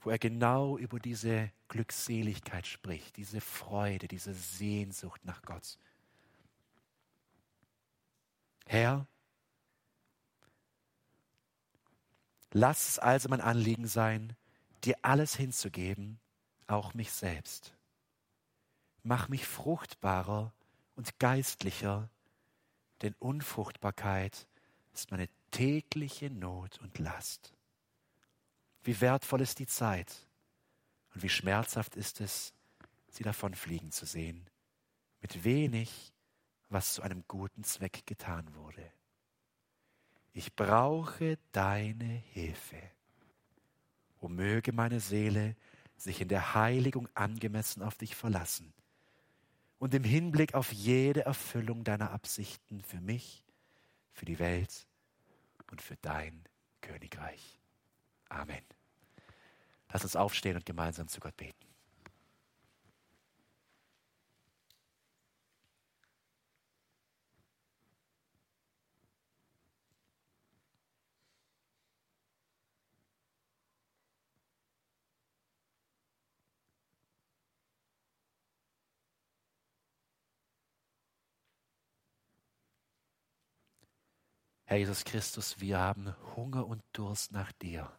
wo 0.00 0.10
er 0.10 0.18
genau 0.18 0.76
über 0.76 0.98
diese 0.98 1.52
Glückseligkeit 1.68 2.66
spricht, 2.66 3.16
diese 3.16 3.40
Freude, 3.40 4.08
diese 4.08 4.34
Sehnsucht 4.34 5.24
nach 5.24 5.42
Gott. 5.42 5.78
Herr, 8.66 9.06
lass 12.52 12.88
es 12.88 12.98
also 12.98 13.28
mein 13.28 13.40
Anliegen 13.40 13.86
sein, 13.86 14.36
dir 14.84 14.96
alles 15.02 15.36
hinzugeben, 15.36 16.20
auch 16.66 16.94
mich 16.94 17.12
selbst. 17.12 17.74
Mach 19.02 19.28
mich 19.28 19.46
fruchtbarer 19.46 20.52
und 20.94 21.18
geistlicher, 21.18 22.10
denn 23.02 23.14
Unfruchtbarkeit 23.18 24.46
ist 24.92 25.10
meine 25.10 25.28
tägliche 25.50 26.30
Not 26.30 26.78
und 26.78 26.98
Last. 26.98 27.54
Wie 28.82 29.00
wertvoll 29.00 29.40
ist 29.40 29.58
die 29.58 29.66
Zeit 29.66 30.28
und 31.14 31.22
wie 31.22 31.28
schmerzhaft 31.28 31.96
ist 31.96 32.20
es, 32.20 32.54
sie 33.08 33.22
davonfliegen 33.22 33.90
zu 33.90 34.06
sehen, 34.06 34.48
mit 35.20 35.44
wenig, 35.44 36.12
was 36.68 36.94
zu 36.94 37.02
einem 37.02 37.24
guten 37.26 37.64
Zweck 37.64 38.06
getan 38.06 38.54
wurde. 38.54 38.92
Ich 40.32 40.54
brauche 40.54 41.38
deine 41.52 42.04
Hilfe. 42.04 42.80
O 44.20 44.28
möge 44.28 44.72
meine 44.72 45.00
Seele 45.00 45.56
sich 45.96 46.20
in 46.20 46.28
der 46.28 46.54
Heiligung 46.54 47.08
angemessen 47.14 47.82
auf 47.82 47.96
dich 47.96 48.14
verlassen 48.14 48.72
und 49.78 49.94
im 49.94 50.04
Hinblick 50.04 50.54
auf 50.54 50.72
jede 50.72 51.24
Erfüllung 51.24 51.84
deiner 51.84 52.10
Absichten 52.10 52.82
für 52.82 53.00
mich, 53.00 53.44
für 54.12 54.24
die 54.24 54.38
Welt 54.38 54.86
und 55.70 55.82
für 55.82 55.96
dein 55.96 56.44
Königreich. 56.80 57.58
Amen. 58.28 58.64
Lass 59.92 60.04
uns 60.04 60.16
aufstehen 60.16 60.56
und 60.56 60.66
gemeinsam 60.66 61.08
zu 61.08 61.20
Gott 61.20 61.36
beten. 61.36 61.69
Herr 84.70 84.78
Jesus 84.78 85.04
Christus, 85.04 85.58
wir 85.58 85.80
haben 85.80 86.14
Hunger 86.36 86.64
und 86.64 86.80
Durst 86.92 87.32
nach 87.32 87.50
dir. 87.50 87.90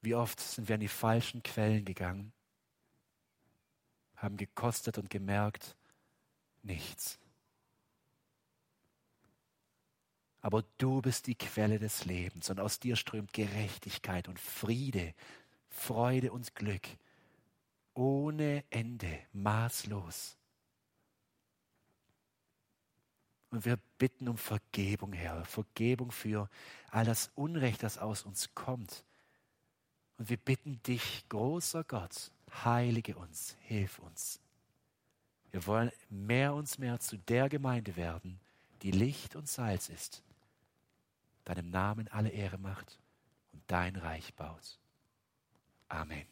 Wie 0.00 0.16
oft 0.16 0.40
sind 0.40 0.66
wir 0.66 0.74
an 0.74 0.80
die 0.80 0.88
falschen 0.88 1.44
Quellen 1.44 1.84
gegangen, 1.84 2.32
haben 4.16 4.36
gekostet 4.36 4.98
und 4.98 5.10
gemerkt, 5.10 5.76
nichts. 6.64 7.20
Aber 10.40 10.64
du 10.78 11.02
bist 11.02 11.28
die 11.28 11.36
Quelle 11.36 11.78
des 11.78 12.04
Lebens 12.04 12.50
und 12.50 12.58
aus 12.58 12.80
dir 12.80 12.96
strömt 12.96 13.32
Gerechtigkeit 13.32 14.26
und 14.26 14.40
Friede, 14.40 15.14
Freude 15.68 16.32
und 16.32 16.56
Glück 16.56 16.88
ohne 17.94 18.64
Ende, 18.70 19.20
maßlos. 19.32 20.37
Und 23.50 23.64
wir 23.64 23.78
bitten 23.98 24.28
um 24.28 24.36
Vergebung, 24.36 25.12
Herr. 25.12 25.44
Vergebung 25.44 26.10
für 26.10 26.50
all 26.90 27.04
das 27.04 27.30
Unrecht, 27.34 27.82
das 27.82 27.98
aus 27.98 28.22
uns 28.22 28.54
kommt. 28.54 29.04
Und 30.18 30.28
wir 30.28 30.36
bitten 30.36 30.82
dich, 30.82 31.24
großer 31.28 31.84
Gott, 31.84 32.30
heilige 32.64 33.16
uns, 33.16 33.56
hilf 33.60 33.98
uns. 34.00 34.40
Wir 35.50 35.66
wollen 35.66 35.90
mehr 36.10 36.54
und 36.54 36.78
mehr 36.78 37.00
zu 37.00 37.16
der 37.16 37.48
Gemeinde 37.48 37.96
werden, 37.96 38.38
die 38.82 38.90
Licht 38.90 39.34
und 39.34 39.48
Salz 39.48 39.88
ist, 39.88 40.22
deinem 41.44 41.70
Namen 41.70 42.08
alle 42.08 42.28
Ehre 42.28 42.58
macht 42.58 42.98
und 43.52 43.62
dein 43.66 43.96
Reich 43.96 44.34
baut. 44.34 44.78
Amen. 45.88 46.26